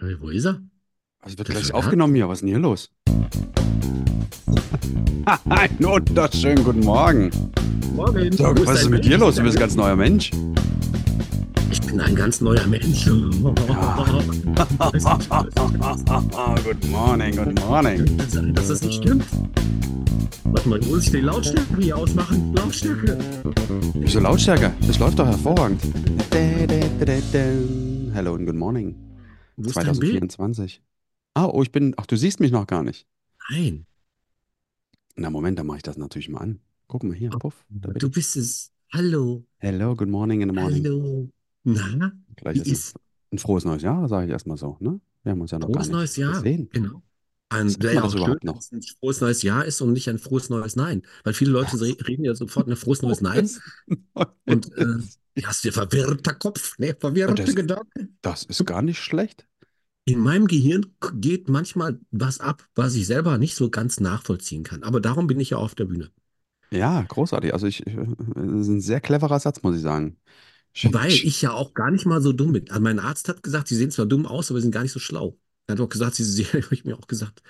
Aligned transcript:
Äh, 0.00 0.14
Wo 0.20 0.28
ist 0.28 0.44
er? 0.44 0.60
Also 1.20 1.38
wird 1.38 1.48
Der 1.48 1.54
gleich 1.56 1.72
aufgenommen 1.72 2.14
hier. 2.14 2.28
Was 2.28 2.38
ist 2.38 2.42
denn 2.42 2.50
hier 2.50 2.58
los? 2.58 2.90
Einen 5.48 5.78
wunderschönen 5.80 6.62
guten 6.64 6.80
Morgen. 6.80 7.30
Morgen. 7.94 8.30
Dirk, 8.30 8.66
was 8.66 8.82
ist 8.82 8.90
mit 8.90 9.04
dir 9.04 9.10
Mensch? 9.10 9.20
los? 9.22 9.34
Du 9.36 9.42
bist 9.42 9.56
ein 9.56 9.60
ganz 9.60 9.74
neuer 9.74 9.96
Mensch. 9.96 10.30
Ich 11.70 11.80
bin 11.80 11.98
ein 11.98 12.14
ganz 12.14 12.42
neuer 12.42 12.66
Mensch. 12.66 13.06
good 13.06 13.32
morning, 16.90 17.36
good 17.36 17.58
morning. 17.66 18.04
Kann 18.18 18.28
sein, 18.28 18.52
dass 18.54 18.68
das 18.68 18.82
nicht 18.82 19.02
stimmt. 19.02 19.24
Warte 20.44 20.68
mal, 20.68 20.78
muss 20.80 21.04
ich 21.04 21.10
die 21.10 21.20
Lautstärke 21.20 21.80
hier 21.80 21.96
ausmachen? 21.96 22.52
Lautstärke. 22.54 23.16
Wieso 23.94 24.20
Lautstärke? 24.20 24.72
Das 24.86 24.98
läuft 24.98 25.18
doch 25.18 25.26
hervorragend. 25.26 25.80
Hello 28.12 28.34
and 28.34 28.46
good 28.46 28.56
morning. 28.56 28.94
Wo 29.56 29.68
ist 29.68 29.76
dein 29.76 29.84
Bild? 29.98 30.32
2024. 30.32 30.82
Ah, 31.34 31.46
oh, 31.46 31.62
ich 31.62 31.72
bin. 31.72 31.94
Ach, 31.96 32.06
du 32.06 32.16
siehst 32.16 32.40
mich 32.40 32.50
noch 32.50 32.66
gar 32.66 32.82
nicht. 32.82 33.06
Nein. 33.50 33.86
Na, 35.16 35.30
Moment, 35.30 35.58
dann 35.58 35.66
mache 35.66 35.78
ich 35.78 35.82
das 35.82 35.96
natürlich 35.96 36.28
mal 36.28 36.40
an. 36.40 36.60
Guck 36.88 37.02
mal 37.04 37.14
hier, 37.14 37.30
puff. 37.30 37.64
Bin 37.68 37.92
Du 37.94 38.06
ich. 38.06 38.12
bist 38.12 38.36
es. 38.36 38.70
Hallo. 38.92 39.44
Hello, 39.58 39.94
good 39.96 40.08
morning 40.08 40.40
in 40.42 40.48
the 40.50 40.54
morning. 40.54 40.84
Hallo. 40.84 41.28
Na? 41.64 42.12
Gleich 42.36 42.56
Wie 42.56 42.60
ist 42.70 42.90
ist 42.90 42.96
ein 43.32 43.38
frohes 43.38 43.64
neues 43.64 43.82
Jahr, 43.82 44.08
sage 44.08 44.26
ich 44.26 44.32
erstmal 44.32 44.56
so. 44.56 44.76
Ne? 44.80 45.00
Wir 45.24 45.32
haben 45.32 45.40
uns 45.40 45.50
ja 45.50 45.58
noch 45.58 45.66
gar 45.68 45.74
frohes 45.82 45.88
nicht 45.88 45.96
neues 45.96 46.16
Jahr? 46.16 46.32
gesehen. 46.34 46.68
Genau. 46.72 47.02
Ein, 47.48 47.80
wäre 47.82 47.94
ja 47.94 48.02
auch 48.02 48.10
schön, 48.12 48.38
noch? 48.44 48.60
ein 48.72 48.82
frohes 48.82 49.20
neues 49.20 49.42
Jahr 49.42 49.64
ist 49.64 49.80
und 49.80 49.92
nicht 49.92 50.08
ein 50.08 50.18
frohes 50.18 50.48
neues 50.50 50.76
Nein. 50.76 51.02
Weil 51.24 51.34
viele 51.34 51.50
Leute 51.52 51.80
re- 51.80 51.96
reden 52.06 52.24
ja 52.24 52.34
sofort 52.34 52.68
ein 52.68 52.76
frohes 52.76 53.02
neues 53.02 53.20
Nein. 53.20 53.48
Und 54.46 54.72
äh, 54.78 55.42
hast 55.42 55.64
du 55.64 55.72
verwirrter 55.72 56.34
Kopf, 56.34 56.78
ne? 56.78 56.96
Verwirrte 56.98 57.44
Das- 57.44 57.54
Gedanken. 57.54 58.05
Das 58.26 58.42
ist 58.42 58.64
gar 58.66 58.82
nicht 58.82 58.98
schlecht. 58.98 59.46
In 60.04 60.18
meinem 60.18 60.48
Gehirn 60.48 60.86
geht 61.14 61.48
manchmal 61.48 62.00
was 62.10 62.40
ab, 62.40 62.68
was 62.74 62.96
ich 62.96 63.06
selber 63.06 63.38
nicht 63.38 63.54
so 63.54 63.70
ganz 63.70 64.00
nachvollziehen 64.00 64.64
kann. 64.64 64.82
Aber 64.82 65.00
darum 65.00 65.26
bin 65.28 65.38
ich 65.38 65.50
ja 65.50 65.58
auf 65.58 65.74
der 65.76 65.84
Bühne. 65.84 66.10
Ja, 66.72 67.02
großartig. 67.02 67.52
Also 67.52 67.66
ich, 67.66 67.86
äh, 67.86 67.94
das 68.34 68.60
ist 68.62 68.68
ein 68.68 68.80
sehr 68.80 69.00
cleverer 69.00 69.38
Satz, 69.40 69.62
muss 69.62 69.76
ich 69.76 69.82
sagen. 69.82 70.16
Weil 70.82 71.20
ich 71.24 71.42
ja 71.42 71.52
auch 71.52 71.74
gar 71.74 71.90
nicht 71.90 72.06
mal 72.06 72.20
so 72.20 72.32
dumm 72.32 72.52
bin. 72.52 72.70
Also 72.70 72.82
mein 72.82 72.98
Arzt 72.98 73.28
hat 73.28 73.42
gesagt, 73.42 73.68
sie 73.68 73.76
sehen 73.76 73.90
zwar 73.90 74.06
dumm 74.06 74.26
aus, 74.26 74.50
aber 74.50 74.60
sie 74.60 74.64
sind 74.64 74.72
gar 74.72 74.82
nicht 74.82 74.92
so 74.92 75.00
schlau. 75.00 75.38
Er 75.66 75.72
hat 75.74 75.80
auch 75.80 75.88
gesagt, 75.88 76.14
sie, 76.14 76.24
sie 76.24 76.44
habe 76.46 76.74
ich 76.74 76.84
mir 76.84 76.96
auch 76.98 77.06
gesagt, 77.06 77.42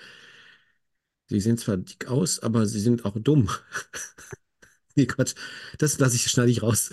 sie 1.27 1.39
sehen 1.39 1.57
zwar 1.57 1.77
dick 1.77 2.07
aus, 2.07 2.39
aber 2.39 2.65
sie 2.65 2.79
sind 2.79 3.05
auch 3.05 3.15
dumm. 3.19 3.49
Nee, 4.95 5.05
Quatsch. 5.05 5.35
Das 5.77 5.99
lasse 5.99 6.15
ich, 6.15 6.23
schneide 6.29 6.51
ich 6.51 6.63
raus. 6.63 6.89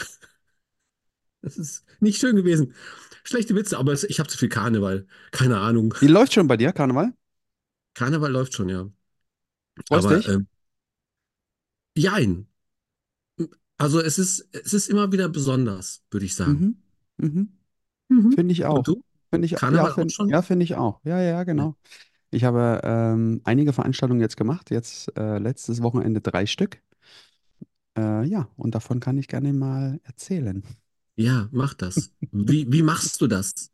Das 1.45 1.59
ist 1.59 1.85
nicht 2.01 2.19
schön 2.19 2.37
gewesen. 2.37 2.73
Schlechte 3.23 3.55
Witze, 3.55 3.79
aber 3.79 3.93
ich 3.93 4.19
habe 4.19 4.29
zu 4.29 4.39
viel 4.39 4.49
Karneval. 4.49 5.07
Keine 5.31 5.59
Ahnung. 5.59 5.95
Wie 6.01 6.07
läuft 6.09 6.33
schon 6.33 6.47
bei 6.47 6.57
dir, 6.57 6.73
Karneval? 6.73 7.13
Karneval 7.93 8.33
läuft 8.33 8.55
schon, 8.55 8.69
ja. 8.71 8.89
Freust 9.89 10.07
aber 10.07 10.17
dich? 10.17 10.29
ähm, 10.29 10.47
jein. 11.97 12.47
Also 13.77 14.01
es 14.01 14.19
ist, 14.19 14.49
es 14.53 14.73
ist 14.73 14.89
immer 14.89 15.13
wieder 15.13 15.29
besonders, 15.29 16.03
würde 16.11 16.25
ich 16.25 16.35
sagen. 16.35 16.77
Mhm. 17.19 17.27
Mhm. 17.29 17.49
Mhm. 18.09 18.33
Finde 18.33 18.53
ich 18.53 18.65
auch. 18.65 18.79
Und 18.79 18.89
du? 18.89 19.05
Finde 19.31 19.47
ich, 19.47 19.55
Karneval 19.55 19.85
ja, 19.87 19.91
auch 19.91 19.95
find, 19.97 20.13
schon? 20.13 20.29
ja, 20.31 20.43
finde 20.43 20.65
ich 20.65 20.75
auch. 20.77 21.01
Ja, 21.05 21.21
ja, 21.21 21.45
genau. 21.45 21.77
Ich 22.31 22.45
habe 22.45 22.81
ähm, 22.85 23.43
einige 23.45 23.73
Veranstaltungen 23.73 24.21
jetzt 24.21 24.37
gemacht. 24.37 24.71
Jetzt 24.71 25.15
äh, 25.17 25.39
letztes 25.39 25.83
Wochenende 25.83 26.21
drei 26.21 26.47
Stück. 26.47 26.79
Äh, 27.97 28.25
ja, 28.27 28.49
und 28.57 28.75
davon 28.75 29.01
kann 29.01 29.19
ich 29.19 29.29
gerne 29.29 29.53
mal 29.53 30.01
erzählen. 30.05 30.63
Ja, 31.17 31.49
mach 31.53 31.75
das. 31.75 32.13
Wie, 32.33 32.71
wie 32.73 32.83
machst 32.83 33.21
du 33.21 33.27
das? 33.27 33.71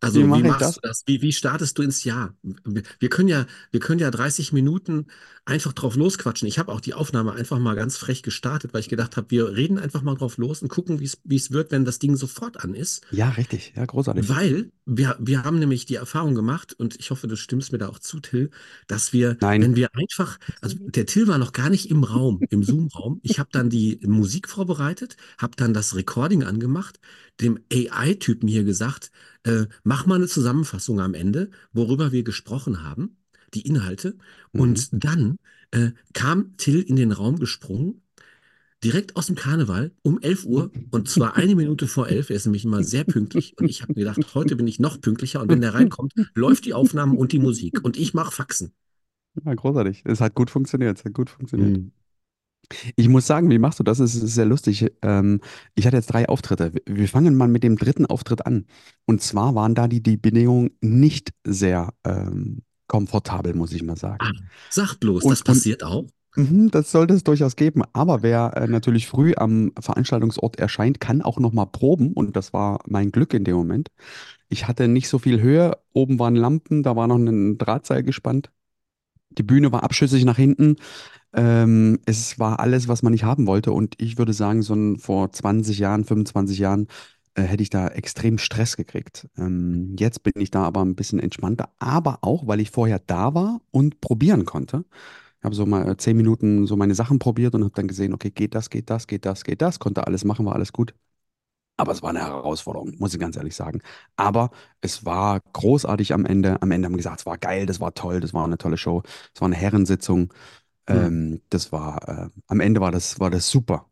Also, 0.00 0.20
Wie 0.20 0.24
wie 0.24 0.28
mache 0.28 0.40
ich 0.42 0.46
machst 0.46 0.62
das? 0.62 0.74
du 0.74 0.80
das? 0.82 1.02
Wie, 1.06 1.22
wie 1.22 1.32
startest 1.32 1.78
du 1.78 1.82
ins 1.82 2.04
Jahr? 2.04 2.34
Wir 2.42 2.82
wir 2.98 3.08
können 3.08 3.28
ja, 3.28 3.46
wir 3.72 3.80
können 3.80 3.98
ja 4.00 4.10
30 4.10 4.52
Minuten 4.52 5.06
einfach 5.44 5.72
drauf 5.72 5.96
losquatschen. 5.96 6.46
Ich 6.46 6.58
habe 6.58 6.70
auch 6.72 6.80
die 6.80 6.94
Aufnahme 6.94 7.32
einfach 7.32 7.58
mal 7.58 7.74
ganz 7.74 7.96
frech 7.96 8.22
gestartet, 8.22 8.72
weil 8.72 8.80
ich 8.80 8.88
gedacht 8.88 9.16
habe, 9.16 9.30
wir 9.30 9.56
reden 9.56 9.78
einfach 9.78 10.02
mal 10.02 10.14
drauf 10.14 10.36
los 10.38 10.62
und 10.62 10.68
gucken, 10.68 11.00
wie 11.00 11.04
es, 11.04 11.18
wie 11.24 11.36
es 11.36 11.50
wird, 11.50 11.72
wenn 11.72 11.84
das 11.84 11.98
Ding 11.98 12.16
sofort 12.16 12.62
an 12.62 12.74
ist. 12.74 13.04
Ja, 13.10 13.30
richtig. 13.30 13.72
Ja, 13.76 13.84
großartig. 13.84 14.28
Weil 14.28 14.70
wir, 14.86 15.16
wir 15.20 15.44
haben 15.44 15.58
nämlich 15.58 15.86
die 15.86 15.94
Erfahrung 15.96 16.34
gemacht, 16.34 16.74
und 16.78 16.98
ich 16.98 17.10
hoffe, 17.10 17.26
du 17.28 17.36
stimmst 17.36 17.72
mir 17.72 17.78
da 17.78 17.88
auch 17.88 17.98
zu, 17.98 18.20
Till, 18.20 18.50
dass 18.86 19.12
wir, 19.12 19.36
Nein. 19.40 19.62
wenn 19.62 19.76
wir 19.76 19.88
einfach, 19.94 20.38
also 20.60 20.76
der 20.78 21.06
Till 21.06 21.26
war 21.26 21.38
noch 21.38 21.52
gar 21.52 21.70
nicht 21.70 21.90
im 21.90 22.04
Raum, 22.04 22.40
im 22.50 22.62
Zoom-Raum. 22.62 23.20
Ich 23.22 23.38
habe 23.38 23.50
dann 23.52 23.70
die 23.70 24.00
Musik 24.04 24.48
vorbereitet, 24.48 25.16
habe 25.38 25.56
dann 25.56 25.74
das 25.74 25.94
Recording 25.96 26.44
angemacht, 26.44 27.00
dem 27.40 27.58
AI-Typen 27.72 28.48
hier 28.48 28.64
gesagt, 28.64 29.10
äh, 29.44 29.66
mach 29.84 30.06
mal 30.06 30.16
eine 30.16 30.26
Zusammenfassung 30.26 31.00
am 31.00 31.14
Ende, 31.14 31.50
worüber 31.72 32.12
wir 32.12 32.22
gesprochen 32.22 32.82
haben, 32.82 33.16
die 33.54 33.66
Inhalte. 33.66 34.16
Mhm. 34.52 34.60
Und 34.60 35.04
dann 35.04 35.36
äh, 35.70 35.90
kam 36.12 36.56
Till 36.56 36.82
in 36.82 36.96
den 36.96 37.12
Raum 37.12 37.38
gesprungen, 37.38 38.02
direkt 38.82 39.16
aus 39.16 39.26
dem 39.26 39.36
Karneval 39.36 39.92
um 40.02 40.20
11 40.20 40.46
Uhr 40.46 40.70
und 40.90 41.08
zwar 41.08 41.36
eine 41.36 41.54
Minute 41.54 41.86
vor 41.86 42.08
11. 42.08 42.30
Er 42.30 42.36
ist 42.36 42.46
nämlich 42.46 42.64
immer 42.64 42.82
sehr 42.82 43.04
pünktlich 43.04 43.56
und 43.58 43.68
ich 43.68 43.82
habe 43.82 43.92
mir 43.92 44.00
gedacht, 44.00 44.34
heute 44.34 44.56
bin 44.56 44.66
ich 44.66 44.80
noch 44.80 45.00
pünktlicher 45.00 45.40
und 45.40 45.50
wenn 45.50 45.60
der 45.60 45.74
reinkommt, 45.74 46.12
läuft 46.34 46.64
die 46.64 46.74
Aufnahme 46.74 47.16
und 47.16 47.32
die 47.32 47.38
Musik 47.38 47.84
und 47.84 47.96
ich 47.96 48.14
mache 48.14 48.32
Faxen. 48.32 48.72
Ja, 49.44 49.54
großartig. 49.54 50.02
Es 50.04 50.20
hat 50.20 50.34
gut 50.34 50.50
funktioniert. 50.50 50.98
Es 50.98 51.04
hat 51.04 51.12
gut 51.12 51.30
funktioniert. 51.30 51.78
Mhm. 51.78 51.92
Ich 52.96 53.08
muss 53.08 53.26
sagen, 53.26 53.50
wie 53.50 53.58
machst 53.58 53.78
du 53.80 53.82
das? 53.82 53.98
Es 53.98 54.14
ist 54.14 54.34
sehr 54.34 54.44
lustig. 54.46 54.86
Ähm, 55.02 55.40
ich 55.74 55.86
hatte 55.86 55.96
jetzt 55.96 56.06
drei 56.12 56.28
Auftritte. 56.28 56.72
Wir- 56.86 57.08
fangen 57.08 57.34
mal 57.34 57.48
mit 57.48 57.64
dem 57.64 57.76
dritten 57.76 58.06
Auftritt 58.06 58.46
an. 58.46 58.66
Und 59.06 59.20
zwar 59.22 59.54
waren 59.54 59.74
da 59.74 59.88
die, 59.88 60.02
die 60.02 60.16
Bedingungen 60.16 60.70
nicht 60.80 61.30
sehr 61.44 61.92
ähm, 62.04 62.62
komfortabel, 62.86 63.54
muss 63.54 63.72
ich 63.72 63.82
mal 63.82 63.96
sagen. 63.96 64.18
Ah, 64.20 64.32
sag 64.70 64.96
bloß, 65.00 65.24
Und- 65.24 65.30
das 65.32 65.42
passiert 65.42 65.82
auch. 65.82 66.04
Mhm, 66.36 66.70
das 66.70 66.92
sollte 66.92 67.14
es 67.14 67.24
durchaus 67.24 67.56
geben. 67.56 67.82
Aber 67.92 68.22
wer 68.22 68.56
äh, 68.56 68.68
natürlich 68.68 69.08
früh 69.08 69.34
am 69.36 69.72
Veranstaltungsort 69.80 70.60
erscheint, 70.60 71.00
kann 71.00 71.22
auch 71.22 71.40
noch 71.40 71.52
mal 71.52 71.66
proben. 71.66 72.12
Und 72.12 72.36
das 72.36 72.52
war 72.52 72.78
mein 72.86 73.10
Glück 73.10 73.34
in 73.34 73.42
dem 73.42 73.56
Moment. 73.56 73.88
Ich 74.48 74.68
hatte 74.68 74.86
nicht 74.86 75.08
so 75.08 75.18
viel 75.18 75.40
Höhe. 75.40 75.76
Oben 75.92 76.20
waren 76.20 76.36
Lampen, 76.36 76.84
da 76.84 76.94
war 76.94 77.08
noch 77.08 77.16
ein 77.16 77.58
Drahtseil 77.58 78.04
gespannt. 78.04 78.50
Die 79.30 79.42
Bühne 79.42 79.72
war 79.72 79.82
abschüssig 79.84 80.24
nach 80.24 80.36
hinten. 80.36 80.76
Ähm, 81.34 82.00
es 82.06 82.38
war 82.38 82.60
alles, 82.60 82.88
was 82.88 83.02
man 83.02 83.12
nicht 83.12 83.24
haben 83.24 83.46
wollte. 83.46 83.72
Und 83.72 83.94
ich 84.00 84.18
würde 84.18 84.32
sagen, 84.32 84.62
so 84.62 84.74
ein, 84.74 84.98
vor 84.98 85.32
20 85.32 85.78
Jahren, 85.78 86.04
25 86.04 86.58
Jahren 86.58 86.88
äh, 87.34 87.42
hätte 87.42 87.62
ich 87.62 87.70
da 87.70 87.88
extrem 87.88 88.38
Stress 88.38 88.76
gekriegt. 88.76 89.28
Ähm, 89.38 89.96
jetzt 89.98 90.22
bin 90.24 90.34
ich 90.36 90.50
da 90.50 90.64
aber 90.64 90.82
ein 90.84 90.96
bisschen 90.96 91.20
entspannter. 91.20 91.70
Aber 91.78 92.18
auch, 92.22 92.46
weil 92.46 92.60
ich 92.60 92.70
vorher 92.70 93.00
da 93.06 93.34
war 93.34 93.60
und 93.70 94.00
probieren 94.00 94.44
konnte. 94.44 94.84
Ich 95.40 95.44
habe 95.44 95.54
so 95.54 95.66
mal 95.66 95.88
äh, 95.90 95.96
zehn 95.96 96.16
Minuten 96.16 96.66
so 96.66 96.76
meine 96.76 96.94
Sachen 96.94 97.18
probiert 97.18 97.54
und 97.54 97.64
habe 97.64 97.74
dann 97.74 97.88
gesehen, 97.88 98.14
okay, 98.14 98.30
geht 98.30 98.54
das, 98.54 98.70
geht 98.70 98.90
das, 98.90 99.06
geht 99.06 99.26
das, 99.26 99.44
geht 99.44 99.62
das, 99.62 99.78
konnte 99.80 100.06
alles 100.06 100.24
machen, 100.24 100.46
war 100.46 100.54
alles 100.56 100.72
gut. 100.72 100.94
Aber 101.80 101.92
es 101.92 102.02
war 102.02 102.10
eine 102.10 102.20
Herausforderung, 102.20 102.94
muss 102.98 103.14
ich 103.14 103.20
ganz 103.20 103.36
ehrlich 103.36 103.56
sagen. 103.56 103.80
Aber 104.16 104.50
es 104.82 105.06
war 105.06 105.40
großartig 105.54 106.12
am 106.12 106.26
Ende. 106.26 106.60
Am 106.60 106.70
Ende 106.72 106.86
haben 106.86 106.92
wir 106.92 106.98
gesagt, 106.98 107.20
es 107.20 107.26
war 107.26 107.38
geil, 107.38 107.64
das 107.64 107.80
war 107.80 107.94
toll, 107.94 108.20
das 108.20 108.34
war 108.34 108.44
eine 108.44 108.58
tolle 108.58 108.76
Show. 108.76 109.02
Es 109.34 109.40
war 109.40 109.46
eine 109.46 109.56
Herrensitzung. 109.56 110.30
Ähm, 110.86 111.40
das 111.48 111.72
war, 111.72 112.06
äh, 112.06 112.28
am 112.48 112.60
Ende 112.60 112.82
war 112.82 112.92
das, 112.92 113.18
war 113.18 113.30
das 113.30 113.48
super. 113.48 113.86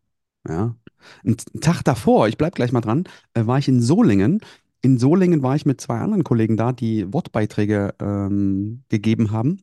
Ja. 0.47 0.77
Einen 1.25 1.39
Tag 1.63 1.83
davor, 1.83 2.29
ich 2.29 2.37
bleib 2.37 2.55
gleich 2.55 2.73
mal 2.73 2.83
dran, 2.83 3.05
äh, 3.33 3.47
war 3.47 3.59
ich 3.59 3.69
in 3.69 3.81
Solingen. 3.81 4.41
In 4.83 4.99
Solingen 4.99 5.43
war 5.43 5.57
ich 5.57 5.65
mit 5.65 5.81
zwei 5.81 5.99
anderen 5.99 6.25
Kollegen 6.25 6.59
da, 6.59 6.73
die 6.73 7.11
Wortbeiträge 7.11 7.95
ähm, 8.01 8.85
gegeben 8.91 9.31
haben. 9.31 9.63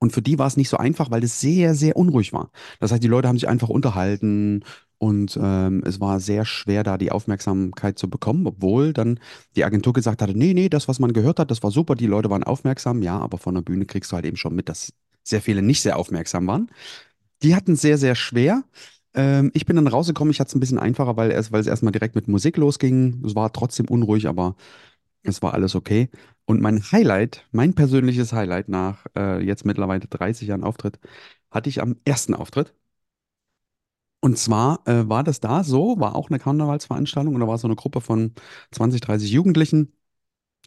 Und 0.00 0.12
für 0.12 0.22
die 0.22 0.38
war 0.40 0.48
es 0.48 0.56
nicht 0.56 0.68
so 0.70 0.76
einfach, 0.76 1.12
weil 1.12 1.22
es 1.22 1.40
sehr, 1.40 1.74
sehr 1.76 1.96
unruhig 1.96 2.32
war. 2.32 2.50
Das 2.80 2.90
heißt, 2.90 3.02
die 3.02 3.08
Leute 3.08 3.28
haben 3.28 3.38
sich 3.38 3.48
einfach 3.48 3.68
unterhalten 3.68 4.64
und 4.98 5.38
ähm, 5.40 5.82
es 5.86 6.00
war 6.00 6.18
sehr 6.18 6.44
schwer, 6.44 6.82
da 6.82 6.98
die 6.98 7.12
Aufmerksamkeit 7.12 7.98
zu 7.98 8.10
bekommen, 8.10 8.46
obwohl 8.46 8.92
dann 8.92 9.20
die 9.54 9.64
Agentur 9.64 9.92
gesagt 9.92 10.22
hatte, 10.22 10.36
nee, 10.36 10.54
nee, 10.54 10.68
das, 10.68 10.88
was 10.88 10.98
man 10.98 11.12
gehört 11.12 11.38
hat, 11.38 11.50
das 11.50 11.62
war 11.62 11.70
super, 11.70 11.94
die 11.94 12.06
Leute 12.06 12.30
waren 12.30 12.42
aufmerksam, 12.42 13.02
ja, 13.02 13.18
aber 13.18 13.38
von 13.38 13.54
der 13.54 13.62
Bühne 13.62 13.86
kriegst 13.86 14.10
du 14.10 14.16
halt 14.16 14.26
eben 14.26 14.36
schon 14.36 14.56
mit, 14.56 14.68
dass 14.68 14.92
sehr 15.22 15.40
viele 15.40 15.62
nicht 15.62 15.82
sehr 15.82 15.96
aufmerksam 15.98 16.46
waren. 16.48 16.70
Die 17.42 17.54
hatten 17.54 17.76
sehr, 17.76 17.98
sehr 17.98 18.14
schwer. 18.16 18.64
Ähm, 19.14 19.50
ich 19.54 19.66
bin 19.66 19.76
dann 19.76 19.86
rausgekommen, 19.86 20.32
ich 20.32 20.40
hatte 20.40 20.48
es 20.48 20.54
ein 20.56 20.60
bisschen 20.60 20.78
einfacher, 20.78 21.16
weil 21.16 21.30
es, 21.30 21.52
weil 21.52 21.60
es 21.60 21.66
erstmal 21.68 21.92
direkt 21.92 22.14
mit 22.16 22.28
Musik 22.28 22.56
losging. 22.56 23.22
Es 23.24 23.34
war 23.34 23.52
trotzdem 23.52 23.86
unruhig, 23.88 24.28
aber 24.28 24.56
es 25.22 25.42
war 25.42 25.54
alles 25.54 25.74
okay. 25.74 26.08
Und 26.46 26.60
mein 26.60 26.82
Highlight, 26.92 27.46
mein 27.52 27.74
persönliches 27.74 28.32
Highlight 28.32 28.68
nach 28.68 29.06
äh, 29.16 29.44
jetzt 29.44 29.64
mittlerweile 29.66 30.00
30 30.00 30.48
Jahren 30.48 30.64
Auftritt, 30.64 30.98
hatte 31.50 31.68
ich 31.68 31.82
am 31.82 31.96
ersten 32.04 32.34
Auftritt. 32.34 32.74
Und 34.20 34.36
zwar 34.38 34.80
äh, 34.86 35.08
war 35.08 35.22
das 35.22 35.40
da 35.40 35.62
so, 35.62 35.98
war 36.00 36.16
auch 36.16 36.28
eine 36.28 36.38
Karnevalsveranstaltung 36.38 37.34
und 37.34 37.40
da 37.40 37.46
war 37.46 37.58
so 37.58 37.68
eine 37.68 37.76
Gruppe 37.76 38.00
von 38.00 38.34
20, 38.72 39.00
30 39.00 39.30
Jugendlichen. 39.30 39.92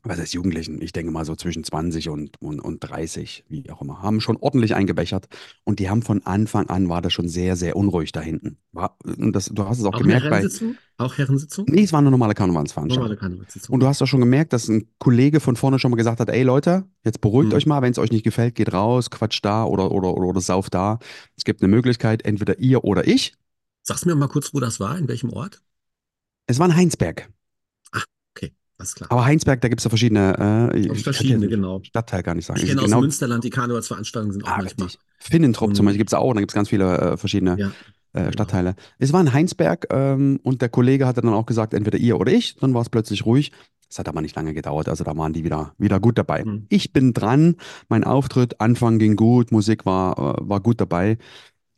Was 0.03 0.19
heißt 0.19 0.33
Jugendlichen? 0.33 0.81
Ich 0.81 0.92
denke 0.94 1.12
mal 1.12 1.25
so 1.25 1.36
zwischen 1.36 1.63
20 1.63 2.09
und, 2.09 2.42
und, 2.42 2.59
und 2.59 2.80
30, 2.80 3.45
wie 3.50 3.69
auch 3.69 3.81
immer, 3.81 4.01
haben 4.01 4.19
schon 4.21 4.38
ordentlich 4.38 4.74
eingebechert. 4.75 5.27
Und 5.63 5.80
die 5.80 5.89
haben 5.89 6.01
von 6.01 6.25
Anfang 6.25 6.68
an, 6.69 6.89
war 6.89 7.01
das 7.01 7.13
schon 7.13 7.27
sehr, 7.27 7.56
sehr 7.56 7.75
unruhig 7.75 8.12
da 8.12 8.21
hinten. 8.21 8.57
War, 8.71 8.98
und 9.06 9.33
das, 9.36 9.45
du 9.45 9.65
hast 9.65 9.80
es 9.80 9.86
auch 9.86 9.94
Auch 9.94 10.00
gemerkt 10.00 10.24
bei, 10.30 10.38
Herrensitzung? 10.38 10.75
Auch 10.98 11.18
Herrensitzung? 11.18 11.65
nee, 11.69 11.83
es 11.83 11.94
war 11.94 12.00
eine 12.00 12.12
normale 12.12 12.33
Karnevalsveranstaltung. 12.33 13.03
Normale 13.03 13.18
Karnevalssitzung. 13.19 13.74
Und 13.74 13.80
du 13.81 13.88
hast 13.88 14.01
auch 14.01 14.07
schon 14.07 14.19
gemerkt, 14.19 14.53
dass 14.53 14.68
ein 14.68 14.88
Kollege 15.00 15.39
von 15.39 15.56
vorne 15.56 15.77
schon 15.80 15.92
mal 15.92 15.98
gesagt 15.98 16.19
hat, 16.19 16.30
ey 16.30 16.44
Leute, 16.44 16.86
jetzt 17.03 17.21
beruhigt 17.21 17.51
Hm. 17.51 17.57
euch 17.57 17.65
mal, 17.65 17.81
wenn 17.81 17.92
es 17.92 18.00
euch 18.00 18.12
nicht 18.12 18.24
gefällt, 18.24 18.56
geht 18.56 18.74
raus, 18.74 19.09
quatscht 19.09 19.45
da 19.45 19.65
oder, 19.65 19.92
oder, 19.92 20.13
oder, 20.15 20.27
oder 20.27 20.42
sauft 20.42 20.74
da. 20.74 21.00
Es 21.38 21.44
gibt 21.44 21.62
eine 21.62 21.69
Möglichkeit, 21.69 22.25
entweder 22.25 22.59
ihr 22.59 22.83
oder 22.83 23.07
ich. 23.07 23.33
Sagst 23.83 24.06
mir 24.06 24.15
mal 24.15 24.27
kurz, 24.27 24.53
wo 24.53 24.59
das 24.59 24.80
war, 24.80 24.98
in 24.98 25.07
welchem 25.07 25.31
Ort? 25.31 25.62
Es 26.48 26.59
war 26.59 26.68
in 26.68 26.75
Heinsberg. 26.75 27.30
Alles 28.81 28.95
klar. 28.95 29.12
Aber 29.12 29.25
Heinsberg, 29.25 29.62
da 29.62 29.68
gibt 29.69 29.80
es 29.80 29.83
ja 29.86 29.89
verschiedene, 29.89 30.72
äh, 30.74 30.95
verschiedene, 30.95 31.48
genau. 31.48 31.81
Stadtteil 31.83 32.24
gar 32.24 32.33
nicht 32.33 32.48
sagen. 32.48 32.60
Ich 32.60 32.66
kenne 32.68 32.81
aus 32.81 32.86
genau, 32.86 33.01
Münsterland, 33.01 33.44
die 33.44 33.51
Karnevalsveranstaltungen 33.51 34.33
sind 34.33 34.44
auch 34.44 34.48
ah, 34.50 34.57
manchmal. 34.57 34.88
richtig. 34.88 35.00
Finnentrop 35.19 35.75
zum 35.75 35.86
Mhm. 35.86 35.88
Beispiel 35.89 35.98
gibt 36.00 36.10
es 36.10 36.13
auch, 36.16 36.33
dann 36.33 36.42
gibt 36.42 36.51
es 36.51 36.56
ganz 36.56 36.69
viele 36.69 36.98
äh, 36.98 37.18
verschiedene 37.18 37.57
Ja, 37.60 37.68
äh, 38.13 38.19
genau. 38.22 38.31
Stadtteile. 38.31 38.75
Es 38.98 39.13
war 39.13 39.22
in 39.22 39.31
Heinsberg 39.33 39.86
ähm, 39.92 40.39
und 40.42 40.63
der 40.63 40.69
Kollege 40.69 41.06
hatte 41.06 41.22
dann 41.22 41.31
auch 41.33 41.45
gesagt, 41.45 41.75
entweder 41.75 42.00
ihr 42.00 42.19
oder 42.19 42.31
ich. 42.31 42.56
Dann 42.56 42.74
war 42.74 42.81
es 42.81 42.89
plötzlich 42.89 43.24
ruhig. 43.24 43.51
Es 43.88 44.00
hat 44.00 44.07
aber 44.07 44.22
nicht 44.22 44.36
lange 44.36 44.54
gedauert, 44.56 44.88
also 44.89 45.04
da 45.04 45.16
waren 45.18 45.34
die 45.34 45.44
wieder, 45.44 45.75
wieder 45.77 46.00
gut 46.00 46.18
dabei. 46.18 46.44
Mhm. 46.44 46.66
Ich 46.69 46.92
bin 46.92 47.13
dran, 47.13 47.57
mein 47.89 48.04
Auftritt, 48.04 48.60
Anfang 48.62 48.98
ging 49.00 49.16
gut, 49.16 49.51
Musik 49.51 49.86
war, 49.86 50.18
äh, 50.18 50.50
war 50.50 50.60
gut 50.60 50.81
dabei. 50.81 51.18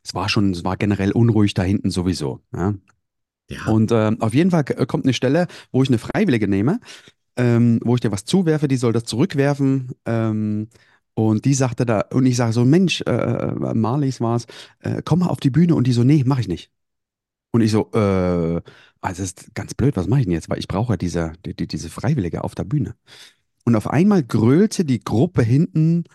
Es 0.05 0.13
war 0.13 0.29
schon, 0.29 0.51
es 0.51 0.63
war 0.63 0.77
generell 0.77 1.11
unruhig 1.11 1.53
da 1.53 1.63
hinten 1.63 1.89
sowieso. 1.89 2.39
Ja. 2.55 2.75
Ja, 3.49 3.67
Und 3.67 3.91
äh, 3.91 4.11
auf 4.19 4.33
jeden 4.33 4.51
Fall 4.51 4.63
k- 4.63 4.85
kommt 4.85 5.05
eine 5.05 5.13
Stelle, 5.13 5.47
wo 5.71 5.83
ich 5.83 5.89
eine 5.89 5.97
Freiwillige 5.97 6.47
nehme, 6.47 6.79
ähm, 7.37 7.79
wo 7.83 7.95
ich 7.95 8.01
dir 8.01 8.11
was 8.11 8.25
zuwerfe, 8.25 8.67
die 8.67 8.77
soll 8.77 8.93
das 8.93 9.05
zurückwerfen. 9.05 9.91
Ähm, 10.05 10.69
und 11.15 11.45
die 11.45 11.53
sagte 11.53 11.85
da, 11.85 12.01
und 12.13 12.25
ich 12.25 12.37
sage 12.37 12.53
so, 12.53 12.65
Mensch, 12.65 13.01
äh, 13.03 13.11
äh, 13.11 13.73
Marlies 13.75 14.21
war 14.21 14.37
es, 14.37 14.47
äh, 14.81 15.01
komm 15.05 15.19
mal 15.19 15.27
auf 15.29 15.39
die 15.39 15.49
Bühne. 15.51 15.75
Und 15.75 15.87
die 15.87 15.93
so, 15.93 16.03
nee, 16.03 16.23
mach 16.25 16.39
ich 16.39 16.47
nicht. 16.47 16.71
Und 17.51 17.61
ich 17.61 17.71
so, 17.71 17.91
äh, 17.93 18.61
also 19.01 19.23
ist 19.23 19.53
ganz 19.55 19.73
blöd, 19.75 19.95
was 19.97 20.07
mache 20.07 20.21
ich 20.21 20.25
denn 20.25 20.33
jetzt? 20.33 20.49
Weil 20.49 20.59
ich 20.59 20.67
brauche 20.67 20.93
ja 20.93 20.97
diese, 20.97 21.33
die, 21.45 21.55
die, 21.55 21.67
diese 21.67 21.89
Freiwillige 21.89 22.43
auf 22.43 22.55
der 22.55 22.63
Bühne. 22.65 22.95
Und 23.65 23.75
auf 23.75 23.89
einmal 23.89 24.23
grölte 24.23 24.85
die 24.85 24.99
Gruppe 25.01 25.43
hinten, 25.43 26.05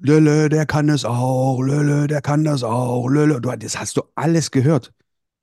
Lölle, 0.00 0.48
der 0.48 0.66
kann 0.66 0.88
das 0.88 1.04
auch, 1.04 1.60
Lölle, 1.62 2.06
der 2.08 2.22
kann 2.22 2.44
das 2.44 2.62
auch, 2.64 3.08
Lölle. 3.08 3.40
Du, 3.40 3.50
das 3.56 3.78
hast 3.78 3.96
du 3.96 4.02
alles 4.16 4.50
gehört. 4.50 4.92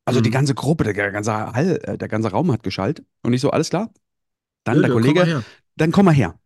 Also 0.05 0.19
die 0.21 0.29
Mhm. 0.29 0.33
ganze 0.33 0.53
Gruppe, 0.55 0.83
der 0.83 0.93
ganze 1.11 1.33
Hall, 1.33 1.79
äh, 1.83 1.97
der 1.97 2.07
ganze 2.07 2.29
Raum 2.31 2.51
hat 2.51 2.63
geschallt. 2.63 3.03
Und 3.21 3.33
ich 3.33 3.41
so, 3.41 3.51
alles 3.51 3.69
klar. 3.69 3.89
Dann 4.63 4.81
der 4.81 4.89
Öde, 4.89 4.93
komm 4.93 5.01
mal 5.01 5.13
Kollege, 5.13 5.25
her. 5.25 5.43
dann 5.77 5.91
komm 5.91 6.05
mal 6.05 6.13
her. 6.13 6.39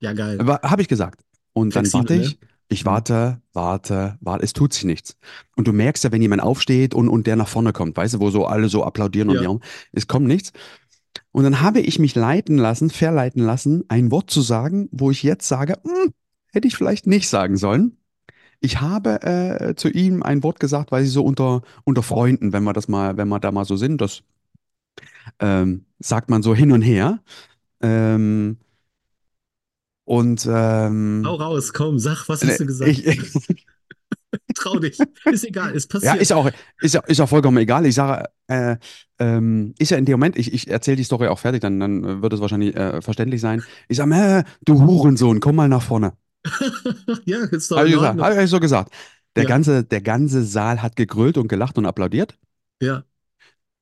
Ja, 0.00 0.12
geil. 0.12 0.38
Habe 0.62 0.82
ich 0.82 0.88
gesagt. 0.88 1.20
Und 1.52 1.74
dann 1.74 1.84
Flexibel, 1.86 2.00
warte 2.10 2.16
ne? 2.16 2.22
ich, 2.22 2.38
ich 2.68 2.84
Mhm. 2.84 2.86
warte, 2.88 3.42
warte, 3.52 4.18
warte, 4.20 4.44
es 4.44 4.52
tut 4.52 4.72
sich 4.72 4.84
nichts. 4.84 5.16
Und 5.56 5.66
du 5.66 5.72
merkst 5.72 6.04
ja, 6.04 6.12
wenn 6.12 6.22
jemand 6.22 6.42
aufsteht 6.42 6.94
und, 6.94 7.08
und 7.08 7.26
der 7.26 7.36
nach 7.36 7.48
vorne 7.48 7.72
kommt, 7.72 7.96
weißt 7.96 8.14
du, 8.14 8.20
wo 8.20 8.30
so 8.30 8.46
alle 8.46 8.68
so 8.68 8.84
applaudieren 8.84 9.30
und 9.30 9.40
Ja. 9.42 9.56
es 9.92 10.06
kommt 10.06 10.26
nichts. 10.26 10.52
Und 11.32 11.44
dann 11.44 11.60
habe 11.60 11.80
ich 11.80 11.98
mich 11.98 12.14
leiten 12.14 12.56
lassen, 12.58 12.90
verleiten 12.90 13.42
lassen, 13.42 13.84
ein 13.88 14.10
Wort 14.10 14.30
zu 14.30 14.42
sagen, 14.42 14.88
wo 14.92 15.10
ich 15.10 15.22
jetzt 15.22 15.48
sage, 15.48 15.74
hm, 15.82 16.12
hätte 16.52 16.68
ich 16.68 16.76
vielleicht 16.76 17.06
nicht 17.06 17.28
sagen 17.28 17.56
sollen. 17.56 17.96
Ich 18.60 18.80
habe 18.80 19.22
äh, 19.22 19.74
zu 19.74 19.88
ihm 19.88 20.22
ein 20.22 20.42
Wort 20.42 20.60
gesagt, 20.60 20.92
weil 20.92 21.04
sie 21.04 21.10
so 21.10 21.24
unter, 21.24 21.62
unter 21.84 22.02
Freunden, 22.02 22.52
wenn 22.52 22.64
wir 22.64 22.72
das 22.72 22.88
mal, 22.88 23.16
wenn 23.16 23.28
wir 23.28 23.40
da 23.40 23.52
mal 23.52 23.64
so 23.64 23.76
sind, 23.76 24.00
das 24.00 24.22
ähm, 25.40 25.84
sagt 25.98 26.30
man 26.30 26.42
so 26.42 26.54
hin 26.54 26.72
und 26.72 26.82
her. 26.82 27.20
Ähm, 27.80 28.58
und 30.04 30.46
ähm, 30.48 31.24
Hau 31.26 31.34
raus, 31.34 31.72
komm, 31.72 31.98
sag, 31.98 32.28
was 32.28 32.44
hast 32.44 32.60
du 32.60 32.66
gesagt? 32.66 32.90
ich, 32.90 33.04
Trau 34.54 34.78
dich. 34.78 34.98
Ist 35.24 35.44
egal, 35.44 35.72
ist 35.72 35.92
ja, 35.92 36.00
passiert. 36.00 36.22
ist 36.22 36.32
auch, 36.32 36.50
ist 36.80 36.94
ja, 36.94 37.00
ist 37.06 37.18
ja 37.18 37.26
vollkommen 37.26 37.58
egal. 37.58 37.86
Ich 37.86 37.94
sage, 37.94 38.28
äh, 38.46 38.76
ähm, 39.18 39.74
ist 39.78 39.90
ja 39.90 39.98
in 39.98 40.04
dem 40.04 40.14
Moment, 40.14 40.36
ich, 40.36 40.52
ich 40.52 40.68
erzähle 40.68 40.96
die 40.96 41.04
Story 41.04 41.28
auch 41.28 41.38
fertig, 41.38 41.60
dann, 41.60 41.80
dann 41.80 42.22
wird 42.22 42.32
es 42.32 42.40
wahrscheinlich 42.40 42.74
äh, 42.76 43.00
verständlich 43.02 43.40
sein. 43.40 43.62
Ich 43.88 43.96
sage, 43.96 44.14
äh, 44.14 44.44
du 44.64 44.82
Hurensohn, 44.82 45.40
komm 45.40 45.56
mal 45.56 45.68
nach 45.68 45.82
vorne. 45.82 46.12
ja, 47.24 47.38
ist 47.44 47.70
doch 47.70 47.78
Habe 47.78 47.88
ich 47.88 47.94
gesagt, 47.94 48.20
habe 48.20 48.42
ich 48.42 48.50
so 48.50 48.60
gesagt. 48.60 48.92
Der, 49.34 49.44
Ja. 49.44 49.48
ganze, 49.48 49.84
der 49.84 50.00
ganze 50.00 50.44
Saal 50.44 50.82
hat 50.82 50.96
gegrölt 50.96 51.36
und 51.36 51.48
gelacht 51.48 51.76
und 51.78 51.86
applaudiert. 51.86 52.38
Ja, 52.80 53.04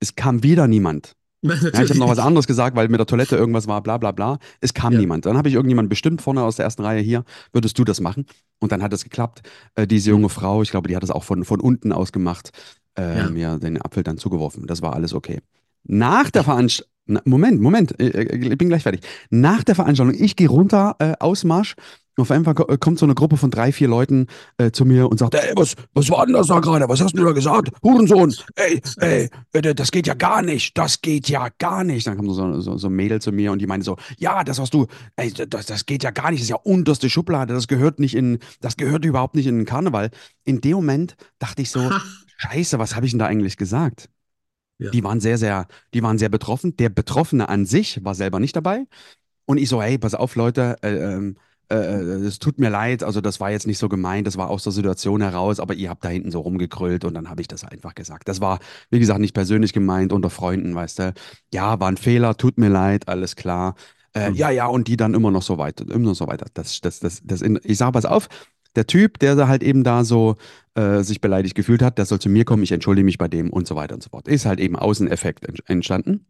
Es 0.01 0.15
kam 0.17 0.43
wieder 0.43 0.67
niemand. 0.67 1.15
Ja, 1.45 1.83
ich 1.83 1.91
habe 1.91 1.99
noch 1.99 2.09
was 2.09 2.19
anderes 2.19 2.47
gesagt, 2.47 2.75
weil 2.77 2.89
mit 2.89 2.99
der 2.99 3.07
Toilette 3.07 3.37
irgendwas 3.37 3.67
war, 3.67 3.83
bla 3.83 3.99
bla 3.99 4.13
bla. 4.13 4.39
Es 4.61 4.73
kam 4.75 4.95
Ja. 4.95 4.99
niemand. 4.99 5.27
Dann 5.27 5.37
habe 5.37 5.49
ich 5.49 5.55
irgendjemanden 5.55 5.89
bestimmt 5.91 6.23
vorne 6.23 6.43
aus 6.43 6.57
der 6.57 6.65
ersten 6.65 6.83
Reihe 6.83 7.01
hier, 7.03 7.25
würdest 7.53 7.79
du 7.79 7.85
das 7.85 8.01
machen? 8.01 8.27
Und 8.61 8.73
dann 8.73 8.83
hat 8.83 8.93
es 8.93 9.05
geklappt. 9.05 9.43
Äh, 9.75 9.87
diese 9.87 10.11
junge 10.11 10.29
Frau, 10.31 10.63
ich 10.63 10.71
glaube, 10.71 10.89
die 10.89 10.97
hat 10.97 11.05
es 11.05 11.11
auch 11.11 11.25
von, 11.25 11.45
von 11.45 11.61
unten 11.61 11.93
aus 11.93 12.13
gemacht, 12.13 12.51
äh, 12.99 13.19
Ja. 13.19 13.29
mir 13.29 13.59
den 13.59 13.81
Apfel 13.81 14.03
dann 14.03 14.17
zugeworfen. 14.19 14.67
Das 14.67 14.81
war 14.83 14.95
alles 14.95 15.13
okay. 15.13 15.41
Nach 15.85 16.31
der 16.31 16.45
Veranstaltung, 16.45 16.91
Moment, 17.27 17.61
Moment, 17.61 18.01
äh, 18.01 18.09
äh, 18.09 18.37
ich 18.53 18.59
bin 18.59 18.69
gleich 18.69 18.83
fertig. 18.83 19.03
Nach 19.29 19.63
der 19.63 19.75
Veranstaltung, 19.75 20.15
ich 20.19 20.37
gehe 20.37 20.49
runter, 20.49 20.97
äh, 20.99 21.13
Ausmarsch. 21.21 21.75
Auf 22.17 22.31
einmal 22.31 22.55
ko- 22.55 22.67
kommt 22.79 22.99
so 22.99 23.07
eine 23.07 23.15
Gruppe 23.15 23.37
von 23.37 23.51
drei, 23.51 23.73
vier 23.73 23.89
Leuten 23.89 24.29
äh, 24.57 24.71
zu 24.71 24.85
mir 24.85 25.09
und 25.11 25.19
sagt, 25.19 25.35
ey, 25.35 25.53
was, 25.57 25.75
was 25.95 26.09
war 26.11 26.25
denn 26.27 26.35
das 26.35 26.47
da 26.47 26.61
gerade? 26.61 26.89
Was 26.89 27.01
hast 27.01 27.17
du 27.19 27.25
da 27.25 27.33
gesagt? 27.33 27.71
Hurensohn, 27.83 28.33
ey, 28.55 28.81
ey, 29.01 29.31
äh, 29.53 29.75
das 29.75 29.91
geht 29.91 30.07
ja 30.07 30.15
gar 30.15 30.43
nicht, 30.43 30.79
das 30.79 31.01
geht 31.01 31.29
ja 31.29 31.49
gar 31.59 31.83
nicht. 31.83 32.07
Dann 32.07 32.17
kam 32.17 32.31
so, 32.31 32.61
so, 32.61 32.79
so 32.79 32.89
ein 32.89 32.93
Mädel 32.95 33.21
zu 33.21 33.33
mir 33.33 33.51
und 33.51 33.61
die 33.61 33.67
meinte 33.67 33.85
so, 33.85 33.97
ja, 34.19 34.45
das 34.45 34.61
hast 34.61 34.75
du, 34.75 34.87
ey, 35.17 35.33
das, 35.33 35.67
das 35.67 35.87
geht 35.87 36.05
ja 36.05 36.13
gar 36.13 36.31
nicht, 36.31 36.41
das 36.41 36.45
ist 36.45 36.51
ja 36.51 36.57
unterste 36.57 37.11
Schublade, 37.11 37.53
das 37.53 37.67
gehört 37.67 37.99
nicht 37.99 38.15
in, 38.15 38.39
das 38.61 38.77
gehört 38.77 39.05
überhaupt 39.05 39.35
nicht 39.35 39.47
in 39.47 39.57
den 39.57 39.67
Karneval. 39.67 40.11
In 40.45 40.61
dem 40.61 40.75
Moment 40.77 41.17
dachte 41.41 41.63
ich 41.63 41.71
so, 41.71 41.91
scheiße, 42.37 42.79
was 42.79 42.95
habe 42.95 43.07
ich 43.07 43.13
denn 43.13 43.19
da 43.19 43.27
eigentlich 43.27 43.57
gesagt? 43.57 44.09
Ja. 44.79 44.91
Die 44.91 45.05
waren 45.05 45.21
sehr, 45.21 45.39
sehr, 45.39 45.67
die 45.95 46.03
waren 46.03 46.19
sehr 46.19 46.29
betroffen. 46.29 46.77
Der 46.77 46.89
Betroffene 46.89 47.49
an 47.49 47.65
sich 47.65 48.05
war 48.05 48.15
selber 48.15 48.41
nicht 48.41 48.57
dabei. 48.57 48.85
Und 49.47 49.59
ich 49.59 49.69
so, 49.69 49.83
hey, 49.83 49.99
pass 49.99 50.15
auf, 50.15 50.37
Leute, 50.37 50.77
äh, 50.83 50.95
ähm, 50.95 51.37
äh, 51.75 52.26
es 52.26 52.38
tut 52.38 52.59
mir 52.59 52.71
leid, 52.71 53.03
also 53.03 53.21
das 53.21 53.41
war 53.41 53.50
jetzt 53.50 53.67
nicht 53.67 53.79
so 53.79 53.88
gemeint, 53.88 54.26
das 54.26 54.37
war 54.37 54.50
aus 54.50 54.62
der 54.65 54.73
Situation 54.73 55.21
heraus, 55.23 55.61
aber 55.61 55.75
ihr 55.75 55.91
habt 55.91 56.05
da 56.05 56.09
hinten 56.09 56.31
so 56.31 56.41
rumgekrüllt 56.41 57.05
und 57.05 57.15
dann 57.15 57.29
habe 57.31 57.41
ich 57.43 57.49
das 57.49 57.65
einfach 57.65 57.94
gesagt. 57.94 58.29
Das 58.29 58.41
war, 58.41 58.59
wie 58.91 58.99
gesagt, 59.00 59.21
nicht 59.21 59.35
persönlich 59.35 59.73
gemeint, 59.73 60.12
unter 60.12 60.31
Freunden, 60.31 60.75
weißt 60.75 60.99
du. 61.00 61.15
Ja, 61.53 61.81
war 61.81 61.88
ein 61.88 61.97
Fehler, 61.97 62.37
tut 62.37 62.59
mir 62.59 62.69
leid, 62.69 63.09
alles 63.09 63.37
klar. 63.37 63.75
Äh, 64.15 64.31
Mhm. 64.31 64.37
Ja, 64.37 64.50
ja, 64.50 64.67
und 64.67 64.88
die 64.88 64.97
dann 64.97 65.15
immer 65.15 65.31
noch 65.31 65.43
so 65.43 65.59
weiter, 65.59 65.85
immer 65.91 66.09
noch 66.11 66.15
so 66.15 66.26
weiter. 66.26 66.47
Das, 66.55 66.81
das, 66.81 67.00
das, 67.00 67.21
das, 67.25 67.43
in, 67.43 67.59
ich 67.65 67.79
sage, 67.79 67.93
pass 67.93 68.05
auf, 68.05 68.29
der 68.77 68.87
Typ, 68.87 69.19
der 69.19 69.37
da 69.37 69.49
halt 69.49 69.62
eben 69.62 69.85
da 69.85 70.05
so 70.05 70.37
äh, 70.75 71.03
sich 71.03 71.20
beleidigt 71.20 71.55
gefühlt 71.55 71.82
hat, 71.82 71.99
der 71.99 72.06
soll 72.06 72.19
zu 72.20 72.29
mir 72.29 72.44
kommen, 72.44 72.62
ich 72.62 72.73
entschuldige 72.73 73.05
mich 73.05 73.19
bei 73.19 73.29
dem 73.29 73.50
und 73.50 73.67
so 73.67 73.77
weiter 73.77 73.94
und 73.94 74.03
so 74.03 74.11
fort. 74.11 74.27
Ist 74.29 74.47
halt 74.47 74.61
eben 74.61 74.77
Außeneffekt 74.77 75.44
ent- 75.47 75.62
entstanden. 75.69 76.27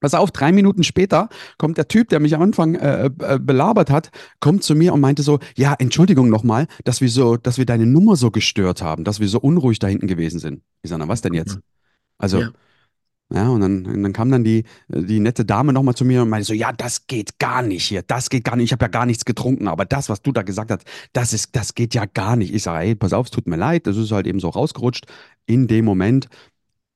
Pass 0.00 0.14
auf, 0.14 0.30
drei 0.30 0.52
Minuten 0.52 0.84
später 0.84 1.28
kommt 1.56 1.76
der 1.76 1.88
Typ, 1.88 2.08
der 2.08 2.20
mich 2.20 2.34
am 2.34 2.42
Anfang 2.42 2.76
äh, 2.76 3.06
äh, 3.06 3.38
belabert 3.40 3.90
hat, 3.90 4.10
kommt 4.40 4.62
zu 4.62 4.74
mir 4.76 4.92
und 4.94 5.00
meinte 5.00 5.22
so, 5.22 5.40
ja, 5.56 5.74
Entschuldigung 5.78 6.28
nochmal, 6.28 6.66
dass 6.84 7.00
wir 7.00 7.08
so, 7.08 7.36
dass 7.36 7.58
wir 7.58 7.66
deine 7.66 7.86
Nummer 7.86 8.14
so 8.16 8.30
gestört 8.30 8.80
haben, 8.82 9.04
dass 9.04 9.18
wir 9.20 9.28
so 9.28 9.40
unruhig 9.40 9.78
da 9.80 9.88
hinten 9.88 10.06
gewesen 10.06 10.38
sind. 10.38 10.62
Ich 10.82 10.90
sage, 10.90 11.00
na 11.02 11.08
was 11.08 11.20
denn 11.20 11.34
jetzt? 11.34 11.58
Also, 12.18 12.40
Ja. 12.40 12.50
ja, 13.32 13.48
und 13.48 13.60
dann, 13.60 13.86
und 13.86 14.02
dann 14.02 14.12
kam 14.12 14.30
dann 14.30 14.44
die, 14.44 14.64
die 14.88 15.20
nette 15.20 15.44
Dame 15.44 15.72
nochmal 15.72 15.94
zu 15.94 16.04
mir 16.04 16.22
und 16.22 16.28
meinte 16.28 16.46
so, 16.46 16.54
ja, 16.54 16.72
das 16.72 17.06
geht 17.08 17.38
gar 17.38 17.62
nicht 17.62 17.84
hier, 17.84 18.02
das 18.02 18.30
geht 18.30 18.44
gar 18.44 18.56
nicht, 18.56 18.66
ich 18.66 18.72
habe 18.72 18.84
ja 18.84 18.88
gar 18.88 19.04
nichts 19.06 19.24
getrunken, 19.24 19.68
aber 19.68 19.84
das, 19.84 20.08
was 20.08 20.22
du 20.22 20.32
da 20.32 20.42
gesagt 20.42 20.70
hast, 20.70 20.84
das 21.12 21.32
ist, 21.32 21.54
das 21.56 21.74
geht 21.74 21.94
ja 21.94 22.04
gar 22.06 22.36
nicht. 22.36 22.54
Ich 22.54 22.62
sage, 22.62 22.84
hey, 22.86 22.94
pass 22.94 23.12
auf, 23.12 23.26
es 23.26 23.30
tut 23.32 23.46
mir 23.48 23.56
leid, 23.56 23.86
das 23.86 23.96
ist 23.96 24.12
halt 24.12 24.26
eben 24.26 24.40
so 24.40 24.48
rausgerutscht. 24.48 25.06
In 25.46 25.66
dem 25.66 25.84
Moment, 25.84 26.28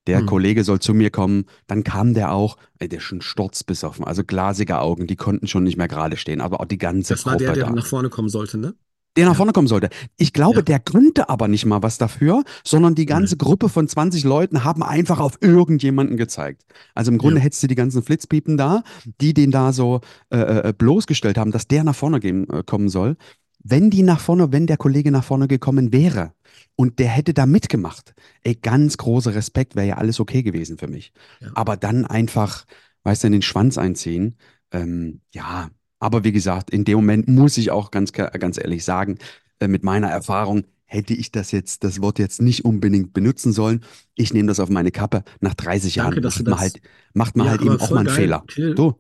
der 0.07 0.21
Hm. 0.21 0.27
Kollege 0.27 0.65
soll 0.65 0.81
zu 0.81 0.95
mir 0.95 1.11
kommen, 1.11 1.45
dann 1.67 1.85
kam 1.85 2.15
der 2.15 2.33
auch, 2.33 2.57
ey, 2.79 2.89
der 2.89 2.99
ist 2.99 3.05
schon 3.05 3.21
sturzbesoffen, 3.21 4.05
also 4.05 4.25
glasige 4.25 4.79
Augen, 4.81 5.07
die 5.07 5.17
konnten 5.17 5.47
schon 5.47 5.63
nicht 5.65 5.77
mehr 5.77 5.89
gerade 5.89 6.17
stehen, 6.17 6.41
aber 6.41 6.61
auch 6.61 6.67
die 6.67 6.79
ganze 6.79 7.15
Das 7.15 7.25
war 7.27 7.33
Gruppe 7.33 7.45
der, 7.45 7.55
der 7.55 7.65
da 7.67 7.73
nach 7.73 7.87
vorne 7.87 8.09
kommen 8.11 8.29
sollte, 8.29 8.59
ne? 8.59 8.75
der 9.17 9.27
nach 9.27 9.33
Ja. 9.33 9.37
vorne 9.37 9.53
kommen 9.53 9.69
sollte. 9.69 9.91
Ich 10.17 10.33
glaube, 10.33 10.61
Ja. 10.61 10.63
der 10.63 10.81
konnte 10.81 11.29
aber 11.29 11.47
nicht 11.47 11.67
mal 11.67 11.83
was 11.83 11.99
dafür, 11.99 12.45
sondern 12.65 12.95
die 12.95 13.05
ganze 13.07 13.37
Gruppe 13.37 13.69
von 13.69 13.87
20 13.87 14.25
Leuten 14.25 14.65
haben 14.65 14.83
einfach 14.83 15.21
auf 15.21 15.37
irgendjemanden 15.43 16.17
gezeigt. 16.17 16.65
Also 16.95 17.13
im 17.13 17.19
Grunde 17.19 17.37
Ja. 17.37 17.45
hättest 17.45 17.63
du 17.63 17.67
die 17.67 17.75
ganzen 17.75 18.03
Flitzpiepen 18.03 18.57
da, 18.57 18.83
die 19.21 19.35
den 19.35 19.51
da 19.51 19.73
so 19.75 20.01
äh, 20.31 20.69
äh, 20.71 20.73
bloßgestellt 20.77 21.37
haben, 21.37 21.53
dass 21.53 21.69
der 21.69 21.85
nach 21.85 21.95
vorne 21.95 22.21
gehen, 22.21 22.49
äh, 22.49 22.63
kommen 22.65 22.89
soll. 22.89 23.17
Wenn 23.63 23.91
die 23.91 24.03
nach 24.03 24.19
vorne, 24.19 24.51
wenn 24.51 24.67
der 24.67 24.79
Kollege 24.79 25.11
nach 25.13 25.25
vorne 25.25 25.47
gekommen 25.47 25.93
wäre 25.93 26.33
und 26.77 26.99
der 26.99 27.09
hätte 27.09 27.35
da 27.35 27.47
mitgemacht, 27.47 28.15
ey, 28.43 28.55
ganz 28.55 28.97
großer 28.97 29.35
Respekt, 29.35 29.77
wäre 29.77 29.87
ja 29.87 29.97
alles 29.99 30.21
okay 30.21 30.43
gewesen 30.43 30.79
für 30.79 30.89
mich. 30.89 31.13
Ja. 31.41 31.53
Aber 31.55 31.77
dann 31.77 32.07
einfach, 32.07 32.65
weißt 33.05 33.23
du, 33.25 33.27
in 33.29 33.33
den 33.35 33.43
Schwanz 33.43 33.79
einziehen, 33.79 34.37
ähm, 34.73 35.21
ja, 35.33 35.71
aber 35.99 36.25
wie 36.25 36.33
gesagt, 36.33 36.71
in 36.71 36.85
dem 36.85 36.97
Moment 36.97 37.29
muss 37.29 37.57
ich 37.59 37.71
auch 37.71 37.91
ganz, 37.91 38.13
ganz 38.13 38.59
ehrlich 38.59 38.85
sagen, 38.85 39.19
äh, 39.61 39.69
mit 39.69 39.85
meiner 39.85 40.09
Erfahrung 40.09 40.65
hätte 40.85 41.15
ich 41.15 41.31
das 41.33 41.53
jetzt, 41.53 41.85
das 41.85 42.03
Wort 42.03 42.19
jetzt 42.19 42.43
nicht 42.43 42.65
unbedingt 42.65 43.13
benutzen 43.15 43.53
sollen. 43.53 43.85
Ich 44.15 44.35
nehme 44.35 44.49
das 44.49 44.61
auf 44.61 44.69
meine 44.69 44.91
Kappe. 44.91 45.25
Nach 45.41 45.55
30 45.55 45.95
Danke, 45.95 46.21
Jahren 46.21 46.23
macht 46.23 46.47
man 46.47 46.59
halt, 46.59 46.81
macht 47.15 47.37
man 47.37 47.47
Ja, 47.47 47.51
halt 47.53 47.63
eben 47.63 47.81
auch 47.81 47.91
mal 47.91 48.01
einen 48.01 48.09
geil. 48.09 48.15
Fehler. 48.17 48.45
Du, 48.75 48.95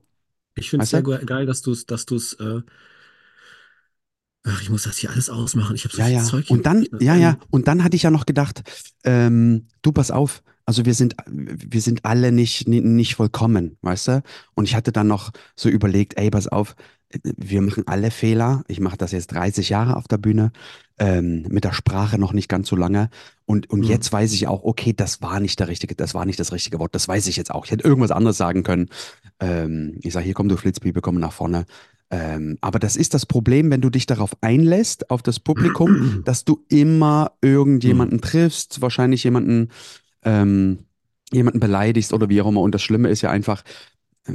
Ich 0.54 0.70
finde 0.70 0.84
es 0.84 0.90
sehr 0.90 1.02
geil, 1.02 1.46
dass 1.46 1.62
du 1.62 1.72
es, 1.72 1.86
dass 1.86 2.06
du 2.06 2.16
es, 2.16 2.34
äh, 2.34 2.60
ach, 4.44 4.62
ich 4.62 4.70
muss 4.70 4.82
das 4.84 4.98
hier 4.98 5.10
alles 5.10 5.30
ausmachen. 5.30 5.74
Ich 5.76 5.84
habe 5.84 5.94
so 5.94 6.00
Ja, 6.00 6.06
viel 6.06 6.14
ja. 6.16 6.24
Zeug 6.24 6.46
hier. 6.46 6.56
Und 6.56 6.66
dann, 6.66 6.86
ja, 7.00 7.14
ja. 7.14 7.38
Und 7.50 7.68
dann 7.68 7.84
hatte 7.84 7.96
ich 7.96 8.02
ja 8.02 8.10
noch 8.10 8.26
gedacht, 8.26 8.62
ähm, 9.04 9.66
du 9.82 9.92
pass 9.92 10.10
auf. 10.10 10.42
Also 10.64 10.84
wir 10.84 10.94
sind, 10.94 11.16
wir 11.26 11.80
sind 11.80 12.04
alle 12.04 12.30
nicht, 12.30 12.68
ni- 12.68 12.80
nicht 12.80 13.16
vollkommen, 13.16 13.78
weißt 13.82 14.08
du? 14.08 14.22
Und 14.54 14.64
ich 14.68 14.76
hatte 14.76 14.92
dann 14.92 15.08
noch 15.08 15.32
so 15.56 15.68
überlegt, 15.68 16.16
ey, 16.18 16.30
pass 16.30 16.46
auf, 16.46 16.76
wir 17.22 17.60
machen 17.62 17.82
alle 17.86 18.10
Fehler. 18.10 18.62
Ich 18.68 18.78
mache 18.80 18.96
das 18.96 19.10
jetzt 19.12 19.32
30 19.32 19.68
Jahre 19.70 19.96
auf 19.96 20.06
der 20.08 20.18
Bühne, 20.18 20.52
ähm, 20.98 21.42
mit 21.50 21.64
der 21.64 21.72
Sprache 21.72 22.16
noch 22.16 22.32
nicht 22.32 22.48
ganz 22.48 22.68
so 22.68 22.76
lange. 22.76 23.10
Und, 23.44 23.68
und 23.70 23.82
hm, 23.82 23.88
jetzt 23.90 24.12
weiß 24.12 24.32
ich 24.32 24.46
auch, 24.46 24.62
okay, 24.62 24.92
das 24.92 25.20
war 25.20 25.40
nicht 25.40 25.58
der 25.58 25.66
richtige, 25.68 25.94
das 25.96 26.14
war 26.14 26.24
nicht 26.24 26.38
das 26.40 26.52
richtige 26.52 26.78
Wort. 26.78 26.94
Das 26.94 27.08
weiß 27.08 27.26
ich 27.26 27.36
jetzt 27.36 27.50
auch. 27.50 27.64
Ich 27.66 27.70
hätte 27.72 27.84
irgendwas 27.86 28.12
anderes 28.12 28.36
sagen 28.38 28.62
können. 28.62 28.88
Ähm, 29.40 29.98
ich 30.00 30.12
sage, 30.12 30.24
hier 30.26 30.34
komm, 30.34 30.48
du 30.48 30.56
Flitzpiepe, 30.56 31.00
komm 31.00 31.16
nach 31.18 31.32
vorne. 31.32 31.66
Ähm, 32.12 32.58
aber 32.60 32.78
das 32.78 32.94
ist 32.94 33.14
das 33.14 33.24
Problem, 33.24 33.70
wenn 33.70 33.80
du 33.80 33.88
dich 33.88 34.04
darauf 34.04 34.36
einlässt, 34.42 35.10
auf 35.10 35.22
das 35.22 35.40
Publikum, 35.40 36.22
dass 36.26 36.44
du 36.44 36.62
immer 36.68 37.32
hm. 37.42 37.50
irgendjemanden 37.50 38.20
triffst, 38.20 38.82
wahrscheinlich 38.82 39.24
jemanden, 39.24 39.70
ähm, 40.22 40.80
jemanden 41.32 41.58
beleidigst 41.58 42.12
oder 42.12 42.28
wie 42.28 42.42
auch 42.42 42.48
immer. 42.48 42.60
Und 42.60 42.74
das 42.74 42.82
Schlimme 42.82 43.08
ist 43.08 43.22
ja 43.22 43.30
einfach, 43.30 43.64
äh, 44.26 44.34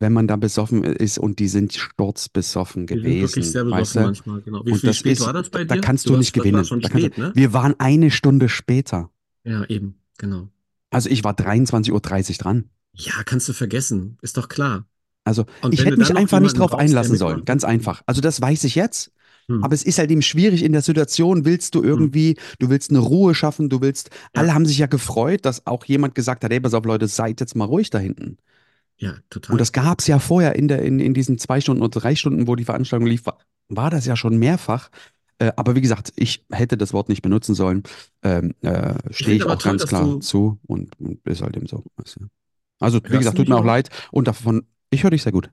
wenn 0.00 0.12
man 0.12 0.26
da 0.26 0.34
besoffen 0.34 0.82
ist 0.82 1.16
und 1.16 1.38
die 1.38 1.46
sind 1.46 1.72
sturzbesoffen 1.72 2.88
Wir 2.88 2.96
sind 2.96 3.04
wirklich 3.04 3.30
gewesen, 3.34 3.52
sehr 3.52 3.70
weißt 3.70 3.94
besoffen 3.94 4.00
du? 4.00 4.00
manchmal, 4.00 4.40
genau. 4.42 4.66
Wie, 4.66 4.72
Und 4.72 4.84
das 4.84 4.96
spät 4.96 5.20
war 5.20 5.28
ist, 5.28 5.34
das 5.34 5.50
bei 5.50 5.64
da 5.64 5.76
dir? 5.76 5.80
kannst 5.80 6.06
Du 6.06 6.12
du 6.12 6.18
nicht 6.18 6.36
warst, 6.36 6.70
war 6.70 6.78
gewinnen. 6.78 6.82
Da 6.82 6.88
du, 6.88 6.98
spät, 6.98 7.18
ne? 7.18 7.32
wir 7.36 7.52
waren 7.52 7.78
eine 7.78 8.10
Stunde 8.10 8.48
später. 8.48 9.10
Ja, 9.44 9.64
eben, 9.66 9.94
genau. 10.18 10.48
Also 10.90 11.08
ich 11.08 11.22
war 11.22 11.34
23.30 11.34 11.92
Uhr 11.92 12.36
dran. 12.36 12.64
Ja, 12.94 13.22
kannst 13.24 13.48
du 13.48 13.52
vergessen. 13.52 14.18
Ist 14.22 14.36
doch 14.36 14.48
klar. 14.48 14.86
Also 15.24 15.44
Und 15.60 15.74
ich 15.74 15.84
hätte 15.84 15.98
mich 15.98 16.14
einfach 16.16 16.40
nicht 16.40 16.58
drauf 16.58 16.74
einlassen 16.74 17.16
sollen. 17.16 17.44
Ganz 17.44 17.64
einfach. 17.64 18.02
Also 18.06 18.20
das 18.20 18.40
weiß 18.40 18.64
ich 18.64 18.74
jetzt. 18.74 19.12
Hm, 19.48 19.62
Aber 19.62 19.74
es 19.74 19.82
ist 19.82 19.98
halt 19.98 20.10
eben 20.10 20.22
schwierig 20.22 20.62
in 20.62 20.72
der 20.72 20.82
Situation. 20.82 21.44
Willst 21.44 21.74
du 21.74 21.82
hm, 21.96 22.08
irgendwie, 22.08 22.36
du 22.58 22.70
willst 22.70 22.90
eine 22.90 22.98
Ruhe 23.00 23.34
schaffen, 23.34 23.68
du 23.68 23.80
willst, 23.80 24.10
ja, 24.34 24.42
alle 24.42 24.54
haben 24.54 24.66
sich 24.66 24.78
ja 24.78 24.86
gefreut, 24.86 25.44
dass 25.44 25.66
auch 25.66 25.84
jemand 25.84 26.14
gesagt 26.14 26.44
hat, 26.44 26.52
hey, 26.52 26.60
pass 26.60 26.74
auf, 26.74 26.84
Leute, 26.84 27.08
seid 27.08 27.40
jetzt 27.40 27.56
mal 27.56 27.64
ruhig 27.64 27.90
da 27.90 27.98
hinten. 27.98 28.38
ja, 28.98 29.20
Und 29.50 29.58
total. 29.58 29.58
das 29.58 29.72
gab 29.72 30.00
es 30.00 30.06
ja 30.06 30.18
vorher 30.18 30.54
in, 30.56 30.68
der, 30.68 30.82
in, 30.82 31.00
in 31.00 31.14
diesen 31.14 31.38
zwei 31.38 31.60
Stunden 31.60 31.82
oder 31.82 32.00
drei 32.00 32.14
Stunden, 32.14 32.46
wo 32.46 32.56
die 32.56 32.64
Veranstaltung 32.64 33.06
lief, 33.06 33.26
war, 33.26 33.38
war 33.68 33.90
das 33.90 34.06
ja 34.06 34.16
schon 34.16 34.38
mehrfach. 34.38 34.90
Äh, 35.38 35.52
aber 35.56 35.74
wie 35.74 35.80
gesagt, 35.80 36.12
ich 36.16 36.44
hätte 36.50 36.76
das 36.76 36.92
Wort 36.92 37.08
nicht 37.08 37.22
benutzen 37.22 37.54
sollen. 37.54 37.82
Ähm, 38.22 38.54
äh, 38.62 38.94
stehe 39.10 39.36
ich 39.36 39.44
auch 39.44 39.56
toll, 39.56 39.72
ganz 39.72 39.86
klar 39.86 40.20
zu 40.20 40.58
und, 40.66 40.98
und 41.00 41.20
ist 41.26 41.42
halt 41.42 41.56
eben 41.56 41.66
so. 41.66 41.84
du. 41.96 42.26
Also, 42.78 43.00
wie 43.08 43.18
gesagt, 43.18 43.36
tut 43.36 43.48
mir 43.48 43.56
auch 43.56 43.64
leid. 43.64 43.90
Und 44.10 44.28
davon, 44.28 44.66
ich 44.92 45.02
höre 45.02 45.10
dich 45.10 45.22
sehr 45.22 45.32
gut. 45.32 45.50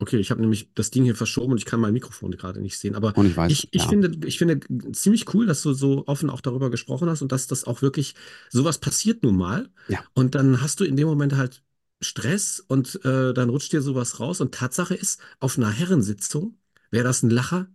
Okay, 0.00 0.16
ich 0.16 0.30
habe 0.30 0.40
nämlich 0.40 0.72
das 0.74 0.90
Ding 0.90 1.04
hier 1.04 1.14
verschoben 1.14 1.52
und 1.52 1.58
ich 1.58 1.64
kann 1.64 1.78
mein 1.78 1.92
Mikrofon 1.92 2.32
gerade 2.32 2.60
nicht 2.60 2.78
sehen. 2.78 2.94
Aber 2.96 3.16
Und 3.16 3.26
ich 3.26 3.36
weiß, 3.36 3.52
ich, 3.52 3.68
ich 3.72 3.82
ja. 3.82 3.88
finde, 3.88 4.26
ich 4.26 4.38
finde 4.38 4.60
ziemlich 4.92 5.32
cool, 5.34 5.46
dass 5.46 5.62
du 5.62 5.74
so 5.74 6.06
offen 6.06 6.30
auch 6.30 6.40
darüber 6.40 6.70
gesprochen 6.70 7.08
hast 7.08 7.22
und 7.22 7.30
dass 7.30 7.46
das 7.46 7.64
auch 7.64 7.82
wirklich, 7.82 8.14
sowas 8.50 8.78
passiert 8.78 9.22
nun 9.22 9.36
mal. 9.36 9.68
Ja. 9.88 10.02
Und 10.14 10.34
dann 10.34 10.60
hast 10.60 10.80
du 10.80 10.84
in 10.84 10.96
dem 10.96 11.06
Moment 11.06 11.36
halt 11.36 11.62
Stress 12.00 12.58
und 12.66 13.04
äh, 13.04 13.32
dann 13.32 13.48
rutscht 13.50 13.72
dir 13.72 13.82
sowas 13.82 14.18
raus. 14.18 14.40
Und 14.40 14.54
Tatsache 14.54 14.94
ist, 14.94 15.20
auf 15.38 15.56
einer 15.56 15.70
Herrensitzung 15.70 16.56
wäre 16.90 17.04
das 17.04 17.22
ein 17.22 17.30
Lacher 17.30 17.68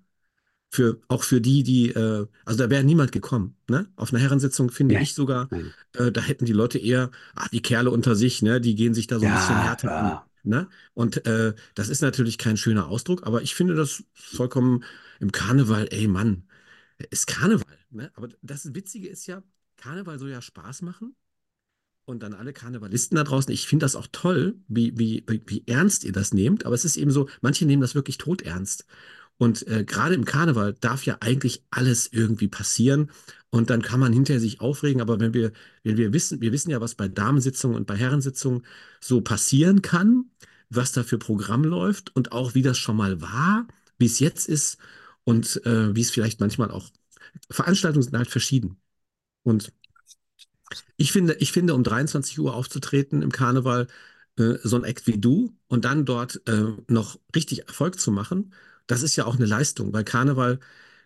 für, 0.69 0.99
auch 1.07 1.23
für 1.23 1.39
die, 1.39 1.63
die, 1.63 1.89
äh, 1.91 2.27
also 2.45 2.59
da 2.59 2.69
wäre 2.69 2.83
niemand 2.83 3.11
gekommen. 3.11 3.55
Ne? 3.69 3.87
Auf 3.95 4.13
einer 4.13 4.21
Herrensitzung 4.21 4.69
finde 4.69 4.95
Nee. 4.95 5.03
ich 5.03 5.13
sogar, 5.13 5.49
äh, 5.93 6.11
da 6.11 6.21
hätten 6.21 6.45
die 6.45 6.53
Leute 6.53 6.77
eher, 6.77 7.11
ach, 7.35 7.47
die 7.49 7.61
Kerle 7.61 7.89
unter 7.91 8.15
sich, 8.15 8.41
ne, 8.41 8.59
die 8.59 8.75
gehen 8.75 8.93
sich 8.93 9.07
da 9.07 9.19
so 9.19 9.25
ein 9.25 9.33
bisschen 9.33 9.55
Ja, 9.55 9.63
härter 9.63 9.95
an. 9.95 10.19
Ne? 10.43 10.69
Und 10.93 11.25
äh, 11.25 11.53
das 11.75 11.89
ist 11.89 12.01
natürlich 12.01 12.37
kein 12.37 12.57
schöner 12.57 12.87
Ausdruck, 12.87 13.25
aber 13.25 13.41
ich 13.41 13.55
finde 13.55 13.75
das 13.75 14.03
vollkommen 14.13 14.83
im 15.19 15.31
Karneval, 15.31 15.87
ey 15.91 16.07
Mann, 16.07 16.43
ist 17.09 17.27
Karneval. 17.27 17.65
Ne? 17.89 18.11
Aber 18.15 18.29
das 18.41 18.73
Witzige 18.73 19.07
ist 19.07 19.27
ja, 19.27 19.43
Karneval 19.77 20.19
soll 20.19 20.29
ja 20.29 20.41
Spaß 20.41 20.81
machen. 20.81 21.15
Und 22.05 22.23
dann 22.23 22.33
alle 22.33 22.53
Karnevalisten 22.53 23.17
da 23.17 23.25
draußen, 23.25 23.51
ich 23.51 23.67
finde 23.67 23.83
das 23.83 23.97
auch 23.97 24.07
toll, 24.13 24.55
wie, 24.69 24.97
wie, 24.97 25.25
wie, 25.27 25.43
wie 25.45 25.63
ernst 25.67 26.05
ihr 26.05 26.13
das 26.13 26.33
nehmt, 26.33 26.65
aber 26.65 26.73
es 26.73 26.85
ist 26.85 26.95
eben 26.95 27.11
so, 27.11 27.27
manche 27.41 27.65
nehmen 27.65 27.81
das 27.81 27.95
wirklich 27.95 28.17
todernst. 28.17 28.85
Und 29.37 29.67
äh, 29.67 29.83
gerade 29.85 30.15
im 30.15 30.25
Karneval 30.25 30.73
darf 30.73 31.05
ja 31.05 31.17
eigentlich 31.21 31.63
alles 31.69 32.07
irgendwie 32.11 32.47
passieren. 32.47 33.11
Und 33.49 33.69
dann 33.69 33.81
kann 33.81 33.99
man 33.99 34.13
hinterher 34.13 34.39
sich 34.39 34.61
aufregen. 34.61 35.01
Aber 35.01 35.19
wenn 35.19 35.33
wir, 35.33 35.51
wenn 35.83 35.97
wir 35.97 36.13
wissen, 36.13 36.41
wir 36.41 36.51
wissen 36.51 36.71
ja, 36.71 36.81
was 36.81 36.95
bei 36.95 37.07
Damensitzungen 37.07 37.77
und 37.77 37.87
bei 37.87 37.95
Herrensitzungen 37.95 38.65
so 38.99 39.21
passieren 39.21 39.81
kann, 39.81 40.25
was 40.69 40.91
da 40.91 41.03
für 41.03 41.17
Programm 41.19 41.63
läuft 41.63 42.15
und 42.15 42.31
auch 42.31 42.55
wie 42.55 42.61
das 42.61 42.77
schon 42.77 42.97
mal 42.97 43.21
war, 43.21 43.67
wie 43.99 44.05
es 44.05 44.19
jetzt 44.19 44.49
ist 44.49 44.77
und 45.23 45.63
äh, 45.65 45.95
wie 45.95 46.01
es 46.01 46.11
vielleicht 46.11 46.39
manchmal 46.39 46.71
auch. 46.71 46.89
Veranstaltungen 47.49 48.03
sind 48.03 48.17
halt 48.17 48.29
verschieden. 48.29 48.77
Und 49.43 49.71
ich 50.97 51.11
finde, 51.11 51.33
ich 51.35 51.51
finde, 51.51 51.73
um 51.73 51.83
23 51.83 52.39
Uhr 52.39 52.55
aufzutreten 52.55 53.21
im 53.21 53.31
Karneval, 53.31 53.87
äh, 54.37 54.55
so 54.63 54.75
ein 54.75 54.83
Act 54.83 55.07
wie 55.07 55.19
du 55.19 55.55
und 55.67 55.85
dann 55.85 56.05
dort 56.05 56.41
äh, 56.47 56.73
noch 56.87 57.19
richtig 57.35 57.67
Erfolg 57.67 57.99
zu 57.99 58.11
machen, 58.11 58.53
das 58.87 59.03
ist 59.03 59.15
ja 59.15 59.25
auch 59.25 59.35
eine 59.35 59.45
Leistung, 59.45 59.93
weil 59.93 60.03
Karneval, 60.03 60.59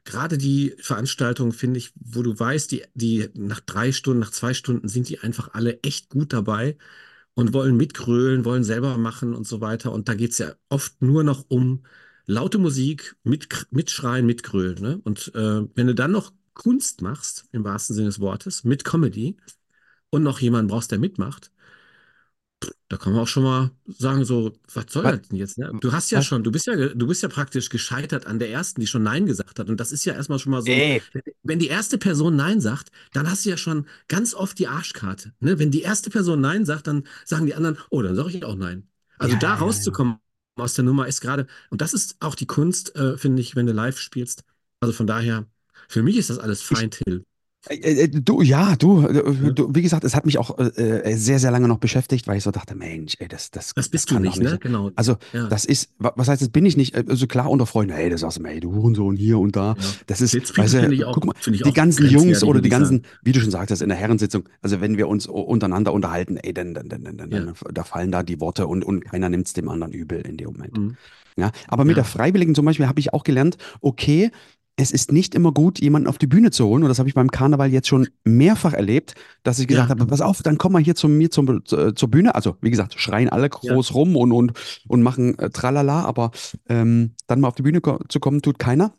gerade 0.04 0.38
die 0.38 0.76
Veranstaltungen, 0.80 1.52
finde 1.52 1.80
ich, 1.80 1.94
wo 1.96 2.24
du 2.24 2.38
weißt, 2.38 2.72
die, 2.72 2.84
die 2.94 3.30
nach 3.36 3.60
drei 3.62 3.92
Stunden, 3.92 4.20
nach 4.20 4.32
zwei 4.32 4.54
Stunden 4.54 4.88
sind 4.88 5.10
die 5.10 5.20
einfach 5.20 5.54
alle 5.54 5.82
echt 5.84 6.10
gut 6.10 6.34
dabei 6.34 6.78
und 7.34 7.54
wollen 7.54 7.78
mitgrölen, 7.78 8.46
wollen 8.46 8.64
selber 8.64 8.98
machen 8.98 9.34
und 9.36 9.48
so 9.48 9.62
weiter. 9.62 9.92
Und 9.92 10.10
da 10.10 10.16
geht 10.16 10.32
es 10.32 10.38
ja 10.40 10.54
oft 10.70 11.02
nur 11.02 11.24
noch 11.24 11.46
um 11.50 11.84
laute 12.26 12.58
Musik, 12.58 13.16
mit, 13.24 13.48
mitschreien, 13.72 14.26
mitgrölen. 14.26 14.82
Ne? 14.82 15.02
Und 15.04 15.34
äh, 15.36 15.64
wenn 15.76 15.88
du 15.88 15.96
dann 15.96 16.12
noch 16.12 16.34
Kunst 16.54 17.02
machst, 17.02 17.46
im 17.52 17.64
wahrsten 17.64 17.96
Sinne 17.96 18.08
des 18.08 18.20
Wortes, 18.20 18.64
mit 18.64 18.84
Comedy, 18.84 19.38
und 20.12 20.24
noch 20.24 20.40
jemanden 20.40 20.70
brauchst, 20.70 20.92
der 20.92 21.00
mitmacht, 21.00 21.52
da 22.90 22.98
kann 22.98 23.14
man 23.14 23.22
auch 23.22 23.28
schon 23.28 23.44
mal 23.44 23.72
sagen, 23.88 24.26
so, 24.26 24.54
was 24.74 24.86
soll 24.90 25.04
Was, 25.04 25.14
das 25.20 25.28
denn 25.30 25.38
jetzt, 25.38 25.58
ne? 25.58 25.72
Du 25.80 25.92
hast 25.94 26.12
ja 26.12 26.20
was? 26.20 26.26
schon, 26.26 26.44
du 26.44 26.52
bist 26.52 26.68
ja, 26.68 26.76
du 26.76 27.08
bist 27.08 27.24
ja 27.24 27.30
praktisch 27.30 27.70
gescheitert 27.70 28.28
an 28.28 28.38
der 28.40 28.52
ersten, 28.52 28.82
die 28.82 28.88
schon 28.88 29.04
Nein 29.04 29.26
gesagt 29.26 29.60
hat. 29.60 29.70
Und 29.70 29.80
das 29.80 29.92
ist 29.92 30.06
ja 30.06 30.14
erstmal 30.14 30.40
schon 30.40 30.52
mal 30.52 30.62
so 30.62 30.72
Ey, 30.72 31.02
wenn 31.44 31.60
die 31.60 31.68
erste 31.68 31.98
Person 31.98 32.36
Nein 32.36 32.60
sagt, 32.62 32.92
dann 33.14 33.30
hast 33.30 33.46
du 33.46 33.50
ja 33.50 33.58
schon 33.58 33.88
ganz 34.08 34.34
oft 34.34 34.60
die 34.60 34.68
Arschkarte. 34.68 35.34
Ne? 35.40 35.58
Wenn 35.60 35.72
die 35.72 35.82
erste 35.82 36.10
Person 36.10 36.42
Nein 36.42 36.66
sagt, 36.66 36.88
dann 36.88 37.04
sagen 37.26 37.46
die 37.46 37.56
anderen, 37.56 37.78
oh, 37.90 38.02
dann 38.02 38.16
sage 38.16 38.30
ich 38.30 38.44
auch 38.44 38.56
Nein. 38.56 38.88
Also 39.18 39.36
Ja, 39.36 39.40
da 39.40 39.48
ja, 39.48 39.54
ja, 39.54 39.56
ja. 39.56 39.62
rauszukommen 39.66 40.18
aus 40.56 40.74
der 40.74 40.84
Nummer 40.84 41.08
ist 41.08 41.22
gerade, 41.22 41.48
und 41.70 41.82
das 41.82 41.94
ist 41.94 42.18
auch 42.20 42.36
die 42.36 42.46
Kunst, 42.46 42.96
äh, 42.96 43.18
finde 43.18 43.42
ich, 43.42 43.56
wenn 43.56 43.66
du 43.66 43.74
live 43.74 43.98
spielst. 44.00 44.44
Also 44.80 44.94
von 44.94 45.08
daher, 45.08 45.46
für 45.88 46.04
mich 46.04 46.18
ist 46.18 46.30
das 46.30 46.40
alles 46.40 46.62
Ich, 46.62 47.22
Till. 47.62 47.78
Äh, 47.84 48.04
äh, 48.04 48.08
Du, 48.10 48.42
ja, 48.42 48.76
du, 48.76 49.06
äh, 49.06 49.54
du, 49.54 49.74
wie 49.76 49.82
gesagt, 49.82 50.04
es 50.04 50.16
hat 50.16 50.26
mich 50.26 50.38
auch 50.40 50.58
äh, 50.58 50.64
äh, 51.12 51.16
sehr, 51.16 51.38
sehr 51.40 51.52
lange 51.52 51.68
noch 51.68 51.78
beschäftigt, 51.78 52.28
weil 52.28 52.38
ich 52.38 52.44
so 52.44 52.52
dachte, 52.52 52.76
Mensch, 52.76 53.16
ey, 53.20 53.28
das, 53.28 53.52
das, 53.52 53.68
Das 53.68 53.74
das 53.76 53.90
bist 53.90 54.10
du 54.10 54.16
kann 54.16 54.24
doch 54.24 54.32
nicht, 54.32 54.42
nicht 54.42 54.54
ne? 54.54 54.60
Genau. 54.60 54.92
Also, 54.96 55.18
Ja, 55.32 55.48
das 55.48 55.66
ist, 55.66 55.94
wa- 56.00 56.14
was 56.16 56.28
heißt, 56.28 56.42
das 56.42 56.50
bin 56.50 56.66
ich 56.66 56.76
nicht, 56.76 56.96
äh, 56.96 57.04
also 57.08 57.28
klar 57.28 57.50
unter 57.50 57.66
Freunden, 57.68 57.94
hey, 57.94 58.10
das 58.10 58.22
sagst 58.22 58.40
du 58.40 58.46
hey, 58.46 58.60
du 58.60 58.74
Hurensohn 58.74 59.16
hier 59.16 59.38
und 59.38 59.56
da. 59.56 59.76
ja. 59.80 59.94
Das 60.08 60.22
ist, 60.22 60.34
weißt 60.34 60.74
Blitzpiepe 60.74 60.96
du, 60.96 61.12
guck 61.12 61.26
mal, 61.26 61.34
die 61.46 61.74
ganzen 61.74 62.06
Jungs 62.08 62.44
oder 62.44 62.62
die 62.62 62.70
ganzen, 62.70 63.04
wie 63.24 63.32
du 63.32 63.40
schon 63.40 63.52
sagtest, 63.52 63.82
in 63.82 63.90
der 63.90 63.98
Herrensitzung, 63.98 64.50
also 64.62 64.82
wenn 64.82 64.98
wir 64.98 65.08
uns 65.08 65.28
untereinander 65.28 65.94
unterhalten, 65.94 66.38
ey, 66.38 66.54
dann, 66.54 66.74
dann, 66.74 66.90
dann, 66.90 67.04
dann, 67.04 67.18
dann, 67.18 67.32
Ja, 67.32 67.40
dann 67.42 67.54
da 67.74 67.84
fallen 67.84 68.12
da 68.12 68.24
die 68.24 68.40
Worte 68.40 68.66
und, 68.68 68.84
und 68.84 69.06
keiner 69.06 69.30
nimmt 69.30 69.48
es 69.48 69.54
dem 69.54 69.70
anderen 69.70 69.94
übel 69.94 70.22
in 70.22 70.38
dem 70.38 70.48
Moment. 70.54 70.78
mhm. 70.78 70.98
Ja, 71.38 71.52
aber 71.68 71.86
mit 71.86 71.96
der 71.96 72.04
Freiwilligen 72.04 72.56
zum 72.56 72.66
Beispiel 72.66 72.88
habe 72.88 73.00
ich 73.00 73.14
auch 73.14 73.24
gelernt, 73.24 73.58
okay, 73.80 74.32
es 74.82 74.92
ist 74.92 75.12
nicht 75.12 75.36
immer 75.36 75.52
gut, 75.52 75.80
jemanden 75.80 76.08
auf 76.08 76.18
die 76.18 76.28
Bühne 76.28 76.50
zu 76.50 76.66
holen. 76.66 76.82
Und 76.84 76.90
das 76.90 76.98
habe 76.98 77.08
ich 77.08 77.14
beim 77.14 77.30
Karneval 77.30 77.72
jetzt 77.72 77.88
schon 77.88 78.08
mehrfach 78.24 78.74
erlebt, 78.74 79.14
dass 79.44 79.60
ich 79.60 79.68
gesagt 79.68 79.90
ja, 79.90 79.96
habe, 79.96 80.08
pass 80.08 80.22
auf, 80.22 80.42
dann 80.42 80.58
komm 80.58 80.74
mal 80.74 80.82
hier 80.82 80.96
zu 80.96 81.08
mir 81.08 81.30
zum, 81.30 81.62
äh, 81.72 81.94
zur 81.94 82.10
Bühne. 82.10 82.34
Also, 82.34 82.58
wie 82.62 82.72
gesagt, 82.72 83.00
schreien 83.00 83.30
alle 83.30 83.44
ja, 83.44 83.50
groß 83.50 83.94
rum 83.94 84.16
und, 84.16 84.32
und, 84.32 84.54
und 84.88 85.04
machen 85.04 85.38
äh, 85.38 85.52
Tralala, 85.52 86.04
aber 86.04 86.32
ähm, 86.68 87.12
dann 87.28 87.42
mal 87.42 87.50
auf 87.50 87.56
die 87.56 87.62
Bühne 87.62 87.80
ko 87.82 88.00
zu 88.10 88.20
kommen, 88.20 88.42
tut 88.42 88.58
keiner. 88.58 88.94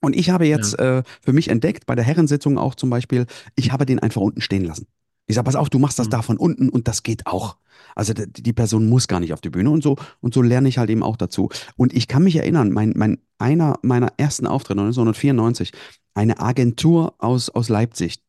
Und 0.00 0.16
ich 0.16 0.30
habe 0.30 0.46
ja, 0.46 0.56
jetzt 0.56 0.78
äh, 0.78 1.02
für 1.22 1.32
mich 1.32 1.48
entdeckt, 1.48 1.86
bei 1.86 1.94
der 1.94 2.04
Herrensitzung 2.04 2.58
auch 2.58 2.74
zum 2.74 2.90
Beispiel, 2.90 3.26
ich 3.54 3.70
habe 3.70 3.86
den 3.86 4.00
einfach 4.00 4.20
unten 4.20 4.40
stehen 4.40 4.64
lassen. 4.64 4.86
Ich 5.30 5.36
sage, 5.36 5.44
pass 5.44 5.56
auf, 5.56 5.70
du 5.70 5.78
machst 5.78 5.98
das 5.98 6.06
mhm. 6.06 6.10
da 6.10 6.22
von 6.22 6.36
unten 6.36 6.68
und 6.68 6.88
das 6.88 7.02
geht 7.02 7.26
auch. 7.26 7.56
Also 7.94 8.12
die, 8.14 8.52
Person 8.52 8.88
muss 8.88 9.08
gar 9.08 9.20
nicht 9.20 9.32
auf 9.32 9.40
die 9.40 9.50
Bühne 9.50 9.70
und 9.70 9.82
so 9.82 9.96
und 10.20 10.34
so 10.34 10.42
lerne 10.42 10.68
ich 10.68 10.78
halt 10.78 10.90
eben 10.90 11.02
auch 11.02 11.16
dazu. 11.16 11.48
Und 11.76 11.92
ich 11.92 12.08
kann 12.08 12.22
mich 12.22 12.36
erinnern, 12.36 12.70
mein, 12.70 12.92
mein 12.96 13.18
einer 13.38 13.78
meiner 13.82 14.12
ersten 14.16 14.46
Auftritte 14.46 14.80
1994, 14.80 15.72
eine 16.14 16.40
Agentur 16.40 17.14
aus, 17.18 17.48
aus 17.48 17.68
Leipzig. 17.68 18.22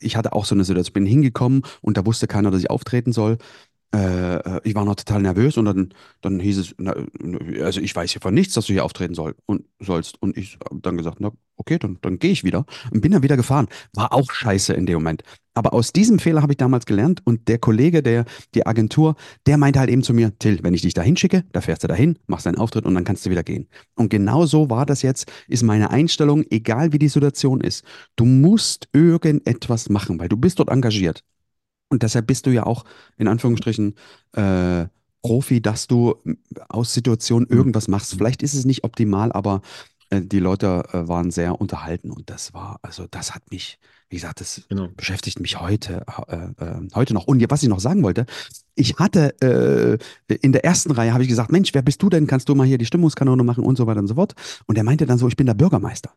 Ich 0.00 0.16
hatte 0.16 0.32
auch 0.32 0.44
so 0.44 0.54
eine 0.54 0.64
Situation, 0.64 0.90
ich 0.90 0.92
bin 0.94 1.06
hingekommen 1.06 1.62
und 1.80 1.96
da 1.96 2.04
wusste 2.04 2.26
keiner, 2.26 2.50
dass 2.50 2.60
ich 2.60 2.70
auftreten 2.70 3.12
soll. 3.12 3.38
Äh, 3.94 4.36
äh, 4.36 4.60
ich 4.64 4.74
war 4.74 4.84
noch 4.84 4.96
total 4.96 5.22
nervös 5.22 5.56
und 5.56 5.64
dann, 5.64 5.94
dann 6.20 6.40
hieß 6.40 6.58
es, 6.58 6.74
na, 6.78 6.94
also 7.62 7.80
ich 7.80 7.94
weiß 7.94 8.10
hier 8.12 8.20
von 8.20 8.34
nichts, 8.34 8.54
dass 8.54 8.66
du 8.66 8.72
hier 8.72 8.84
auftreten 8.84 9.14
soll 9.14 9.34
und, 9.46 9.64
sollst. 9.80 10.20
Und 10.20 10.36
ich 10.36 10.58
habe 10.64 10.80
dann 10.80 10.96
gesagt, 10.96 11.18
na, 11.20 11.30
okay, 11.56 11.78
dann, 11.78 11.98
dann 12.02 12.18
gehe 12.18 12.32
ich 12.32 12.44
wieder 12.44 12.66
und 12.90 13.00
bin 13.00 13.12
dann 13.12 13.22
wieder 13.22 13.36
gefahren. 13.36 13.68
War 13.94 14.12
auch 14.12 14.30
scheiße 14.30 14.74
in 14.74 14.86
dem 14.86 14.96
Moment. 14.96 15.22
Aber 15.54 15.72
aus 15.72 15.92
diesem 15.92 16.18
Fehler 16.18 16.42
habe 16.42 16.52
ich 16.52 16.58
damals 16.58 16.84
gelernt 16.84 17.22
und 17.24 17.48
der 17.48 17.58
Kollege, 17.58 18.02
der, 18.02 18.26
die 18.54 18.66
Agentur, 18.66 19.16
der 19.46 19.56
meinte 19.56 19.78
halt 19.78 19.88
eben 19.88 20.02
zu 20.02 20.12
mir, 20.12 20.38
Till, 20.38 20.58
wenn 20.62 20.74
ich 20.74 20.82
dich 20.82 20.92
da 20.92 21.00
hinschicke, 21.00 21.44
da 21.52 21.62
fährst 21.62 21.82
du 21.82 21.88
dahin, 21.88 22.18
machst 22.26 22.44
deinen 22.44 22.58
Auftritt 22.58 22.84
und 22.84 22.94
dann 22.94 23.04
kannst 23.04 23.24
du 23.24 23.30
wieder 23.30 23.42
gehen. 23.42 23.66
Und 23.94 24.10
genau 24.10 24.44
so 24.44 24.68
war 24.68 24.84
das 24.84 25.00
jetzt, 25.00 25.32
ist 25.48 25.62
meine 25.62 25.90
Einstellung, 25.90 26.44
egal 26.50 26.92
wie 26.92 26.98
die 26.98 27.08
Situation 27.08 27.62
ist. 27.62 27.84
Du 28.16 28.26
musst 28.26 28.88
irgendetwas 28.92 29.88
machen, 29.88 30.18
weil 30.18 30.28
du 30.28 30.36
bist 30.36 30.58
dort 30.58 30.68
engagiert. 30.68 31.22
Und 31.88 32.02
deshalb 32.02 32.26
bist 32.26 32.46
du 32.46 32.50
ja 32.50 32.64
auch 32.66 32.84
in 33.16 33.28
Anführungsstrichen 33.28 33.94
äh, 34.32 34.86
Profi, 35.22 35.60
dass 35.60 35.86
du 35.86 36.16
aus 36.68 36.94
Situationen 36.94 37.48
Mhm. 37.50 37.56
irgendwas 37.56 37.88
machst. 37.88 38.14
Vielleicht 38.14 38.42
ist 38.42 38.54
es 38.54 38.64
nicht 38.64 38.84
optimal, 38.84 39.32
aber 39.32 39.60
äh, 40.10 40.20
die 40.22 40.38
Leute 40.38 40.84
äh, 40.92 41.08
waren 41.08 41.30
sehr 41.30 41.60
unterhalten 41.60 42.10
und 42.10 42.30
das 42.30 42.54
war, 42.54 42.78
also 42.82 43.06
das 43.10 43.34
hat 43.34 43.50
mich, 43.50 43.78
wie 44.08 44.16
gesagt, 44.16 44.40
das 44.40 44.62
Genau. 44.68 44.88
beschäftigt 44.96 45.40
mich 45.40 45.58
heute, 45.60 46.04
äh, 46.28 46.64
äh, 46.64 46.88
heute 46.94 47.12
noch. 47.14 47.26
Und 47.26 47.44
was 47.50 47.62
ich 47.64 47.68
noch 47.68 47.80
sagen 47.80 48.02
wollte, 48.04 48.26
ich 48.76 48.96
hatte 48.98 49.34
äh, 50.28 50.34
in 50.42 50.52
der 50.52 50.64
ersten 50.64 50.92
Reihe 50.92 51.12
habe 51.12 51.22
ich 51.24 51.28
gesagt, 51.28 51.50
Mensch, 51.50 51.72
wer 51.74 51.82
bist 51.82 52.00
du 52.02 52.08
denn? 52.08 52.26
Kannst 52.28 52.48
du 52.48 52.54
mal 52.54 52.66
hier 52.66 52.78
die 52.78 52.86
Stimmungskanone 52.86 53.42
machen 53.42 53.64
und 53.64 53.76
so 53.76 53.86
weiter 53.88 54.00
und 54.00 54.06
so 54.06 54.14
fort. 54.14 54.34
Und 54.66 54.76
er 54.78 54.84
meinte 54.84 55.06
dann 55.06 55.18
so, 55.18 55.26
ich 55.26 55.36
bin 55.36 55.46
der 55.46 55.54
Bürgermeister. 55.54 56.12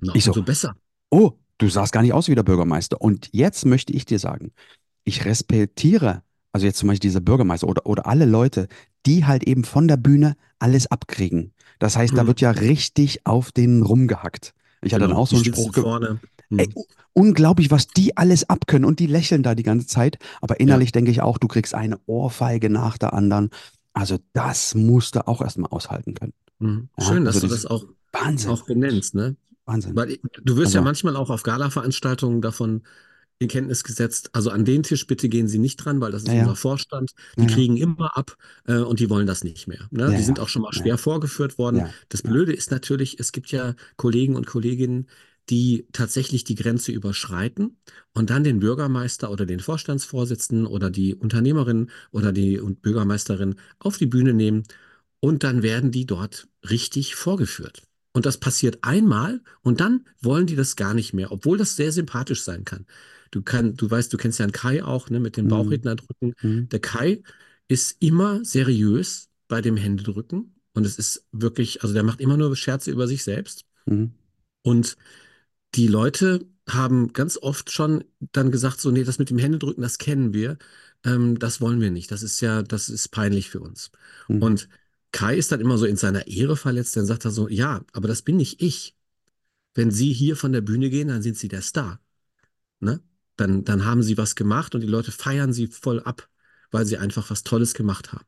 Na, 0.00 0.14
Ich 0.14 0.24
so, 0.24 0.32
besser. 0.42 0.74
oh, 1.10 1.32
du 1.58 1.68
sahst 1.68 1.92
gar 1.92 2.02
nicht 2.02 2.12
aus 2.12 2.28
wie 2.28 2.34
der 2.34 2.42
Bürgermeister. 2.42 3.00
Und 3.00 3.28
jetzt 3.32 3.66
möchte 3.66 3.92
ich 3.92 4.04
dir 4.04 4.18
sagen, 4.18 4.52
ich 5.04 5.24
respektiere, 5.24 6.22
also 6.52 6.66
jetzt 6.66 6.78
zum 6.78 6.88
Beispiel 6.88 7.08
dieser 7.10 7.20
Bürgermeister 7.20 7.68
oder, 7.68 7.86
oder 7.86 8.06
alle 8.06 8.24
Leute, 8.24 8.68
die 9.06 9.24
halt 9.24 9.44
eben 9.44 9.64
von 9.64 9.88
der 9.88 9.96
Bühne 9.96 10.36
alles 10.58 10.86
abkriegen. 10.90 11.52
Das 11.78 11.96
heißt, 11.96 12.16
da 12.16 12.24
Mhm. 12.24 12.28
wird 12.28 12.40
ja 12.40 12.50
richtig 12.50 13.24
auf 13.26 13.52
den 13.52 13.82
rumgehackt. 13.82 14.54
Ich 14.82 14.92
hatte 14.92 15.02
dann 15.02 15.10
Genau. 15.10 15.22
auch 15.22 15.26
so 15.28 15.36
einen 15.36 15.44
Spruch, 15.44 15.72
vorne. 15.74 16.20
ey, 16.56 16.68
Mhm. 16.68 16.74
unglaublich, 17.12 17.70
was 17.70 17.86
die 17.88 18.16
alles 18.16 18.48
abkönnen 18.48 18.84
und 18.84 19.00
die 19.00 19.06
lächeln 19.06 19.42
da 19.42 19.54
die 19.54 19.62
ganze 19.62 19.86
Zeit. 19.86 20.18
Aber 20.40 20.60
innerlich 20.60 20.92
denke 20.92 21.10
ich 21.10 21.20
auch, 21.22 21.38
du 21.38 21.48
kriegst 21.48 21.74
eine 21.74 21.98
Ohrfeige 22.06 22.70
nach 22.70 22.98
der 22.98 23.12
anderen. 23.12 23.50
Also 23.92 24.18
das 24.32 24.74
musst 24.74 25.16
du 25.16 25.26
auch 25.26 25.40
erstmal 25.42 25.70
aushalten 25.70 26.14
können. 26.14 26.32
Mhm. 26.58 26.88
Ja, 26.98 27.04
Schön, 27.04 27.24
dass 27.24 27.36
also 27.36 27.46
du 27.48 27.52
das 27.54 27.66
auch, 27.66 27.84
Wahnsinn, 28.12 28.50
auch 28.50 28.64
benennst, 28.66 29.14
ne? 29.14 29.36
Wahnsinn. 29.68 29.94
Weil 29.96 30.18
du 30.42 30.56
wirst 30.56 30.74
ja 30.74 30.80
Also, 30.80 30.84
manchmal 30.84 31.16
auch 31.16 31.30
auf 31.30 31.42
Gala-Veranstaltungen 31.42 32.40
davon 32.42 32.82
in 33.40 33.48
Kenntnis 33.48 33.84
gesetzt. 33.84 34.30
Also 34.34 34.50
an 34.50 34.64
den 34.64 34.82
Tisch 34.82 35.06
bitte 35.06 35.28
gehen 35.28 35.48
Sie 35.48 35.58
nicht 35.58 35.76
dran, 35.78 36.00
weil 36.00 36.12
das 36.12 36.22
ist 36.24 36.28
ja, 36.28 36.34
ja, 36.34 36.42
unser 36.42 36.56
Vorstand. 36.56 37.12
Die 37.40 37.42
ja, 37.42 37.50
ja, 37.50 37.54
kriegen 37.54 37.76
immer 37.76 38.16
ab 38.16 38.36
äh, 38.66 38.78
und 38.78 39.00
die 39.00 39.10
wollen 39.10 39.26
das 39.26 39.44
nicht 39.44 39.68
mehr. 39.68 39.86
Ne? 39.90 40.12
ja, 40.12 40.16
Die 40.16 40.22
sind 40.22 40.38
ja, 40.38 40.44
auch 40.44 40.48
schon 40.48 40.62
mal 40.62 40.72
ja, 40.72 40.82
schwer 40.82 40.98
vorgeführt 40.98 41.58
worden. 41.58 41.78
ja, 41.78 41.90
Das 42.08 42.22
ja. 42.24 42.30
Blöde 42.30 42.52
ist 42.52 42.70
natürlich, 42.70 43.20
es 43.20 43.32
gibt 43.32 43.50
ja 43.52 43.74
Kollegen 43.96 44.36
und 44.36 44.46
Kolleginnen, 44.46 45.06
die 45.50 45.86
tatsächlich 45.92 46.44
die 46.44 46.56
Grenze 46.56 46.92
überschreiten 46.92 47.78
und 48.12 48.30
dann 48.30 48.44
den 48.44 48.60
Bürgermeister 48.60 49.30
oder 49.30 49.46
den 49.46 49.60
Vorstandsvorsitzenden 49.60 50.66
oder 50.66 50.90
die 50.90 51.14
Unternehmerin 51.14 51.90
oder 52.10 52.32
die 52.32 52.58
Bürgermeisterin 52.58 53.54
auf 53.78 53.96
die 53.98 54.06
Bühne 54.06 54.34
nehmen 54.34 54.64
und 55.20 55.44
dann 55.44 55.62
werden 55.62 55.90
die 55.90 56.06
dort 56.06 56.48
richtig 56.68 57.14
vorgeführt. 57.14 57.82
Und 58.18 58.26
das 58.26 58.38
passiert 58.38 58.78
einmal 58.82 59.40
und 59.62 59.78
dann 59.78 60.04
wollen 60.20 60.46
die 60.48 60.56
das 60.56 60.74
gar 60.74 60.92
nicht 60.92 61.12
mehr, 61.14 61.30
obwohl 61.30 61.56
das 61.56 61.76
sehr 61.76 61.92
sympathisch 61.92 62.42
sein 62.42 62.64
kann. 62.64 62.84
Du 63.30 63.42
kann, 63.42 63.76
du 63.76 63.88
weißt, 63.88 64.12
du 64.12 64.16
kennst 64.16 64.40
ja 64.40 64.44
einen 64.44 64.50
Kai 64.52 64.82
auch, 64.82 65.08
ne, 65.08 65.20
mit 65.20 65.36
dem 65.36 65.44
Mhm. 65.44 65.50
Bauchredner 65.50 65.94
drücken. 65.94 66.34
Mhm. 66.42 66.68
Der 66.68 66.80
Kai 66.80 67.22
ist 67.68 68.02
immer 68.02 68.44
seriös 68.44 69.28
bei 69.46 69.60
dem 69.60 69.76
Händedrücken 69.76 70.56
und 70.74 70.84
es 70.84 70.98
ist 70.98 71.26
wirklich, 71.30 71.82
also 71.82 71.94
der 71.94 72.02
macht 72.02 72.20
immer 72.20 72.36
nur 72.36 72.56
Scherze 72.56 72.90
über 72.90 73.06
sich 73.06 73.22
selbst. 73.22 73.64
Mhm. 73.86 74.14
Und 74.62 74.96
die 75.76 75.86
Leute 75.88 76.46
haben 76.68 77.12
ganz 77.12 77.38
oft 77.38 77.70
schon 77.70 78.04
dann 78.32 78.50
gesagt, 78.50 78.80
so, 78.80 78.90
nee, 78.90 79.04
das 79.04 79.20
mit 79.20 79.30
dem 79.30 79.38
Händedrücken, 79.38 79.82
das 79.82 79.98
kennen 79.98 80.34
wir, 80.34 80.58
ähm, 81.04 81.38
das 81.38 81.60
wollen 81.60 81.80
wir 81.80 81.92
nicht. 81.92 82.10
Das 82.10 82.24
ist 82.24 82.40
ja, 82.40 82.62
das 82.62 82.88
ist 82.88 83.08
peinlich 83.10 83.48
für 83.50 83.60
uns. 83.60 83.92
Mhm. 84.28 84.42
Und 84.42 84.68
Kai 85.12 85.36
ist 85.36 85.52
dann 85.52 85.60
immer 85.60 85.78
so 85.78 85.86
in 85.86 85.96
seiner 85.96 86.26
Ehre 86.26 86.56
verletzt, 86.56 86.96
dann 86.96 87.06
sagt 87.06 87.24
er 87.24 87.30
so, 87.30 87.48
ja, 87.48 87.84
aber 87.92 88.08
das 88.08 88.22
bin 88.22 88.36
nicht 88.36 88.62
ich. 88.62 88.94
Wenn 89.74 89.90
Sie 89.90 90.12
hier 90.12 90.36
von 90.36 90.52
der 90.52 90.60
Bühne 90.60 90.90
gehen, 90.90 91.08
dann 91.08 91.22
sind 91.22 91.36
Sie 91.38 91.48
der 91.48 91.62
Star. 91.62 92.00
Ne? 92.80 93.00
Dann, 93.36 93.64
dann 93.64 93.84
haben 93.84 94.02
Sie 94.02 94.18
was 94.18 94.34
gemacht 94.34 94.74
und 94.74 94.82
die 94.82 94.86
Leute 94.88 95.12
feiern 95.12 95.52
Sie 95.52 95.68
voll 95.68 96.00
ab, 96.00 96.28
weil 96.70 96.86
Sie 96.86 96.98
einfach 96.98 97.30
was 97.30 97.42
Tolles 97.44 97.74
gemacht 97.74 98.12
haben. 98.12 98.24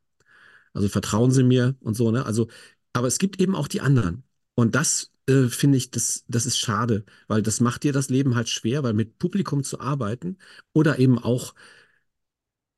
Also 0.73 0.89
vertrauen 0.89 1.31
Sie 1.33 1.43
mir 1.43 1.77
und 1.81 1.95
so, 1.95 2.11
ne? 2.11 2.25
Also, 2.27 2.49
aber 2.93 3.09
es 3.09 3.19
gibt 3.19 3.41
eben 3.41 3.57
auch 3.57 3.69
die 3.69 3.81
anderen. 3.81 4.25
Und 4.55 4.75
das 4.75 5.13
äh, 5.27 5.49
finde 5.49 5.79
ich, 5.79 5.91
das, 5.91 6.25
das 6.29 6.47
ist 6.47 6.59
schade, 6.59 7.05
weil 7.29 7.43
das 7.43 7.61
macht 7.61 7.83
dir 7.85 7.93
das 7.93 8.09
Leben 8.11 8.35
halt 8.37 8.49
schwer, 8.49 8.83
weil 8.83 8.95
mit 8.95 9.19
Publikum 9.19 9.65
zu 9.65 9.81
arbeiten 9.81 10.39
oder 10.73 10.99
eben 10.99 11.19
auch 11.19 11.55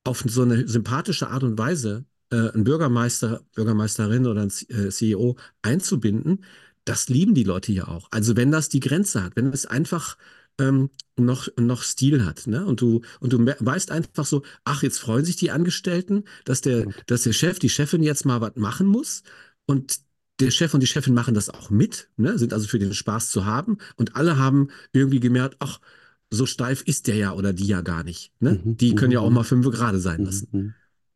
auf 0.05 0.25
so 0.27 0.43
eine 0.43 0.69
sympathische 0.69 1.29
Art 1.29 1.43
und 1.45 1.59
Weise 1.59 2.05
äh, 2.33 2.51
einen 2.53 2.65
Bürgermeister, 2.65 3.43
Bürgermeisterin 3.55 4.27
oder 4.27 4.43
einen 4.43 4.51
C- 4.51 4.67
äh, 4.73 4.91
CEO 4.91 5.37
einzubinden, 5.63 6.45
das 6.85 7.09
lieben 7.09 7.35
die 7.35 7.45
Leute 7.45 7.73
ja 7.73 7.89
auch. 7.89 8.09
Also 8.11 8.37
wenn 8.37 8.51
das 8.51 8.69
die 8.71 8.81
Grenze 8.81 9.23
hat, 9.25 9.37
wenn 9.37 9.49
es 9.53 9.67
einfach 9.67 10.19
ähm, 10.59 10.91
noch, 11.17 11.49
noch 11.59 11.83
Stil 11.83 12.25
hat, 12.25 12.47
ne? 12.47 12.67
Und 12.67 12.81
du, 12.81 13.03
und 13.21 13.33
du 13.33 13.39
weißt 13.47 13.91
einfach 13.91 14.27
so, 14.27 14.43
ach, 14.65 14.83
jetzt 14.83 14.99
freuen 14.99 15.25
sich 15.25 15.37
die 15.37 15.51
Angestellten, 15.51 16.25
dass 16.45 16.61
der, 16.61 16.89
dass 17.07 17.23
der 17.23 17.33
Chef, 17.33 17.59
die 17.59 17.69
Chefin 17.71 18.03
jetzt 18.03 18.25
mal 18.27 18.41
was 18.41 18.57
machen 18.57 18.87
muss 18.87 19.23
und 19.67 20.01
der 20.41 20.51
Chef 20.51 20.75
und 20.75 20.81
die 20.81 20.87
Chefin 20.87 21.15
machen 21.15 21.35
das 21.35 21.51
auch 21.51 21.71
mit, 21.71 22.11
ne? 22.17 22.39
Sind 22.39 22.53
also 22.53 22.67
für 22.69 22.79
den 22.79 22.95
Spaß 22.95 23.31
zu 23.31 23.45
haben 23.47 23.79
und 23.97 24.17
alle 24.17 24.37
haben 24.39 24.69
irgendwie 24.93 25.21
gemerkt, 25.21 25.57
ach, 25.61 25.81
so 26.31 26.47
steif 26.47 26.83
ist 26.83 27.07
der 27.07 27.17
ja 27.17 27.33
oder 27.35 27.53
die 27.53 27.67
ja 27.67 27.81
gar 27.83 28.03
nicht, 28.05 28.33
ne? 28.41 28.53
Mhm. 28.65 28.77
Die 28.79 28.95
können 28.95 29.13
ja 29.13 29.21
auch 29.21 29.29
Mhm. 29.29 29.35
mal 29.35 29.45
fünf 29.45 29.71
gerade 29.71 30.01
sein 30.01 30.21
Mhm. 30.21 30.27
lassen. 30.27 30.75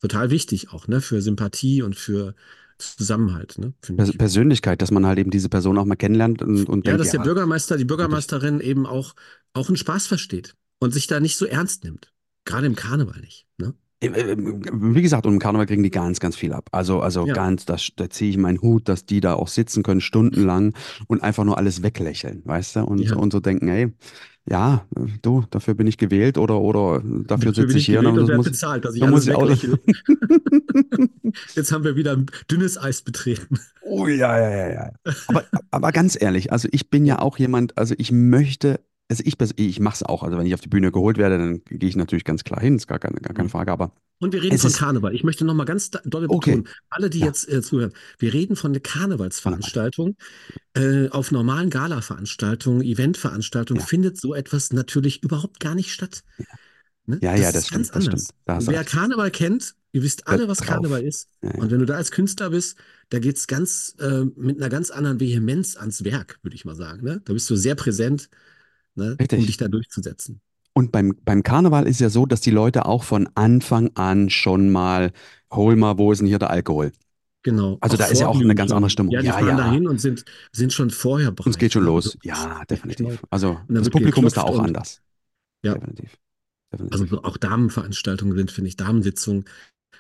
Total 0.09 0.31
wichtig 0.31 0.73
auch, 0.73 0.87
ne? 0.87 1.01
Für 1.01 1.21
Sympathie 1.21 1.83
und 1.83 1.97
für 1.97 2.35
Zusammenhalt, 2.79 3.59
ne? 3.59 3.73
Persönlichkeit, 4.19 4.81
dass 4.81 4.91
man 4.93 5.05
halt 5.05 5.19
eben 5.19 5.31
diese 5.31 5.49
Person 5.49 5.79
auch 5.79 5.85
mal 5.85 5.97
kennenlernt 5.97 6.43
und, 6.43 6.69
und 6.69 6.87
Ja, 6.87 6.93
denkt, 6.93 7.01
dass 7.01 7.11
der 7.11 7.19
ja, 7.19 7.25
Bürgermeister, 7.25 7.77
die. 7.77 7.85
Bürgermeisterin 7.85 8.61
eben 8.61 8.87
auch, 8.87 9.15
auch 9.53 9.69
einen 9.69 9.77
Spaß 9.77 10.07
versteht 10.07 10.55
und 10.79 10.93
sich 10.93 11.09
da 11.09 11.19
nicht 11.19 11.37
so 11.37 11.47
ernst 11.47 11.83
nimmt. 11.83 12.13
Gerade 12.45 12.67
im 12.67 12.77
Karneval 12.77 13.21
nicht, 13.21 13.49
ne? 13.59 13.75
Äh, 14.01 14.37
Wie 14.37 15.03
gesagt, 15.03 15.27
und 15.27 15.33
im 15.33 15.39
Karneval 15.39 15.67
kriegen 15.67 15.83
die 15.83 15.91
ganz, 15.91 16.21
ganz 16.21 16.37
viel 16.37 16.53
ab. 16.53 16.69
Also, 16.71 17.01
also 17.01 17.25
Ja. 17.27 17.35
ganz, 17.35 17.65
das, 17.65 17.89
da 17.97 18.09
ziehe 18.11 18.31
ich 18.31 18.37
meinen 18.37 18.61
Hut, 18.61 18.89
dass 18.89 19.07
die 19.07 19.21
da 19.21 19.35
auch 19.35 19.49
sitzen 19.49 19.83
können, 19.83 20.01
stundenlang 20.03 20.77
und 21.09 21.23
einfach 21.23 21.45
nur 21.45 21.57
alles 21.59 21.83
weglächeln, 21.83 22.43
weißt 22.45 22.77
du? 22.77 22.81
Und, 22.85 23.01
Ja. 23.01 23.17
und 23.17 23.33
so 23.33 23.41
denken, 23.41 23.69
ey, 23.69 23.93
ja, 24.49 24.87
du, 25.23 25.45
dafür 25.51 25.75
bin 25.75 25.87
ich 25.87 25.99
gewählt 25.99 26.39
oder, 26.39 26.61
oder 26.61 27.03
dafür 27.05 27.53
sitze 27.53 27.79
ich 27.79 27.87
hier. 27.87 28.01
gewählt 28.01 28.19
und 28.19 28.31
und 28.31 28.37
muss, 28.37 28.47
bezahlt, 28.47 28.85
dass 28.85 28.95
ich 28.95 29.01
muss 29.03 29.29
alles 29.29 29.63
weglächle. 29.63 29.79
Jetzt 31.55 31.73
haben 31.73 31.83
wir 31.83 31.97
wieder 31.97 32.13
ein 32.13 32.27
dünnes 32.51 32.79
Eis 32.79 33.03
betreten. 33.03 33.59
Oh 33.83 34.07
ja, 34.07 34.39
ja, 34.39 34.51
ja, 34.51 34.73
ja. 34.73 34.93
Aber, 35.27 35.45
aber 35.71 35.93
ganz 35.93 36.21
ehrlich, 36.21 36.53
also 36.53 36.69
ich 36.71 36.91
bin 36.91 37.07
ja 37.07 37.19
auch 37.19 37.39
jemand, 37.39 37.77
also 37.77 37.95
ich 37.99 38.13
möchte, 38.13 38.81
also 39.09 39.23
ich, 39.25 39.35
ich 39.57 39.81
mache 39.81 39.95
es 39.97 40.03
auch. 40.03 40.23
Also 40.23 40.37
wenn 40.39 40.47
ich 40.47 40.55
auf 40.55 40.61
die 40.61 40.69
Bühne 40.69 40.91
geholt 40.93 41.17
werde, 41.19 41.39
dann 41.39 41.63
gehe 41.65 41.89
ich 41.89 41.97
natürlich 41.97 42.25
ganz 42.25 42.43
klar 42.45 42.61
hin, 42.61 42.77
ist 42.77 42.87
gar 42.89 42.99
keine, 42.99 43.21
gar 43.21 43.35
keine 43.35 43.47
Mhm. 43.47 43.51
Frage. 43.53 43.71
Aber 43.73 43.93
Und 44.19 44.33
wir 44.33 44.43
reden 44.43 44.59
von 44.59 44.73
Karneval. 44.73 45.15
Ich 45.15 45.25
möchte 45.25 45.45
noch 45.45 45.55
mal 45.55 45.65
ganz 45.65 45.91
da- 45.91 46.01
dolle 46.05 46.29
Okay. 46.29 46.57
betonen, 46.57 46.69
alle, 46.91 47.11
die 47.11 47.21
Ja. 47.21 47.27
jetzt 47.27 47.49
äh, 47.49 47.63
zuhören, 47.63 47.93
wir 48.19 48.33
reden 48.33 48.57
von 48.57 48.73
der 48.73 48.83
Karnevalsveranstaltung. 48.83 50.17
Äh, 50.75 51.09
auf 51.11 51.31
normalen 51.33 51.71
Gala-Veranstaltungen, 51.71 52.83
Eventveranstaltungen 52.83 53.81
Ja. 53.81 53.87
findet 53.87 54.21
so 54.21 54.35
etwas 54.35 54.73
natürlich 54.73 55.23
überhaupt 55.23 55.61
gar 55.61 55.75
nicht 55.75 55.93
statt. 55.93 56.23
Ne? 57.07 57.19
Ja, 57.23 57.33
das 57.33 57.41
ja, 57.41 57.49
ist 57.49 57.55
das 57.57 57.71
ganz 57.71 57.87
stimmt, 57.89 57.97
das 57.97 58.07
anders. 58.07 58.23
stimmt. 58.25 58.39
Da 58.47 58.67
Wer 58.73 58.81
recht. 58.81 58.91
Karneval 58.91 59.31
kennt, 59.31 59.75
ihr 59.93 60.03
wisst 60.03 60.23
Da 60.27 60.33
alle, 60.33 60.49
was 60.49 60.59
drauf. 60.59 60.69
Karneval 60.69 61.03
ist. 61.05 61.29
Ja, 61.43 61.51
ja. 61.55 61.59
Und 61.63 61.71
wenn 61.71 61.79
du 61.79 61.87
da 61.87 61.95
als 61.95 62.11
Künstler 62.11 62.51
bist, 62.51 62.77
da 63.11 63.19
geht 63.21 63.37
es 63.37 63.47
ganz 63.47 63.95
äh, 64.01 64.25
mit 64.37 64.57
einer 64.57 64.69
ganz 64.69 64.91
anderen 64.91 65.21
Vehemenz 65.21 65.77
ans 65.77 66.03
Werk, 66.05 66.39
würde 66.43 66.57
ich 66.57 66.65
mal 66.65 66.75
sagen. 66.75 67.05
Ne? 67.05 67.23
Da 67.25 67.33
bist 67.33 67.49
du 67.49 67.55
sehr 67.57 67.77
präsent, 67.77 68.29
ne, 68.97 69.13
um 69.13 69.17
Richtig. 69.17 69.47
dich 69.47 69.57
da 69.57 69.69
durchzusetzen. 69.69 70.41
Und 70.73 70.93
beim, 70.93 71.15
beim 71.25 71.43
Karneval 71.43 71.87
ist 71.87 72.01
ja 72.01 72.11
so, 72.11 72.27
dass 72.27 72.43
die 72.43 72.51
Leute 72.51 72.85
auch 72.85 73.03
von 73.03 73.29
Anfang 73.35 73.91
an 73.95 74.29
schon 74.29 74.71
mal, 74.71 75.13
hol 75.51 75.75
mal, 75.77 75.97
wo 75.97 76.13
ist 76.13 76.19
denn 76.19 76.27
hier 76.29 76.39
der 76.39 76.51
Alkohol? 76.51 76.93
Genau. 77.43 77.79
Also 77.81 77.97
da 77.97 78.07
ist 78.07 78.21
ja 78.21 78.27
auch 78.27 78.39
eine 78.41 78.55
ganz 78.55 78.73
andere 78.73 78.91
Stimmung. 78.91 79.13
Ja, 79.13 79.21
die 79.21 79.29
Ja, 79.29 79.35
fahren 79.35 79.47
ja. 79.49 79.57
da 79.57 79.71
hin 79.71 79.87
und 79.87 80.01
sind, 80.01 80.25
sind 80.53 80.73
schon 80.73 80.91
vorher 80.91 81.31
bereit. 81.31 81.47
Uns 81.47 81.59
geht 81.59 81.73
schon 81.73 81.85
los. 81.85 82.07
Also, 82.07 82.19
Ja, 82.25 82.65
definitiv. 82.65 83.23
Also 83.31 83.59
das 83.69 83.89
Publikum 83.89 84.27
ist 84.27 84.37
da 84.37 84.43
auch 84.43 84.59
und- 84.59 84.67
anders. 84.67 85.01
Ja. 85.63 85.75
Definitiv. 85.75 86.19
Definitiv. 86.73 86.93
Also 87.01 87.07
so 87.07 87.23
auch 87.23 87.37
Damenveranstaltungen 87.37 88.37
sind, 88.37 88.51
finde 88.51 88.69
ich, 88.69 88.77
Damensitzungen 88.77 89.45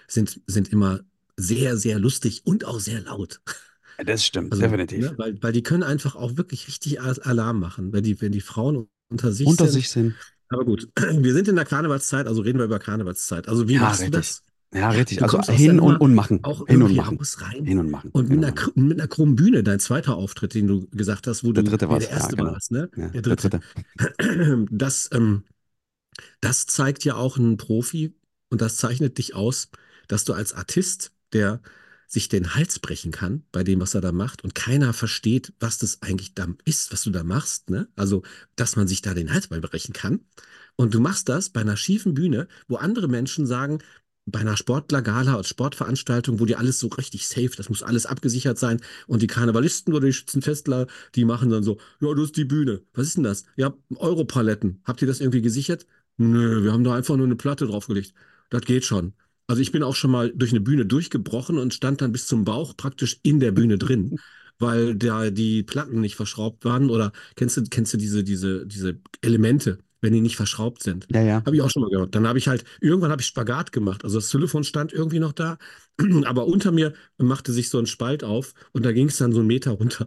sind, 0.09 0.41
sind 0.47 0.69
immer 0.73 1.01
sehr, 1.37 1.77
sehr 1.77 1.99
lustig 1.99 2.43
und 2.45 2.65
auch 2.65 2.81
sehr 2.81 3.01
laut. 3.01 3.41
Das 4.05 4.25
stimmt, 4.25 4.53
Also, 4.53 4.63
definitiv. 4.63 5.11
Ne, 5.11 5.19
weil, 5.19 5.43
weil 5.43 5.53
die 5.53 5.63
können 5.63 5.83
einfach 5.83 6.17
auch 6.17 6.37
wirklich 6.37 6.69
richtig 6.69 7.01
Alarm 7.01 7.61
machen, 7.61 7.93
wenn 7.93 8.03
die, 8.05 8.21
wenn 8.21 8.33
die 8.33 8.41
Frauen 8.41 8.89
unter 9.09 9.33
sich 9.33 9.49
Unter 9.49 9.65
sind. 9.65 9.73
sich 9.73 9.89
sind. 9.91 10.15
Aber 10.49 10.65
gut, 10.65 10.89
wir 10.97 11.33
sind 11.35 11.49
in 11.49 11.57
der 11.57 11.65
Karnevalszeit, 11.67 12.27
also 12.27 12.43
reden 12.43 12.59
wir 12.59 12.67
über 12.67 12.79
Karnevalszeit. 12.79 13.49
Also 13.49 13.69
wie 13.69 13.75
Ja, 13.75 13.83
machst 13.83 14.07
du 14.07 14.11
richtig. 14.11 14.11
das? 14.11 14.45
Ja, 14.75 14.91
richtig. 14.91 15.23
du 15.23 15.25
Also 15.25 15.43
hin 15.53 15.81
und, 15.81 16.01
und 16.01 16.15
machen. 16.15 16.41
Auch 16.43 16.67
Hin 16.67 16.83
und 16.83 16.95
machen. 16.95 17.19
rein. 17.43 17.65
Hin 17.67 17.79
und 17.79 17.91
machen. 17.91 18.11
Und 18.13 18.31
mit 18.31 18.39
und 18.39 18.45
einer, 18.45 18.55
mit 18.77 18.99
einer 19.01 19.09
krummen 19.09 19.37
Bühne, 19.37 19.63
dein 19.63 19.81
zweiter 19.81 20.17
Auftritt, 20.17 20.55
den 20.55 20.67
du 20.69 20.87
gesagt 20.89 21.27
hast, 21.27 21.45
wo 21.45 21.53
Der 21.55 21.63
du, 21.63 21.65
dritte 21.65 21.87
der 21.89 22.09
erste 22.11 22.31
ja, 22.31 22.37
genau. 22.37 22.53
war 22.53 22.57
es, 22.57 22.71
ne? 22.71 22.91
Ja, 22.97 23.09
der 23.13 23.23
der 23.25 23.37
dritte. 23.37 23.37
dritte. 23.37 23.61
Das, 24.71 25.11
ähm, 25.13 25.45
Das 26.41 26.67
zeigt 26.67 27.05
ja 27.05 27.15
auch 27.17 27.37
ein 27.37 27.57
Profi 27.57 28.15
und 28.51 28.61
das 28.61 28.77
zeichnet 28.77 29.19
dich 29.19 29.35
aus, 29.35 29.69
dass 30.09 30.25
du 30.25 30.33
als 30.35 30.53
Artist, 30.55 31.13
der 31.33 31.61
sich 32.07 32.29
den 32.29 32.55
Hals 32.55 32.79
brechen 32.79 33.11
kann 33.11 33.45
bei 33.53 33.65
dem, 33.65 33.81
was 33.81 33.95
er 33.95 34.01
da 34.01 34.13
macht 34.13 34.45
und 34.45 34.55
keiner 34.55 34.93
versteht, 34.93 35.53
was 35.61 35.79
das 35.79 36.03
eigentlich 36.03 36.35
da 36.35 36.47
ist, 36.65 36.93
was 36.93 37.03
du 37.03 37.11
da 37.11 37.25
machst, 37.25 37.71
ne? 37.71 37.89
Also, 37.97 38.23
dass 38.55 38.77
man 38.77 38.89
sich 38.89 39.03
da 39.03 39.15
den 39.15 39.33
Hals 39.33 39.49
bei 39.49 39.61
brechen 39.61 39.93
kann. 39.93 40.21
Und 40.77 40.95
du 40.95 41.01
machst 41.01 41.29
das 41.29 41.51
bei 41.51 41.61
einer 41.61 41.77
schiefen 41.77 42.15
Bühne, 42.15 42.49
wo 42.69 42.77
andere 42.77 43.09
Menschen 43.09 43.47
sagen, 43.47 43.79
bei 44.27 44.41
einer 44.41 44.57
Sportlergala 44.57 45.35
oder 45.35 45.45
Sportveranstaltung, 45.45 46.41
wo 46.41 46.47
dir 46.47 46.59
alles 46.59 46.81
so 46.81 46.89
richtig 46.89 47.29
safe, 47.29 47.51
das 47.57 47.69
muss 47.69 47.83
alles 47.83 48.07
abgesichert 48.07 48.59
sein. 48.59 48.81
Und 49.07 49.23
die 49.23 49.29
Karnevalisten 49.29 49.95
oder 49.95 50.07
die 50.07 50.13
Schützenfestler, 50.13 50.89
die 51.15 51.25
machen 51.25 51.49
dann 51.51 51.63
so, 51.63 51.79
ja, 52.01 52.13
das 52.13 52.27
ist 52.27 52.37
die 52.37 52.45
Bühne. 52.45 52.83
Was 52.93 53.09
ist 53.09 53.17
denn 53.17 53.25
das? 53.25 53.45
Ja, 53.57 53.75
Europaletten. 53.95 54.81
Habt 54.85 55.01
ihr 55.03 55.09
das 55.09 55.21
irgendwie 55.21 55.43
gesichert? 55.43 55.87
Nö, 56.17 56.65
wir 56.65 56.73
haben 56.73 56.85
da 56.85 56.95
einfach 56.95 57.17
nur 57.17 57.27
eine 57.27 57.37
Platte 57.37 57.67
draufgelegt. 57.67 58.15
Das 58.51 58.63
geht 58.63 58.85
schon. 58.85 59.15
Also 59.47 59.63
ich 59.63 59.73
bin 59.73 59.83
auch 59.83 59.95
schon 59.95 60.11
mal 60.11 60.33
durch 60.35 60.51
eine 60.51 60.61
Bühne 60.61 60.87
durchgebrochen 60.87 61.59
und 61.59 61.73
stand 61.75 62.01
dann 62.01 62.13
bis 62.13 62.27
zum 62.27 62.45
Bauch 62.45 62.77
praktisch 62.77 63.19
in 63.23 63.41
der 63.41 63.53
Bühne 63.53 63.79
drin, 63.79 64.17
weil 64.59 64.97
da 64.97 65.31
die 65.31 65.63
Platten 65.63 66.01
nicht 66.01 66.17
verschraubt 66.17 66.65
waren. 66.65 66.91
Oder 66.91 67.13
kennst 67.37 67.57
du, 67.57 67.63
kennst 67.65 67.93
du 67.95 67.99
diese, 67.99 68.25
diese, 68.25 68.67
diese 68.67 69.01
Elemente, 69.23 69.79
wenn 70.01 70.13
die 70.13 70.21
nicht 70.21 70.37
verschraubt 70.37 70.83
sind? 70.83 71.09
Ja, 71.09 71.21
ja. 71.23 71.43
Habe 71.45 71.55
ich 71.57 71.63
auch 71.63 71.71
schon 71.71 71.83
mal 71.83 71.91
gehört. 71.91 72.15
Dann 72.17 72.27
habe 72.27 72.39
ich 72.39 72.49
halt, 72.49 72.65
irgendwann 72.81 73.13
habe 73.13 73.23
ich 73.23 73.29
Spagat 73.29 73.71
gemacht. 73.71 74.03
Also 74.05 74.19
das 74.19 74.31
Telefon 74.31 74.65
stand 74.65 74.93
irgendwie 74.93 75.21
noch 75.21 75.33
da, 75.33 75.59
aber 76.25 76.47
unter 76.47 76.73
mir 76.73 76.93
machte 77.19 77.53
sich 77.53 77.69
so 77.71 77.79
ein 77.79 77.87
Spalt 77.87 78.25
auf 78.25 78.53
und 78.73 78.85
da 78.85 78.91
ging 78.93 79.07
es 79.09 79.19
dann 79.19 79.33
so 79.33 79.39
einen 79.41 79.47
Meter 79.49 79.73
runter. 79.73 80.07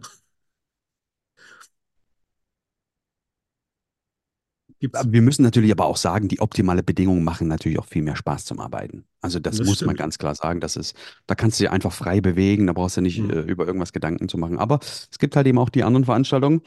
Gibt's. 4.80 5.00
Wir 5.12 5.20
müssen 5.22 5.42
natürlich 5.42 5.70
aber 5.70 5.84
auch 5.84 5.98
sagen, 5.98 6.28
die 6.28 6.40
optimale 6.40 6.82
Bedingungen 6.82 7.22
machen 7.22 7.48
natürlich 7.48 7.78
auch 7.78 7.86
viel 7.86 8.02
mehr 8.02 8.16
Spaß 8.16 8.46
zum 8.46 8.60
Arbeiten. 8.60 9.04
Also 9.20 9.38
das 9.38 9.58
Das 9.58 9.66
muss 9.66 9.80
man 9.82 9.90
stimmt. 9.90 9.98
ganz 9.98 10.18
klar 10.18 10.34
sagen. 10.34 10.60
Das 10.60 10.76
ist, 10.76 10.96
da 11.26 11.34
kannst 11.34 11.60
du 11.60 11.64
dich 11.64 11.70
einfach 11.70 11.92
frei 11.92 12.20
bewegen, 12.22 12.66
da 12.66 12.72
brauchst 12.72 12.96
du 12.96 13.02
nicht 13.02 13.18
Hm. 13.18 13.30
äh, 13.30 13.40
über 13.42 13.66
irgendwas 13.66 13.92
Gedanken 13.92 14.28
zu 14.28 14.38
machen. 14.38 14.58
Aber 14.58 14.80
es 14.82 15.18
gibt 15.18 15.36
halt 15.36 15.46
eben 15.46 15.58
auch 15.58 15.68
die 15.68 15.84
anderen 15.84 16.04
Veranstaltungen. 16.06 16.62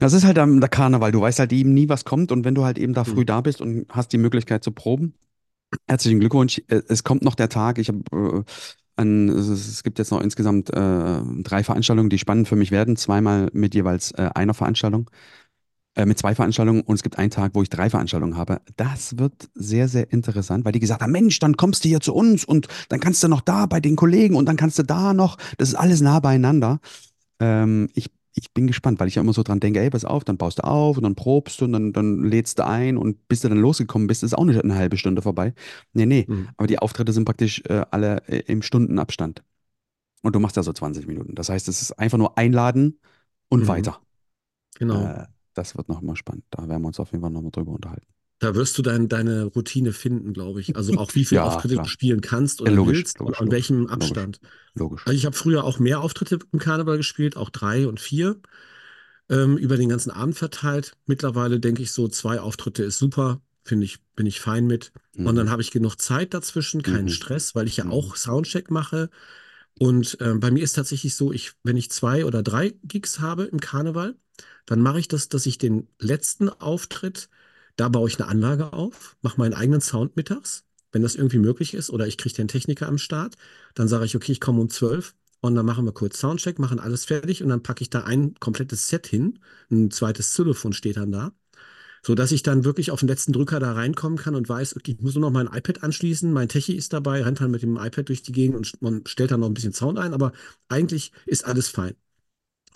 Das 0.00 0.12
ist 0.12 0.24
halt 0.24 0.38
am- 0.38 0.60
der 0.60 0.68
Karneval. 0.68 1.12
Du 1.12 1.20
weißt 1.20 1.38
halt 1.38 1.52
eben 1.52 1.72
nie, 1.72 1.88
was 1.88 2.04
kommt. 2.04 2.32
Und 2.32 2.44
wenn 2.44 2.54
du 2.56 2.64
halt 2.64 2.78
eben 2.78 2.94
da 2.94 3.04
früh 3.04 3.24
da 3.24 3.40
bist 3.40 3.60
und 3.60 3.86
hast 3.90 4.12
die 4.12 4.18
Möglichkeit 4.18 4.64
zu 4.64 4.72
proben, 4.72 5.14
herzlichen 5.86 6.20
Glückwunsch. 6.20 6.60
Äh, 6.68 6.82
Es 6.88 7.04
kommt 7.04 7.22
noch 7.22 7.36
der 7.36 7.48
Tag. 7.48 7.78
Ich 7.78 7.88
habe 7.88 8.00
äh, 8.12 8.42
an, 8.96 9.28
es 9.28 9.82
gibt 9.84 9.98
jetzt 10.00 10.10
noch 10.10 10.20
insgesamt 10.20 10.70
äh, 10.70 11.20
drei 11.42 11.62
Veranstaltungen, 11.64 12.10
die 12.10 12.18
spannend 12.18 12.48
für 12.48 12.56
mich 12.56 12.72
werden. 12.72 12.96
Zweimal 12.96 13.50
mit 13.52 13.74
jeweils 13.74 14.10
äh, 14.12 14.30
einer 14.34 14.54
Veranstaltung 14.54 15.10
äh, 15.94 16.06
mit 16.06 16.18
zwei 16.18 16.34
Veranstaltungen 16.34 16.82
und 16.82 16.94
es 16.96 17.02
gibt 17.02 17.18
einen 17.18 17.30
Tag, 17.30 17.52
wo 17.54 17.62
ich 17.62 17.70
drei 17.70 17.90
Veranstaltungen 17.90 18.36
habe. 18.36 18.60
Das 18.76 19.18
wird 19.18 19.48
sehr, 19.54 19.88
sehr 19.88 20.12
interessant, 20.12 20.64
weil 20.64 20.72
die 20.72 20.80
gesagt 20.80 21.02
haben, 21.02 21.12
Mensch, 21.12 21.38
dann 21.38 21.56
kommst 21.56 21.84
du 21.84 21.88
hier 21.88 22.00
zu 22.00 22.14
uns 22.14 22.44
und 22.44 22.68
dann 22.88 23.00
kannst 23.00 23.22
du 23.22 23.28
noch 23.28 23.40
da 23.40 23.66
bei 23.66 23.80
den 23.80 23.96
Kollegen 23.96 24.34
und 24.36 24.46
dann 24.46 24.56
kannst 24.56 24.78
du 24.78 24.82
da 24.82 25.14
noch. 25.14 25.36
Das 25.58 25.68
ist 25.68 25.74
alles 25.74 26.00
nah 26.00 26.20
beieinander. 26.20 26.80
Ähm, 27.40 27.88
ich, 27.94 28.10
ich 28.34 28.52
bin 28.52 28.66
gespannt, 28.66 28.98
weil 28.98 29.06
ich 29.08 29.14
ja 29.14 29.22
immer 29.22 29.32
so 29.32 29.42
dran 29.44 29.60
denke, 29.60 29.80
ey, 29.80 29.90
pass 29.90 30.04
auf, 30.04 30.24
dann 30.24 30.36
baust 30.36 30.58
du 30.58 30.64
auf 30.64 30.96
und 30.96 31.04
dann 31.04 31.14
probst 31.14 31.60
du 31.60 31.66
und 31.66 31.72
dann, 31.72 31.92
dann 31.92 32.24
lädst 32.24 32.58
du 32.58 32.66
ein 32.66 32.96
und 32.96 33.28
bis 33.28 33.40
du 33.40 33.48
dann 33.48 33.58
losgekommen 33.58 34.08
bist, 34.08 34.22
ist 34.24 34.36
auch 34.36 34.44
nicht 34.44 34.62
eine 34.62 34.74
halbe 34.74 34.96
Stunde 34.96 35.22
vorbei. 35.22 35.54
Nee, 35.92 36.06
nee, 36.06 36.26
Hm. 36.26 36.48
aber 36.56 36.66
die 36.66 36.78
Auftritte 36.80 37.12
sind 37.12 37.24
praktisch 37.24 37.62
äh, 37.68 37.84
alle 37.90 38.22
äh, 38.28 38.40
im 38.46 38.62
Stundenabstand. 38.62 39.44
Und 40.22 40.34
du 40.34 40.40
machst 40.40 40.56
ja 40.56 40.62
so 40.62 40.72
20 40.72 41.06
Minuten. 41.06 41.34
Das 41.34 41.50
heißt, 41.50 41.68
es 41.68 41.82
ist 41.82 41.92
einfach 41.98 42.18
nur 42.18 42.38
einladen 42.38 42.98
und 43.48 43.64
Mhm. 43.64 43.68
weiter. 43.68 44.00
Genau. 44.78 45.04
Äh, 45.04 45.26
das 45.54 45.76
wird 45.76 45.88
noch 45.88 46.00
mal 46.02 46.16
spannend. 46.16 46.44
Da 46.50 46.68
werden 46.68 46.82
wir 46.82 46.88
uns 46.88 47.00
auf 47.00 47.12
jeden 47.12 47.22
Fall 47.22 47.30
noch 47.30 47.42
mal 47.42 47.50
drüber 47.50 47.72
unterhalten. 47.72 48.06
Da 48.40 48.54
wirst 48.54 48.76
du 48.76 48.82
dein, 48.82 49.08
deine 49.08 49.44
Routine 49.44 49.92
finden, 49.92 50.32
glaube 50.34 50.60
ich. 50.60 50.76
Also 50.76 50.94
auch 50.96 51.14
wie 51.14 51.24
viele 51.24 51.42
Ja, 51.44 51.44
Auftritte 51.44 51.80
du 51.80 51.84
klar. 51.84 51.88
spielen 51.88 52.20
kannst 52.20 52.60
Ja, 52.64 52.72
oder 52.72 52.74
logisch, 52.74 53.06
willst 53.06 53.22
und 53.24 53.34
logisch, 53.34 53.40
an 53.40 53.50
logisch, 53.50 53.50
welchem 53.50 53.86
Abstand. 53.86 54.40
logisch. 54.74 55.06
Also 55.06 55.16
ich 55.18 55.26
habe 55.26 55.36
früher 55.36 55.64
auch 55.64 55.78
mehr 55.78 56.00
Auftritte 56.00 56.38
im 56.52 56.58
Karneval 56.58 56.98
gespielt, 56.98 57.36
auch 57.36 57.50
drei 57.50 57.88
und 57.88 58.00
vier, 58.00 58.40
ähm, 59.30 59.58
über 59.58 59.76
den 59.78 59.88
ganzen 59.90 60.10
Abend 60.10 60.36
verteilt. 60.36 60.94
Mittlerweile 61.06 61.60
denke 61.60 61.82
ich 61.82 61.92
so, 61.92 62.08
zwei 62.08 62.40
Auftritte 62.40 62.84
ist 62.84 62.98
super, 62.98 63.42
finde 63.64 63.86
ich, 63.86 63.98
bin 64.16 64.26
ich 64.26 64.40
fein 64.40 64.66
mit. 64.66 64.92
Und 65.22 65.36
dann 65.36 65.46
Mhm. 65.46 65.50
habe 65.50 65.62
ich 65.62 65.70
genug 65.72 65.96
Zeit 66.00 66.34
dazwischen, 66.34 66.82
keinen 66.82 67.08
Mhm. 67.08 67.10
Stress, 67.10 67.54
weil 67.54 67.68
ich 67.68 67.78
ja 67.78 67.84
Mhm. 67.84 67.90
auch 67.90 68.16
Soundcheck 68.16 68.70
mache. 68.70 69.10
Und 69.78 70.16
ähm, 70.20 70.40
bei 70.40 70.50
mir 70.50 70.62
ist 70.62 70.74
tatsächlich 70.74 71.16
so, 71.16 71.32
ich, 71.32 71.52
wenn 71.64 71.76
ich 71.76 71.90
zwei 71.90 72.24
oder 72.24 72.42
drei 72.42 72.74
Gigs 72.84 73.20
habe 73.20 73.44
im 73.44 73.60
Karneval, 73.60 74.16
dann 74.66 74.80
mache 74.80 75.00
ich 75.00 75.08
das, 75.08 75.28
dass 75.28 75.46
ich 75.46 75.58
den 75.58 75.88
letzten 75.98 76.48
Auftritt, 76.48 77.28
da 77.76 77.88
baue 77.88 78.08
ich 78.08 78.18
eine 78.20 78.28
Anlage 78.28 78.72
auf, 78.72 79.16
mache 79.22 79.38
meinen 79.38 79.54
eigenen 79.54 79.80
Sound 79.80 80.16
mittags, 80.16 80.64
wenn 80.92 81.02
das 81.02 81.14
irgendwie 81.16 81.38
möglich 81.38 81.74
ist, 81.74 81.90
oder 81.90 82.06
ich 82.06 82.18
kriege 82.18 82.34
den 82.34 82.48
Techniker 82.48 82.88
am 82.88 82.98
Start, 82.98 83.36
dann 83.74 83.88
sage 83.88 84.04
ich, 84.04 84.16
okay, 84.16 84.32
ich 84.32 84.40
komme 84.40 84.60
um 84.60 84.70
zwölf 84.70 85.14
und 85.40 85.54
dann 85.54 85.66
machen 85.66 85.84
wir 85.84 85.92
kurz 85.92 86.18
Soundcheck, 86.18 86.58
machen 86.58 86.78
alles 86.78 87.04
fertig 87.04 87.42
und 87.42 87.48
dann 87.48 87.62
packe 87.62 87.82
ich 87.82 87.90
da 87.90 88.04
ein 88.04 88.34
komplettes 88.40 88.88
Set 88.88 89.06
hin, 89.06 89.40
ein 89.70 89.90
zweites 89.90 90.30
Xylophon 90.30 90.72
steht 90.72 90.96
dann 90.96 91.12
da 91.12 91.32
so 92.04 92.14
dass 92.14 92.32
ich 92.32 92.42
dann 92.42 92.64
wirklich 92.64 92.90
auf 92.90 93.00
den 93.00 93.08
letzten 93.08 93.32
Drücker 93.32 93.60
da 93.60 93.72
reinkommen 93.72 94.18
kann 94.18 94.34
und 94.34 94.48
weiß, 94.48 94.76
okay, 94.76 94.92
ich 94.92 95.00
muss 95.00 95.14
nur 95.14 95.22
noch 95.22 95.30
mein 95.30 95.46
iPad 95.46 95.82
anschließen, 95.82 96.32
mein 96.32 96.48
Techie 96.48 96.76
ist 96.76 96.92
dabei, 96.92 97.22
rennt 97.22 97.40
dann 97.40 97.50
mit 97.50 97.62
dem 97.62 97.76
iPad 97.76 98.08
durch 98.08 98.22
die 98.22 98.32
Gegend 98.32 98.56
und 98.56 98.82
man 98.82 99.06
stellt 99.06 99.30
dann 99.30 99.40
noch 99.40 99.48
ein 99.48 99.54
bisschen 99.54 99.72
Sound 99.72 99.98
ein, 99.98 100.12
aber 100.12 100.32
eigentlich 100.68 101.12
ist 101.26 101.44
alles 101.46 101.68
fein. 101.68 101.94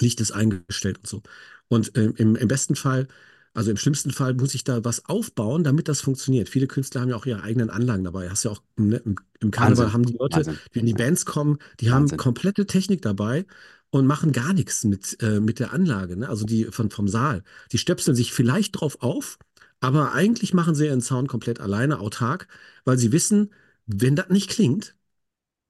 Licht 0.01 0.21
ist 0.21 0.33
eingestellt 0.33 0.99
und 0.99 1.07
so. 1.07 1.23
Und 1.69 1.93
ähm, 1.97 2.15
im, 2.17 2.37
im 2.37 2.49
besten 2.49 2.77
Fall, 2.77 3.09
also 3.55 3.71
im 3.71 3.77
schlimmsten 3.77 4.11
Fall, 4.11 4.35
muss 4.35 4.55
ich 4.55 4.65
da 4.65 4.85
was 4.85 5.07
aufbauen, 5.07 5.65
damit 5.65 5.89
das 5.89 6.01
funktioniert. 6.01 6.49
Viele 6.49 6.67
Künstler 6.67 7.01
haben 7.01 7.09
ja 7.11 7.17
auch 7.17 7.27
ihre 7.27 7.43
eigenen 7.43 7.71
Anlagen 7.71 8.05
dabei. 8.05 8.31
Hast 8.31 8.45
ja 8.45 8.51
auch 8.53 8.63
ne, 8.77 8.97
im, 8.99 9.17
im 9.41 9.51
Karneval 9.51 9.87
Wahnsinn. 9.87 9.93
haben 9.93 10.07
die 10.07 10.17
Leute, 10.19 10.37
Wahnsinn. 10.37 10.59
die 10.75 10.81
in 10.81 10.87
die 10.87 10.95
Bands 10.95 11.25
kommen, 11.27 11.59
die 11.81 11.91
haben 11.91 12.03
Wahnsinn. 12.03 12.19
komplette 12.19 12.67
Technik 12.67 13.03
dabei 13.03 13.47
und 13.91 14.07
machen 14.07 14.33
gar 14.33 14.53
nichts 14.53 14.85
mit, 14.85 15.21
äh, 15.23 15.41
mit 15.41 15.59
der 15.61 15.73
Anlage, 15.73 16.17
ne? 16.17 16.29
Also 16.29 16.45
die 16.45 16.65
von, 16.67 16.91
vom 16.91 17.09
Saal. 17.09 17.43
Die 17.73 17.79
stöpseln 17.79 18.15
sich 18.17 18.33
vielleicht 18.33 18.81
drauf 18.81 18.99
auf, 19.01 19.39
aber 19.81 20.13
eigentlich 20.13 20.55
machen 20.55 20.75
sie 20.75 20.87
ihren 20.87 21.01
Sound 21.01 21.29
komplett 21.29 21.61
alleine, 21.61 21.99
autark, 22.01 22.49
weil 22.85 22.99
sie 22.99 23.13
wissen, 23.13 23.51
wenn 23.87 24.17
das 24.17 24.29
nicht 24.29 24.51
klingt, 24.51 24.95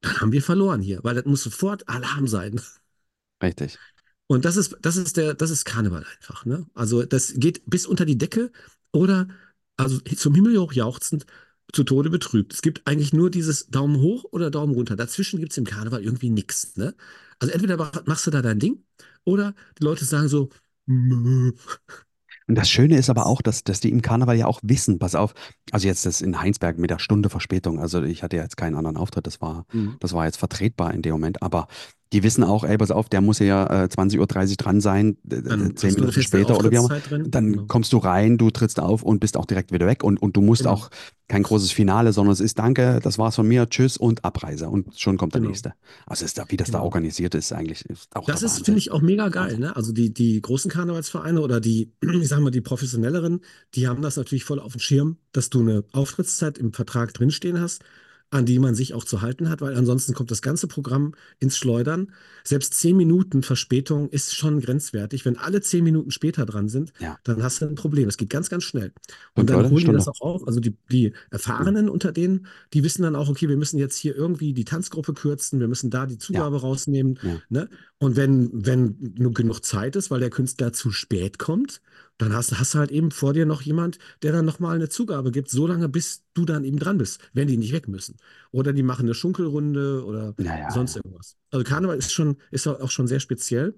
dann 0.02 0.20
haben 0.20 0.32
wir 0.32 0.42
verloren 0.42 0.82
hier, 0.82 1.00
weil 1.04 1.14
das 1.16 1.26
muss 1.26 1.42
sofort 1.44 1.88
Alarm 1.88 2.28
sein. 2.28 2.60
Richtig. 3.42 3.80
Und 4.28 4.44
das 4.44 4.56
ist, 4.56 4.76
das 4.82 4.96
ist 4.96 5.16
der, 5.16 5.34
das 5.34 5.50
ist 5.50 5.64
Karneval 5.64 6.04
einfach, 6.16 6.44
ne? 6.46 6.66
Also 6.74 7.04
das 7.04 7.34
geht 7.36 7.62
bis 7.66 7.86
unter 7.86 8.04
die 8.06 8.18
Decke 8.18 8.52
oder 8.92 9.28
also 9.76 9.98
zum 10.00 10.34
Himmel 10.34 10.58
hoch 10.58 10.72
jauchzend 10.74 11.26
zu 11.72 11.84
Tode 11.84 12.10
betrübt. 12.10 12.52
Es 12.54 12.62
gibt 12.62 12.86
eigentlich 12.86 13.12
nur 13.12 13.30
dieses 13.30 13.68
Daumen 13.68 14.00
hoch 14.00 14.24
oder 14.32 14.50
Daumen 14.50 14.74
runter. 14.74 14.96
Dazwischen 14.96 15.40
gibt 15.40 15.52
es 15.52 15.58
im 15.58 15.64
Karneval 15.64 16.02
irgendwie 16.04 16.30
nichts, 16.30 16.76
ne? 16.76 16.94
Also 17.40 17.52
entweder 17.54 17.76
machst 18.06 18.26
du 18.26 18.30
da 18.30 18.42
dein 18.42 18.60
Ding 18.60 18.84
oder 19.24 19.54
die 19.80 19.84
Leute 19.84 20.04
sagen 20.04 20.28
so, 20.28 20.50
"Mö." 20.86 21.52
Und 22.48 22.54
das 22.54 22.70
Schöne 22.70 22.96
ist 22.96 23.10
aber 23.10 23.26
auch, 23.26 23.42
dass, 23.42 23.62
dass 23.62 23.80
die 23.80 23.90
im 23.90 24.00
Karneval 24.02 24.36
ja 24.36 24.46
auch 24.46 24.60
wissen, 24.62 24.98
pass 24.98 25.14
auf, 25.14 25.34
also 25.70 25.86
jetzt 25.86 26.06
das 26.06 26.22
in 26.22 26.40
Heinsberg 26.40 26.78
mit 26.78 26.90
der 26.90 26.98
Stunde 26.98 27.28
Verspätung, 27.28 27.78
also 27.78 28.02
ich 28.02 28.22
hatte 28.22 28.36
ja 28.36 28.42
jetzt 28.42 28.56
keinen 28.56 28.74
anderen 28.74 28.96
Auftritt, 28.96 29.26
das 29.26 29.40
war, 29.42 29.66
Mhm. 29.72 29.96
das 30.00 30.14
war 30.14 30.24
jetzt 30.24 30.38
vertretbar 30.38 30.94
in 30.94 31.02
dem 31.02 31.12
Moment, 31.12 31.42
aber 31.42 31.68
die 32.12 32.22
wissen 32.22 32.42
auch, 32.44 32.64
ey, 32.64 32.78
pass 32.78 32.90
auf, 32.90 33.08
der 33.08 33.20
muss 33.20 33.38
ja 33.38 33.84
äh, 33.84 33.88
20.30 33.88 34.18
Uhr 34.50 34.56
dran 34.56 34.80
sein, 34.80 35.16
Dann 35.24 35.76
zehn 35.76 35.94
Minuten 35.94 36.22
später 36.22 36.58
oder 36.58 36.70
wie 36.70 36.78
auch 36.78 36.90
immer. 36.90 37.28
Dann 37.28 37.52
Genau. 37.52 37.64
kommst 37.66 37.92
du 37.92 37.98
rein, 37.98 38.38
du 38.38 38.50
trittst 38.50 38.80
auf 38.80 39.02
und 39.02 39.20
bist 39.20 39.36
auch 39.36 39.46
direkt 39.46 39.72
wieder 39.72 39.86
weg 39.86 40.02
und, 40.04 40.20
und 40.20 40.36
du 40.36 40.40
musst 40.40 40.62
Genau. 40.62 40.74
auch 40.74 40.90
kein 41.28 41.42
großes 41.42 41.70
Finale, 41.72 42.14
sondern 42.14 42.32
es 42.32 42.40
ist 42.40 42.58
Danke, 42.58 43.00
das 43.02 43.18
war's 43.18 43.36
von 43.36 43.46
mir, 43.46 43.68
Tschüss 43.68 43.98
und 43.98 44.24
Abreise 44.24 44.70
und 44.70 44.98
schon 44.98 45.18
kommt 45.18 45.34
der 45.34 45.40
Genau. 45.42 45.50
nächste. 45.50 45.74
Also 46.06 46.24
ist 46.24 46.38
da, 46.38 46.44
wie 46.48 46.56
das 46.56 46.70
da 46.70 46.78
Genau. 46.78 46.84
organisiert 46.86 47.34
ist, 47.34 47.52
eigentlich 47.52 47.84
ist 47.84 48.08
auch 48.16 48.24
Das 48.24 48.42
ist, 48.42 48.64
finde 48.64 48.78
ich, 48.78 48.90
auch 48.90 49.02
mega 49.02 49.28
geil, 49.28 49.58
ne? 49.58 49.76
Also 49.76 49.92
die, 49.92 50.12
die 50.14 50.40
großen 50.40 50.70
Karnevalsvereine 50.70 51.40
oder 51.42 51.60
die, 51.60 51.92
ich 52.00 52.28
sag 52.28 52.40
mal, 52.40 52.50
die 52.50 52.62
professionelleren, 52.62 53.40
die 53.74 53.86
haben 53.86 54.00
das 54.00 54.16
natürlich 54.16 54.44
voll 54.44 54.58
auf 54.60 54.72
dem 54.72 54.80
Schirm, 54.80 55.18
dass 55.32 55.50
du 55.50 55.60
eine 55.60 55.84
Auftrittszeit 55.92 56.56
im 56.56 56.72
Vertrag 56.72 57.12
drinstehen 57.12 57.60
hast, 57.60 57.82
an 58.30 58.44
die 58.44 58.58
man 58.58 58.74
sich 58.74 58.92
auch 58.92 59.04
zu 59.04 59.22
halten 59.22 59.48
hat, 59.48 59.60
weil 59.62 59.74
ansonsten 59.74 60.12
kommt 60.12 60.30
das 60.30 60.42
ganze 60.42 60.66
Programm 60.66 61.14
ins 61.38 61.56
Schleudern. 61.56 62.12
Selbst 62.44 62.74
zehn 62.74 62.96
Minuten 62.96 63.42
Verspätung 63.42 64.10
ist 64.10 64.34
schon 64.36 64.60
grenzwertig. 64.60 65.24
Wenn 65.24 65.38
alle 65.38 65.62
zehn 65.62 65.82
Minuten 65.82 66.10
später 66.10 66.44
dran 66.44 66.68
sind, 66.68 66.92
Ja. 66.98 67.18
dann 67.24 67.42
hast 67.42 67.62
du 67.62 67.66
ein 67.66 67.74
Problem. 67.74 68.08
Es 68.08 68.18
geht 68.18 68.28
ganz, 68.28 68.50
ganz 68.50 68.64
schnell. 68.64 68.92
Und 69.34 69.48
Fünf 69.48 69.62
dann 69.62 69.70
holen 69.70 69.84
die 69.86 69.92
das 69.92 70.08
auch 70.08 70.20
auf. 70.20 70.46
Also 70.46 70.60
die, 70.60 70.76
die 70.90 71.12
Erfahrenen 71.30 71.88
unter 71.88 72.12
denen, 72.12 72.46
die 72.74 72.84
wissen 72.84 73.02
dann 73.02 73.16
auch, 73.16 73.30
okay, 73.30 73.48
wir 73.48 73.56
müssen 73.56 73.78
jetzt 73.78 73.96
hier 73.96 74.14
irgendwie 74.14 74.52
die 74.52 74.64
Tanzgruppe 74.64 75.14
kürzen, 75.14 75.58
wir 75.60 75.68
müssen 75.68 75.88
da 75.88 76.04
die 76.04 76.18
Zugabe 76.18 76.60
rausnehmen. 76.60 77.18
Ja. 77.22 77.40
Ne? 77.48 77.70
Und 77.98 78.16
wenn, 78.16 78.50
wenn 78.52 79.14
nur 79.16 79.32
genug 79.32 79.64
Zeit 79.64 79.96
ist, 79.96 80.10
weil 80.10 80.20
der 80.20 80.30
Künstler 80.30 80.72
zu 80.72 80.90
spät 80.90 81.38
kommt, 81.38 81.80
dann 82.18 82.32
hast, 82.34 82.58
hast 82.58 82.74
du 82.74 82.78
halt 82.78 82.90
eben 82.90 83.10
vor 83.10 83.32
dir 83.32 83.46
noch 83.46 83.62
jemand, 83.62 83.98
der 84.22 84.32
dann 84.32 84.44
nochmal 84.44 84.76
eine 84.76 84.88
Zugabe 84.88 85.30
gibt, 85.30 85.50
so 85.50 85.66
lange, 85.66 85.88
bis 85.88 86.24
du 86.34 86.44
dann 86.44 86.64
eben 86.64 86.78
dran 86.78 86.98
bist, 86.98 87.20
wenn 87.32 87.48
die 87.48 87.56
nicht 87.56 87.72
weg 87.72 87.88
müssen. 87.88 88.16
Oder 88.50 88.72
die 88.72 88.82
machen 88.82 89.06
eine 89.06 89.14
Schunkelrunde 89.14 90.04
oder 90.04 90.34
Ja, 90.38 90.58
ja, 90.58 90.70
sonst 90.70 90.94
ja. 90.94 91.00
irgendwas. 91.04 91.36
Also 91.50 91.64
Karneval 91.64 91.96
ist 91.98 92.12
schon, 92.12 92.36
ist 92.50 92.66
auch 92.66 92.90
schon 92.90 93.06
sehr 93.08 93.20
speziell. 93.20 93.74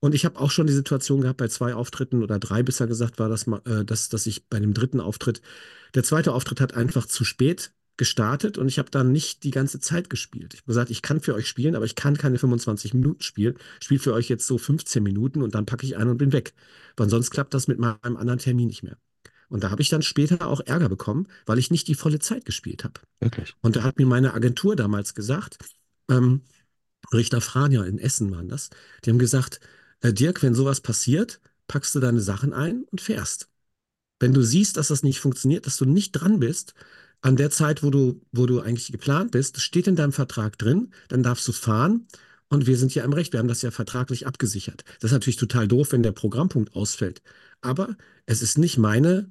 Und 0.00 0.14
ich 0.14 0.24
habe 0.24 0.38
auch 0.38 0.50
schon 0.50 0.66
die 0.66 0.72
Situation 0.72 1.22
gehabt, 1.22 1.38
bei 1.38 1.48
zwei 1.48 1.74
Auftritten 1.74 2.22
oder 2.22 2.38
drei 2.38 2.62
besser 2.62 2.86
gesagt, 2.86 3.18
war 3.18 3.28
das, 3.28 3.46
mal, 3.46 3.60
äh, 3.64 3.84
dass, 3.84 4.08
dass 4.08 4.26
ich 4.26 4.48
bei 4.48 4.60
dem 4.60 4.72
dritten 4.74 5.00
Auftritt, 5.00 5.42
der 5.94 6.04
zweite 6.04 6.32
Auftritt 6.32 6.60
hat 6.60 6.74
einfach 6.74 7.06
zu 7.06 7.24
spät 7.24 7.72
gestartet 7.98 8.56
und 8.56 8.68
ich 8.68 8.78
habe 8.78 8.90
dann 8.90 9.12
nicht 9.12 9.44
die 9.44 9.50
ganze 9.50 9.80
Zeit 9.80 10.08
gespielt. 10.08 10.54
Ich 10.54 10.60
habe 10.60 10.68
gesagt, 10.68 10.90
ich 10.90 11.02
kann 11.02 11.20
für 11.20 11.34
euch 11.34 11.46
spielen, 11.46 11.74
aber 11.76 11.84
ich 11.84 11.96
kann 11.96 12.16
keine 12.16 12.38
25 12.38 12.94
Minuten 12.94 13.22
spielen. 13.22 13.56
Ich 13.80 13.84
spiele 13.84 14.00
für 14.00 14.14
euch 14.14 14.28
jetzt 14.28 14.46
so 14.46 14.56
15 14.56 15.02
Minuten 15.02 15.42
und 15.42 15.54
dann 15.54 15.66
packe 15.66 15.84
ich 15.84 15.96
ein 15.96 16.08
und 16.08 16.16
bin 16.16 16.32
weg. 16.32 16.54
Weil 16.96 17.10
sonst 17.10 17.30
klappt 17.30 17.52
das 17.52 17.68
mit 17.68 17.78
meinem 17.78 18.16
anderen 18.16 18.38
Termin 18.38 18.68
nicht 18.68 18.82
mehr. 18.82 18.96
Und 19.48 19.64
da 19.64 19.70
habe 19.70 19.82
ich 19.82 19.88
dann 19.88 20.02
später 20.02 20.46
auch 20.46 20.60
Ärger 20.60 20.88
bekommen, 20.88 21.26
weil 21.46 21.58
ich 21.58 21.70
nicht 21.70 21.88
die 21.88 21.94
volle 21.94 22.18
Zeit 22.18 22.44
gespielt 22.44 22.84
habe. 22.84 23.00
Wirklich. 23.20 23.54
Und 23.60 23.76
da 23.76 23.82
hat 23.82 23.98
mir 23.98 24.06
meine 24.06 24.34
Agentur 24.34 24.76
damals 24.76 25.14
gesagt, 25.14 25.58
ähm, 26.08 26.42
Richter 27.12 27.40
Frania 27.40 27.84
in 27.84 27.98
Essen 27.98 28.30
waren 28.30 28.48
das, 28.48 28.70
die 29.04 29.10
haben 29.10 29.18
gesagt, 29.18 29.60
äh, 30.00 30.12
Dirk, 30.12 30.42
wenn 30.42 30.54
sowas 30.54 30.80
passiert, 30.80 31.40
packst 31.66 31.94
du 31.94 32.00
deine 32.00 32.20
Sachen 32.20 32.52
ein 32.52 32.84
und 32.90 33.00
fährst. 33.00 33.48
Wenn 34.20 34.34
du 34.34 34.42
siehst, 34.42 34.76
dass 34.76 34.88
das 34.88 35.02
nicht 35.02 35.20
funktioniert, 35.20 35.66
dass 35.66 35.76
du 35.76 35.84
nicht 35.84 36.12
dran 36.12 36.40
bist, 36.40 36.74
an 37.20 37.36
der 37.36 37.50
Zeit, 37.50 37.82
wo 37.82 37.90
du, 37.90 38.20
wo 38.32 38.46
du 38.46 38.60
eigentlich 38.60 38.92
geplant 38.92 39.32
bist, 39.32 39.60
steht 39.60 39.86
in 39.86 39.96
deinem 39.96 40.12
Vertrag 40.12 40.58
drin, 40.58 40.92
dann 41.08 41.22
darfst 41.22 41.46
du 41.48 41.52
fahren. 41.52 42.06
Und 42.48 42.66
wir 42.66 42.78
sind 42.78 42.94
ja 42.94 43.04
im 43.04 43.12
Recht, 43.12 43.32
wir 43.32 43.40
haben 43.40 43.48
das 43.48 43.62
ja 43.62 43.70
vertraglich 43.70 44.26
abgesichert. 44.26 44.84
Das 45.00 45.10
ist 45.10 45.14
natürlich 45.14 45.36
total 45.36 45.68
doof, 45.68 45.92
wenn 45.92 46.02
der 46.02 46.12
Programmpunkt 46.12 46.74
ausfällt. 46.74 47.22
Aber 47.60 47.96
es 48.26 48.40
ist 48.42 48.56
nicht 48.56 48.78
meine, 48.78 49.30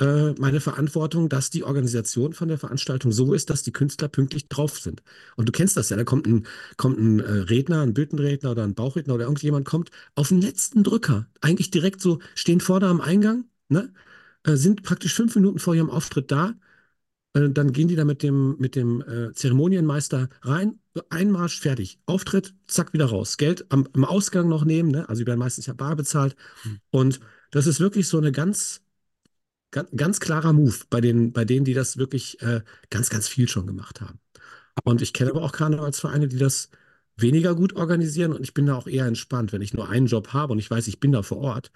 äh, 0.00 0.32
meine 0.32 0.60
Verantwortung, 0.60 1.28
dass 1.28 1.50
die 1.50 1.64
Organisation 1.64 2.32
von 2.32 2.48
der 2.48 2.58
Veranstaltung 2.58 3.12
so 3.12 3.32
ist, 3.34 3.50
dass 3.50 3.62
die 3.62 3.72
Künstler 3.72 4.08
pünktlich 4.08 4.48
drauf 4.48 4.78
sind. 4.78 5.02
Und 5.36 5.48
du 5.48 5.52
kennst 5.52 5.76
das 5.76 5.90
ja, 5.90 5.96
da 5.96 6.04
kommt 6.04 6.26
ein, 6.26 6.46
kommt 6.76 6.98
ein 6.98 7.20
äh, 7.20 7.30
Redner, 7.30 7.82
ein 7.82 7.94
Büttenredner 7.94 8.52
oder 8.52 8.64
ein 8.64 8.74
Bauchredner 8.74 9.14
oder 9.14 9.24
irgendjemand 9.24 9.66
kommt 9.66 9.90
auf 10.14 10.28
den 10.28 10.40
letzten 10.40 10.82
Drücker, 10.84 11.26
eigentlich 11.40 11.70
direkt 11.70 12.00
so, 12.00 12.20
stehen 12.34 12.60
vorne 12.60 12.86
am 12.88 13.00
Eingang, 13.00 13.44
ne? 13.68 13.92
Äh, 14.44 14.56
sind 14.56 14.82
praktisch 14.82 15.14
fünf 15.14 15.34
Minuten 15.34 15.58
vor 15.58 15.74
ihrem 15.74 15.90
Auftritt 15.90 16.30
da 16.30 16.54
äh, 17.34 17.50
dann 17.50 17.72
gehen 17.72 17.88
die 17.88 17.96
da 17.96 18.04
mit 18.04 18.22
dem, 18.22 18.56
mit 18.58 18.76
dem 18.76 19.02
äh, 19.02 19.32
Zeremonienmeister 19.32 20.28
rein, 20.42 20.80
Einmarsch, 21.10 21.60
fertig. 21.60 22.00
Auftritt, 22.06 22.54
zack, 22.66 22.92
wieder 22.92 23.06
raus. 23.06 23.36
Geld 23.36 23.66
am, 23.70 23.86
am 23.92 24.04
Ausgang 24.04 24.48
noch 24.48 24.64
nehmen, 24.64 24.90
ne? 24.90 25.08
also 25.08 25.20
die 25.22 25.26
werden 25.26 25.38
meistens 25.38 25.66
ja 25.66 25.74
bar 25.74 25.96
bezahlt. 25.96 26.34
Mhm. 26.64 26.80
Und 26.90 27.20
das 27.50 27.66
ist 27.66 27.80
wirklich 27.80 28.08
so 28.08 28.18
eine 28.18 28.32
ganz, 28.32 28.82
ganz, 29.70 29.88
ganz 29.94 30.20
klarer 30.20 30.52
Move 30.52 30.76
bei, 30.90 31.00
den, 31.00 31.32
bei 31.32 31.44
denen, 31.44 31.64
die 31.64 31.74
das 31.74 31.96
wirklich 31.98 32.40
äh, 32.42 32.62
ganz, 32.90 33.10
ganz 33.10 33.28
viel 33.28 33.48
schon 33.48 33.66
gemacht 33.66 34.00
haben. 34.00 34.18
Und 34.84 35.02
ich 35.02 35.12
kenne 35.12 35.30
aber 35.30 35.42
auch 35.42 35.52
Karnevalsvereine, 35.52 36.28
die 36.28 36.38
das 36.38 36.70
weniger 37.16 37.54
gut 37.54 37.74
organisieren 37.74 38.32
und 38.32 38.42
ich 38.42 38.54
bin 38.54 38.66
da 38.66 38.76
auch 38.76 38.86
eher 38.86 39.06
entspannt. 39.06 39.52
Wenn 39.52 39.62
ich 39.62 39.74
nur 39.74 39.88
einen 39.88 40.06
Job 40.06 40.32
habe 40.32 40.52
und 40.52 40.58
ich 40.58 40.70
weiß, 40.70 40.86
ich 40.88 41.00
bin 41.00 41.12
da 41.12 41.22
vor 41.22 41.38
Ort, 41.38 41.72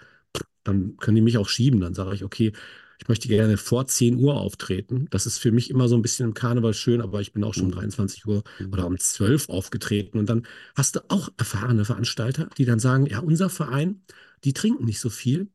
dann 0.64 0.96
können 0.98 1.16
die 1.16 1.22
mich 1.22 1.38
auch 1.38 1.48
schieben. 1.48 1.80
Dann 1.80 1.94
sage 1.94 2.14
ich, 2.14 2.24
okay, 2.24 2.52
ich 3.02 3.08
möchte 3.08 3.26
gerne 3.26 3.56
vor 3.56 3.84
10 3.84 4.16
Uhr 4.16 4.36
auftreten. 4.36 5.08
Das 5.10 5.26
ist 5.26 5.38
für 5.38 5.50
mich 5.50 5.70
immer 5.70 5.88
so 5.88 5.96
ein 5.96 6.02
bisschen 6.02 6.28
im 6.28 6.34
Karneval 6.34 6.72
schön, 6.72 7.00
aber 7.00 7.20
ich 7.20 7.32
bin 7.32 7.42
auch 7.42 7.52
schon 7.52 7.64
um 7.64 7.72
23 7.72 8.26
Uhr 8.26 8.44
oder 8.70 8.86
um 8.86 8.96
12 8.96 9.48
aufgetreten. 9.48 10.18
Und 10.18 10.26
dann 10.26 10.46
hast 10.76 10.94
du 10.94 11.00
auch 11.08 11.28
erfahrene 11.36 11.84
Veranstalter, 11.84 12.48
die 12.56 12.64
dann 12.64 12.78
sagen, 12.78 13.06
ja, 13.06 13.18
unser 13.18 13.50
Verein, 13.50 14.02
die 14.44 14.52
trinken 14.52 14.84
nicht 14.84 15.00
so 15.00 15.10
viel. 15.10 15.48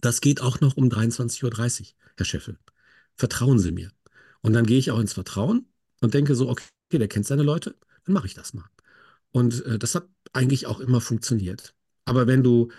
Das 0.00 0.22
geht 0.22 0.40
auch 0.40 0.60
noch 0.62 0.78
um 0.78 0.88
23.30 0.88 1.80
Uhr, 1.80 1.86
Herr 2.16 2.24
Scheffel. 2.24 2.58
Vertrauen 3.14 3.58
Sie 3.58 3.72
mir. 3.72 3.90
Und 4.40 4.54
dann 4.54 4.64
gehe 4.64 4.78
ich 4.78 4.90
auch 4.90 5.00
ins 5.00 5.12
Vertrauen 5.12 5.66
und 6.00 6.14
denke 6.14 6.34
so, 6.34 6.48
okay, 6.48 6.64
der 6.92 7.08
kennt 7.08 7.26
seine 7.26 7.42
Leute, 7.42 7.76
dann 8.06 8.14
mache 8.14 8.26
ich 8.26 8.32
das 8.32 8.54
mal. 8.54 8.64
Und 9.32 9.66
äh, 9.66 9.78
das 9.78 9.94
hat 9.94 10.08
eigentlich 10.32 10.66
auch 10.66 10.80
immer 10.80 11.02
funktioniert. 11.02 11.74
Aber 12.06 12.26
wenn 12.26 12.42
du 12.42 12.70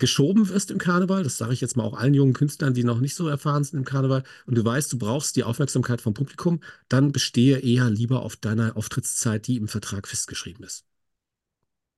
geschoben 0.00 0.48
wirst 0.48 0.70
im 0.72 0.78
Karneval, 0.78 1.22
das 1.22 1.38
sage 1.38 1.52
ich 1.52 1.60
jetzt 1.60 1.76
mal 1.76 1.84
auch 1.84 1.94
allen 1.96 2.14
jungen 2.14 2.32
Künstlern, 2.32 2.74
die 2.74 2.82
noch 2.82 2.98
nicht 3.00 3.14
so 3.14 3.28
erfahren 3.28 3.62
sind 3.62 3.78
im 3.78 3.84
Karneval, 3.84 4.24
und 4.46 4.58
du 4.58 4.64
weißt, 4.64 4.92
du 4.92 4.98
brauchst 4.98 5.36
die 5.36 5.44
Aufmerksamkeit 5.44 6.00
vom 6.00 6.14
Publikum, 6.14 6.60
dann 6.88 7.12
bestehe 7.12 7.58
eher 7.58 7.88
lieber 7.88 8.22
auf 8.22 8.36
deiner 8.36 8.76
Auftrittszeit, 8.76 9.46
die 9.46 9.56
im 9.56 9.68
Vertrag 9.68 10.08
festgeschrieben 10.08 10.64
ist. 10.64 10.84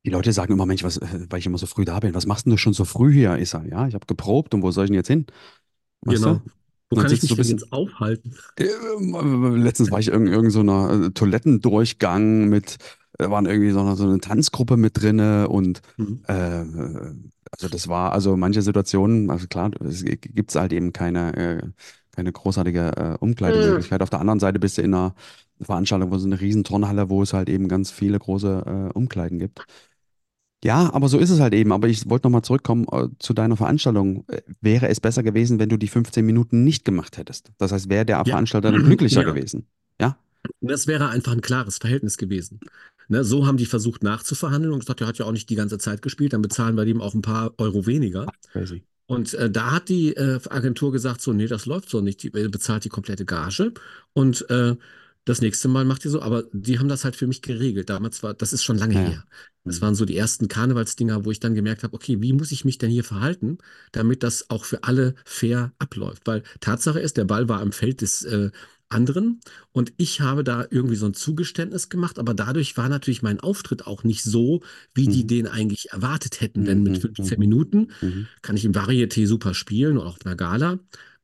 Die 0.04 0.10
Leute 0.10 0.32
sagen 0.32 0.52
immer, 0.52 0.66
Mensch, 0.66 0.82
was, 0.82 0.96
äh, 0.98 1.26
weil 1.30 1.38
ich 1.38 1.46
immer 1.46 1.58
so 1.58 1.66
früh 1.66 1.84
da 1.84 2.00
bin, 2.00 2.14
was 2.14 2.26
machst 2.26 2.46
denn 2.46 2.50
du 2.50 2.56
schon 2.56 2.72
so 2.72 2.84
früh 2.84 3.12
hier? 3.12 3.38
Ich 3.38 3.50
sage, 3.50 3.70
ja, 3.70 3.86
ich 3.86 3.94
habe 3.94 4.06
geprobt 4.06 4.52
und 4.52 4.62
wo 4.62 4.70
soll 4.70 4.84
ich 4.84 4.90
denn 4.90 4.96
jetzt 4.96 5.08
hin? 5.08 5.26
Weißt 6.02 6.22
Genau. 6.22 6.34
du? 6.34 6.50
Wo 6.90 6.96
kann 7.00 7.12
ich 7.12 7.20
dich 7.20 7.30
so 7.30 7.36
bisschen, 7.36 7.58
jetzt 7.58 7.72
aufhalten? 7.72 8.36
Äh, 8.58 8.66
Letztens 9.56 9.90
war 9.90 10.00
ich 10.00 10.08
in 10.08 10.26
irgendeiner 10.26 10.50
so 10.50 10.60
einer, 10.60 11.06
äh, 11.06 11.10
Toilettendurchgang 11.10 12.48
mit, 12.48 12.76
da 13.16 13.30
waren 13.30 13.46
irgendwie 13.46 13.70
so 13.70 13.80
eine, 13.80 13.96
so 13.96 14.04
eine 14.04 14.18
Tanzgruppe 14.18 14.76
mit 14.76 15.00
drinne 15.00 15.48
und 15.48 15.80
Mhm. 15.96 16.20
äh, 16.26 16.64
also 17.52 17.68
das 17.68 17.88
war, 17.88 18.12
also 18.12 18.36
manche 18.36 18.62
Situationen, 18.62 19.30
also 19.30 19.46
klar, 19.46 19.70
es 19.84 20.04
gibt 20.04 20.54
halt 20.54 20.72
eben 20.72 20.92
keine, 20.92 21.36
äh, 21.36 21.62
keine 22.12 22.32
großartige 22.32 22.92
äh, 22.96 23.18
Umkleidemöglichkeit. 23.20 24.02
Auf 24.02 24.10
der 24.10 24.20
anderen 24.20 24.40
Seite 24.40 24.58
bist 24.58 24.78
du 24.78 24.82
in 24.82 24.94
einer 24.94 25.14
Veranstaltung, 25.60 26.10
wo 26.10 26.18
so 26.18 26.26
eine 26.26 26.40
riesen 26.40 26.64
Turnhalle, 26.64 27.08
wo 27.10 27.22
es 27.22 27.32
halt 27.34 27.48
eben 27.48 27.68
ganz 27.68 27.90
viele 27.90 28.18
große 28.18 28.90
äh, 28.94 28.98
Umkleiden 28.98 29.38
gibt. 29.38 29.62
Ja, 30.64 30.92
aber 30.94 31.08
so 31.08 31.18
ist 31.18 31.30
es 31.30 31.40
halt 31.40 31.54
eben. 31.54 31.72
Aber 31.72 31.88
ich 31.88 32.08
wollte 32.08 32.26
nochmal 32.26 32.42
zurückkommen 32.42 32.86
äh, 32.92 33.08
zu 33.18 33.34
deiner 33.34 33.56
Veranstaltung. 33.56 34.24
Äh, 34.28 34.42
Wäre 34.60 34.88
es 34.88 35.00
besser 35.00 35.22
gewesen, 35.24 35.58
wenn 35.58 35.68
du 35.68 35.76
die 35.76 35.88
15 35.88 36.24
Minuten 36.24 36.62
nicht 36.64 36.84
gemacht 36.84 37.16
hättest? 37.18 37.50
Das 37.58 37.72
heißt, 37.72 37.88
wäre 37.90 38.06
der 38.06 38.24
Ja, 38.24 38.30
Veranstalter 38.30 38.70
dann 38.70 38.84
glücklicher 38.84 39.22
ja. 39.22 39.24
gewesen? 39.24 39.66
Ja? 40.00 40.16
Das 40.60 40.86
wäre 40.86 41.08
einfach 41.08 41.32
ein 41.32 41.40
klares 41.40 41.78
Verhältnis 41.78 42.16
gewesen. 42.16 42.60
Ne, 43.08 43.24
so 43.24 43.46
haben 43.46 43.56
die 43.56 43.66
versucht 43.66 44.02
nachzuverhandeln 44.02 44.72
und 44.72 44.80
gesagt, 44.80 45.00
der 45.00 45.06
hat 45.06 45.18
ja 45.18 45.26
auch 45.26 45.32
nicht 45.32 45.50
die 45.50 45.54
ganze 45.56 45.78
Zeit 45.78 46.02
gespielt, 46.02 46.32
dann 46.32 46.42
bezahlen 46.42 46.76
wir 46.76 46.84
dem 46.84 47.00
auch 47.00 47.14
ein 47.14 47.22
paar 47.22 47.54
Euro 47.58 47.86
weniger. 47.86 48.26
Crazy. 48.52 48.82
Und 49.06 49.34
äh, 49.34 49.50
da 49.50 49.72
hat 49.72 49.88
die 49.88 50.14
äh, 50.16 50.40
Agentur 50.48 50.92
gesagt, 50.92 51.20
so, 51.20 51.32
nee, 51.32 51.46
das 51.46 51.66
läuft 51.66 51.90
so 51.90 52.00
nicht. 52.00 52.22
Die 52.22 52.28
äh, 52.28 52.48
bezahlt 52.48 52.84
die 52.84 52.88
komplette 52.88 53.24
Gage 53.24 53.72
und 54.14 54.48
äh, 54.50 54.76
das 55.24 55.40
nächste 55.40 55.68
Mal 55.68 55.84
macht 55.84 56.04
ihr 56.04 56.10
so, 56.10 56.20
aber 56.20 56.44
die 56.52 56.78
haben 56.80 56.88
das 56.88 57.04
halt 57.04 57.14
für 57.14 57.28
mich 57.28 57.42
geregelt. 57.42 57.90
Damals 57.90 58.22
war, 58.24 58.34
das 58.34 58.52
ist 58.52 58.64
schon 58.64 58.76
lange 58.78 58.94
Ja, 58.94 59.00
her. 59.00 59.24
Das 59.64 59.76
Mhm. 59.76 59.82
waren 59.82 59.94
so 59.94 60.04
die 60.04 60.16
ersten 60.16 60.48
Karnevalsdinger, 60.48 61.24
wo 61.24 61.30
ich 61.30 61.38
dann 61.38 61.54
gemerkt 61.54 61.84
habe, 61.84 61.94
okay, 61.94 62.20
wie 62.20 62.32
muss 62.32 62.50
ich 62.50 62.64
mich 62.64 62.78
denn 62.78 62.90
hier 62.90 63.04
verhalten, 63.04 63.58
damit 63.92 64.24
das 64.24 64.50
auch 64.50 64.64
für 64.64 64.82
alle 64.82 65.14
fair 65.24 65.72
abläuft? 65.78 66.26
Weil 66.26 66.42
Tatsache 66.60 66.98
ist, 66.98 67.16
der 67.16 67.24
Ball 67.24 67.48
war 67.48 67.60
am 67.60 67.70
Feld 67.70 68.00
des 68.00 68.22
äh, 68.24 68.50
anderen 68.92 69.40
und 69.72 69.92
ich 69.96 70.20
habe 70.20 70.44
da 70.44 70.66
irgendwie 70.70 70.96
so 70.96 71.06
ein 71.06 71.14
Zugeständnis 71.14 71.88
gemacht, 71.88 72.18
aber 72.18 72.34
dadurch 72.34 72.76
war 72.76 72.88
natürlich 72.88 73.22
mein 73.22 73.40
Auftritt 73.40 73.86
auch 73.86 74.04
nicht 74.04 74.22
so, 74.22 74.62
wie 74.94 75.06
die 75.08 75.24
Mhm. 75.24 75.28
den 75.28 75.46
eigentlich 75.48 75.90
erwartet 75.90 76.40
hätten. 76.40 76.64
Denn 76.64 76.82
mit 76.82 76.94
Mhm. 76.94 77.00
15 77.00 77.36
Mhm. 77.36 77.40
Minuten 77.40 77.88
Mhm. 78.00 78.26
kann 78.42 78.56
ich 78.56 78.64
im 78.64 78.72
Varieté 78.72 79.26
super 79.26 79.54
spielen 79.54 79.98
und 79.98 80.06
auch 80.06 80.16
auf 80.16 80.26
einer 80.26 80.36
Gala. 80.36 80.78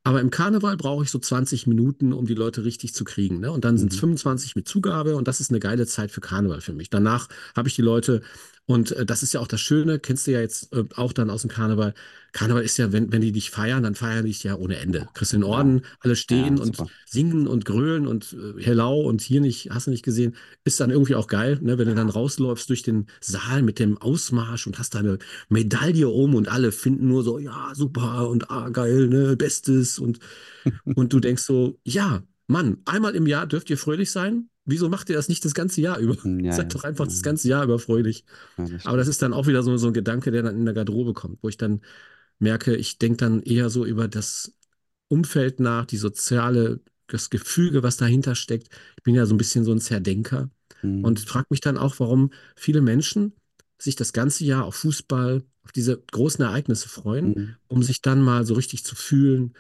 Aber 0.05 0.21
im 0.21 0.31
Karneval 0.31 0.77
brauche 0.77 1.05
ich 1.05 1.11
so 1.11 1.19
20 1.19 1.67
Minuten, 1.67 2.13
um 2.13 2.25
die 2.27 2.35
Leute 2.35 2.65
richtig 2.65 2.95
zu 2.95 3.05
kriegen. 3.05 3.41
Ne? 3.41 3.53
Und 3.53 3.65
dann 3.65 3.77
sind 3.77 3.91
es 3.93 3.97
Mhm. 3.97 4.01
25 4.01 4.57
mit 4.57 4.67
Zugabe 4.67 5.17
und 5.17 5.29
das 5.29 5.41
ist 5.41 5.51
eine 5.51 5.61
geile 5.61 5.87
Zeit 5.87 6.11
für 6.11 6.21
Karneval 6.23 6.61
für 6.63 6.73
mich. 6.73 6.89
Danach 6.89 7.29
habe 7.55 7.69
ich 7.69 7.75
die 7.75 7.83
Leute, 7.83 8.23
und 8.69 8.93
äh, 8.93 9.07
das 9.07 9.25
ist 9.25 9.35
ja 9.35 9.41
auch 9.41 9.49
das 9.49 9.61
Schöne, 9.63 9.99
kennst 9.99 10.29
du 10.29 10.33
ja 10.33 10.41
jetzt 10.41 10.73
äh, 10.75 10.85
auch 10.97 11.13
dann 11.15 11.31
aus 11.31 11.43
dem 11.43 11.51
Karneval. 11.51 11.95
Karneval 12.33 12.63
ist 12.63 12.77
ja, 12.79 12.93
wenn, 12.93 13.11
wenn 13.13 13.23
die 13.23 13.33
dich 13.33 13.51
feiern, 13.51 13.83
dann 13.83 13.97
feiern 13.97 14.25
die 14.27 14.31
dich 14.33 14.45
ja 14.45 14.57
ohne 14.57 14.77
Ende. 14.79 15.09
Kriegst 15.15 15.33
den 15.33 15.45
Ja, 15.51 15.71
Orden, 15.71 15.83
alle 16.01 16.17
ja, 16.31 16.55
stehen 16.55 16.61
und 16.61 16.77
super. 16.77 16.91
singen 17.07 17.49
und 17.49 17.65
grölen 17.65 18.07
und 18.07 18.35
äh, 18.59 18.63
Hellau 18.63 19.01
und 19.01 19.23
hier 19.23 19.41
nicht, 19.41 19.71
hast 19.71 19.87
du 19.89 19.91
nicht 19.91 20.05
gesehen, 20.05 20.37
ist 20.65 20.81
dann 20.81 20.91
irgendwie 20.91 21.17
auch 21.17 21.27
geil, 21.29 21.59
ne? 21.63 21.79
wenn 21.79 21.89
du 21.89 21.95
dann 21.95 22.11
rausläufst 22.11 22.69
durch 22.71 22.83
den 22.83 23.07
Saal 23.21 23.63
mit 23.63 23.79
dem 23.79 23.99
Ausmarsch 23.99 24.67
und 24.67 24.79
hast 24.79 24.95
deine 24.95 25.19
Medaille 25.49 26.09
um 26.09 26.35
und 26.37 26.49
alle 26.49 26.73
finden 26.73 27.09
nur 27.09 27.25
so, 27.25 27.39
ja, 27.39 27.73
super 27.75 28.29
und 28.29 28.51
ah, 28.51 28.69
geil, 28.71 29.09
ne, 29.09 29.37
Bestes 29.37 29.99
und, 29.99 30.21
und 30.95 31.13
du 31.13 31.21
denkst 31.21 31.43
so, 31.43 31.79
ja, 31.85 32.23
Mann, 32.47 32.79
einmal 32.87 33.15
im 33.15 33.27
Jahr 33.27 33.47
dürft 33.47 33.71
ihr 33.71 33.79
fröhlich 33.79 34.11
sein. 34.11 34.49
Wieso 34.69 34.89
macht 34.89 35.09
ihr 35.11 35.17
das 35.17 35.29
nicht 35.29 35.45
das 35.45 35.55
ganze 35.55 35.81
Jahr 35.81 35.99
über? 35.99 36.17
Ja, 36.25 36.31
ja, 36.43 36.57
Seid 36.57 36.75
doch 36.75 36.85
einfach 36.85 37.05
ja, 37.05 37.11
das 37.11 37.23
ganze 37.23 37.49
Jahr 37.49 37.65
über 37.65 37.79
fröhlich. 37.79 38.25
ja, 38.59 38.69
das 38.69 38.85
Aber 38.85 38.97
das 38.99 39.09
ist 39.09 39.23
dann 39.23 39.33
auch 39.35 39.47
wieder 39.47 39.63
so, 39.63 39.77
so 39.77 39.89
ein 39.89 39.93
Gedanke, 39.93 40.31
der 40.31 40.43
dann 40.43 40.57
in 40.57 40.65
der 40.65 40.75
Garderobe 40.75 41.15
kommt, 41.15 41.43
wo 41.43 41.49
ich 41.49 41.57
dann 41.57 41.81
merke, 42.39 42.77
ich 42.77 42.99
denke 42.99 43.19
dann 43.19 43.43
eher 43.43 43.71
so 43.71 43.85
über 43.85 44.09
das 44.09 44.55
Umfeld 45.09 45.61
nach, 45.61 45.87
die 45.87 45.97
soziale, 45.97 46.81
das 47.09 47.31
Gefüge, 47.31 47.83
was 47.83 47.97
dahinter 47.97 48.35
steckt. 48.35 48.69
Ich 48.97 49.03
bin 49.03 49.15
ja 49.15 49.27
so 49.27 49.35
ein 49.35 49.39
bisschen 49.39 49.65
so 49.65 49.73
ein 49.73 49.81
Zerdenker 49.81 50.51
und 51.01 51.21
Mhm. 51.21 51.27
frage 51.29 51.47
mich 51.51 51.61
dann 51.61 51.79
auch, 51.79 51.99
warum 52.01 52.31
viele 52.57 52.81
Menschen 52.83 53.33
sich 53.79 53.97
das 53.97 54.13
ganze 54.13 54.45
Jahr 54.45 54.65
auf 54.65 54.77
Fußball, 54.77 55.45
auf 55.65 55.73
diese 55.73 55.99
großen 56.13 56.45
Ereignisse 56.45 56.89
freuen, 56.89 57.35
Mhm. 57.37 57.57
um 57.69 57.83
sich 57.83 58.03
dann 58.03 58.23
mal 58.23 58.45
so 58.47 58.55
richtig 58.55 58.85
zu 58.85 58.95
fühlen, 58.97 59.55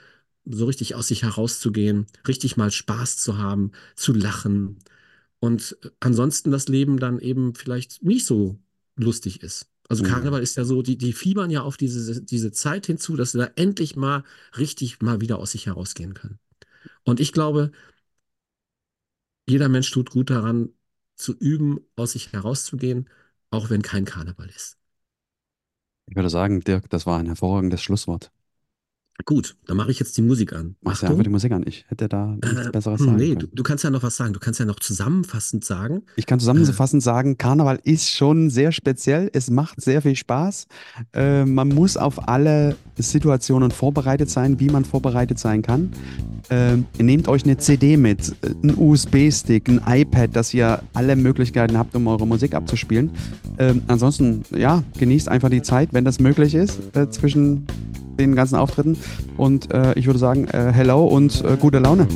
so 0.44 0.66
richtig 0.66 0.94
aus 0.94 1.08
sich 1.08 1.22
herauszugehen, 1.22 2.06
richtig 2.26 2.56
mal 2.56 2.70
Spaß 2.70 3.16
zu 3.18 3.38
haben, 3.38 3.72
zu 3.96 4.12
lachen 4.14 4.78
und 5.40 5.76
ansonsten 6.00 6.50
das 6.50 6.68
Leben 6.68 6.98
dann 6.98 7.20
eben 7.20 7.54
vielleicht 7.54 8.02
nicht 8.02 8.26
so 8.26 8.58
lustig 8.96 9.42
ist. 9.42 9.68
Also 9.88 10.04
Ja. 10.04 10.10
Karneval 10.10 10.42
ist 10.42 10.56
ja 10.56 10.64
so, 10.64 10.82
die, 10.82 10.98
die 10.98 11.12
fiebern 11.12 11.50
ja 11.50 11.62
auf 11.62 11.76
diese, 11.76 12.22
diese 12.22 12.52
Zeit 12.52 12.86
hinzu, 12.86 13.16
dass 13.16 13.32
sie 13.32 13.38
da 13.38 13.50
endlich 13.56 13.96
mal 13.96 14.24
richtig 14.56 15.00
mal 15.00 15.20
wieder 15.20 15.38
aus 15.38 15.52
sich 15.52 15.66
herausgehen 15.66 16.14
können. 16.14 16.38
Und 17.04 17.20
ich 17.20 17.32
glaube, 17.32 17.72
jeder 19.48 19.68
Mensch 19.68 19.90
tut 19.90 20.10
gut 20.10 20.30
daran, 20.30 20.70
zu 21.16 21.34
üben, 21.36 21.80
aus 21.96 22.12
sich 22.12 22.32
herauszugehen, 22.32 23.08
auch 23.50 23.70
wenn 23.70 23.82
kein 23.82 24.04
Karneval 24.04 24.48
ist. 24.50 24.76
Ich 26.06 26.16
würde 26.16 26.30
sagen, 26.30 26.60
Dirk, 26.60 26.88
das 26.90 27.06
war 27.06 27.18
ein 27.18 27.26
hervorragendes 27.26 27.82
Schlusswort. 27.82 28.30
Gut, 29.24 29.56
dann 29.66 29.76
mache 29.76 29.90
ich 29.90 29.98
jetzt 29.98 30.16
die 30.16 30.22
Musik 30.22 30.52
an. 30.52 30.76
Machst 30.80 31.02
du 31.02 31.06
einfach 31.08 31.22
die. 31.22 31.28
Musik 31.28 31.52
an. 31.52 31.64
Ich 31.66 31.84
hätte 31.88 32.08
da 32.08 32.36
nichts 32.42 32.66
Äh, 32.66 32.70
Besseres 32.70 33.00
sagen 33.00 33.16
nee, 33.16 33.34
du, 33.34 33.40
können. 33.40 33.50
du 33.54 33.62
kannst 33.62 33.84
ja 33.84 33.90
noch 33.90 34.02
was 34.02 34.16
sagen. 34.16 34.32
Du 34.32 34.38
kannst 34.40 34.60
ja 34.60 34.64
noch 34.66 34.78
zusammenfassend 34.80 35.64
sagen. 35.64 36.02
Ich 36.16 36.24
kann 36.26 36.38
Äh, 36.38 36.40
zusammenfassend 36.40 37.02
sagen, 37.02 37.36
Karneval 37.36 37.80
ist 37.82 38.08
schon 38.10 38.48
sehr 38.48 38.72
speziell. 38.72 39.28
Es 39.32 39.50
macht 39.50 39.80
sehr 39.80 40.02
viel 40.02 40.14
Spaß. 40.16 40.66
Äh, 41.12 41.44
man 41.44 41.68
muss 41.68 41.96
auf 41.96 42.28
alle 42.28 42.76
Situationen 42.96 43.70
vorbereitet 43.70 44.30
sein, 44.30 44.60
wie 44.60 44.68
man 44.70 44.84
vorbereitet 44.84 45.38
sein 45.38 45.62
kann. 45.62 45.90
Ähm, 46.50 46.86
nehmt 46.98 47.28
euch 47.28 47.44
eine 47.44 47.58
CD 47.58 47.96
mit, 47.96 48.34
äh, 48.42 48.50
einen 48.62 48.76
USB-Stick, 48.78 49.68
ein 49.68 49.80
iPad, 49.86 50.34
dass 50.34 50.54
ihr 50.54 50.80
alle 50.94 51.16
Möglichkeiten 51.16 51.76
habt, 51.76 51.94
um 51.94 52.06
eure 52.06 52.26
Musik 52.26 52.54
abzuspielen. 52.54 53.10
Ähm, 53.58 53.82
ansonsten, 53.88 54.42
ja, 54.56 54.82
genießt 54.98 55.28
einfach 55.28 55.50
die 55.50 55.62
Zeit, 55.62 55.92
wenn 55.92 56.04
das 56.04 56.20
möglich 56.20 56.54
ist, 56.54 56.78
äh, 56.96 57.10
zwischen 57.10 57.66
den 58.18 58.34
ganzen 58.34 58.56
Auftritten. 58.56 58.98
Und 59.36 59.70
äh, 59.72 59.94
ich 59.94 60.06
würde 60.06 60.18
sagen, 60.18 60.48
äh, 60.48 60.72
hello 60.72 61.06
und 61.06 61.42
äh, 61.44 61.56
gute 61.56 61.78
Laune. 61.78 62.06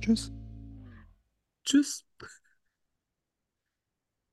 Tschüss. 0.00 0.32
tschüss. 1.64 2.04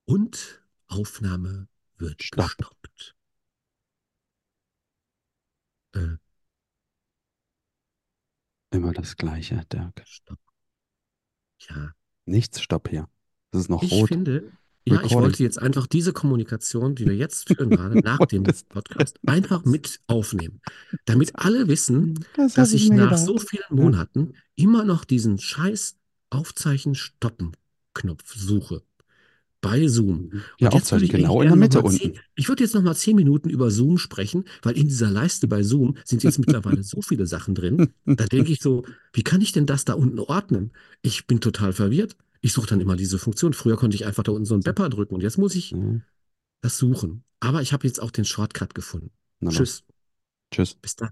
Und 0.06 0.63
Aufnahme 0.88 1.68
wird 1.98 2.24
Stopp. 2.24 2.48
gestoppt. 2.48 3.15
Äh, 5.94 6.18
Immer 8.72 8.94
das 8.94 9.15
Gleiche, 9.18 9.63
Dirk. 9.72 10.02
stopp. 10.06 10.39
Ja. 11.70 11.94
Nichts 12.26 12.62
Stopp 12.62 12.89
hier. 12.89 13.08
Das 13.52 13.62
ist 13.62 13.70
noch 13.70 13.82
Ich 13.84 13.92
rot. 13.92 14.10
finde, 14.10 14.52
ja, 14.95 15.04
ich 15.04 15.12
wollte 15.13 15.43
jetzt 15.43 15.62
einfach 15.62 15.88
diese 15.88 16.13
Kommunikation, 16.13 16.95
die 16.95 17.06
wir 17.06 17.15
jetzt 17.15 17.47
führen 17.47 17.69
gerade, 17.71 17.99
nach 17.99 18.19
dem 18.28 18.43
Podcast, 18.69 19.19
einfach 19.25 19.65
mit 19.65 19.99
aufnehmen. 20.08 20.62
Damit 21.06 21.36
alle 21.36 21.67
wissen, 21.67 22.25
Das 22.36 22.54
dass 22.54 22.71
ich 22.73 22.89
nach 22.89 23.10
gedacht. 23.12 23.25
so 23.25 23.38
vielen 23.38 23.63
Monaten 23.69 24.34
immer 24.56 24.84
noch 24.86 25.04
diesen 25.06 25.38
scheiß 25.38 25.95
Aufzeichen-Stoppen-Knopf 26.30 28.36
suche. 28.36 28.82
Bei 29.62 29.88
Zoom. 29.88 30.32
Ja, 30.58 30.69
Und 30.69 30.75
jetzt 30.75 30.89
würde 30.93 31.04
ich 31.04 31.12
genau 31.12 31.41
in 31.41 31.49
der 31.49 31.58
Mitte 31.58 31.82
unten. 31.82 31.97
Zehn, 31.97 32.19
ich 32.36 32.47
würde 32.47 32.63
jetzt 32.63 32.75
noch 32.75 32.82
mal 32.82 32.95
zehn 32.95 33.17
Minuten 33.17 33.49
über 33.49 33.71
Zoom 33.71 33.97
sprechen, 33.97 34.45
weil 34.62 34.78
in 34.78 34.88
dieser 34.88 35.12
Leiste 35.12 35.49
bei 35.49 35.63
Zoom 35.63 35.97
sind 36.06 36.23
jetzt 36.23 36.39
mittlerweile 36.39 36.82
so 36.82 37.02
viele 37.02 37.28
Sachen 37.28 37.56
drin. 37.56 37.89
Da 38.06 38.25
denke 38.25 38.54
ich 38.54 38.62
so, 38.62 38.86
wie 39.12 39.23
kann 39.23 39.41
ich 39.41 39.52
denn 39.52 39.65
das 39.65 39.84
da 39.84 39.95
unten 39.95 40.19
ordnen? 40.19 40.71
Ich 41.02 41.28
bin 41.28 41.41
total 41.41 41.73
verwirrt. 41.73 42.15
Ich 42.41 42.54
suche 42.54 42.67
dann 42.67 42.82
immer 42.82 42.95
diese 42.95 43.19
Funktion. 43.19 43.54
Früher 43.54 43.78
konnte 43.78 43.95
ich 43.95 44.06
einfach 44.06 44.23
da 44.23 44.32
unten 44.32 44.45
so 44.45 44.54
einen 44.54 44.63
Bepper 44.63 44.89
drücken 44.89 45.15
und 45.15 45.21
jetzt 45.21 45.38
muss 45.38 45.56
ich 45.56 45.71
Ja, 45.71 46.02
das 46.62 46.78
suchen. 46.78 47.23
Aber 47.39 47.62
ich 47.62 47.73
habe 47.73 47.88
jetzt 47.88 48.02
auch 48.02 48.12
den 48.12 48.25
Shortcut 48.25 48.75
gefunden. 48.75 49.12
na. 49.39 49.52
Tschüss. 49.52 49.84
Tschüss. 50.52 50.75
Bis 50.75 50.95
dann. 50.95 51.12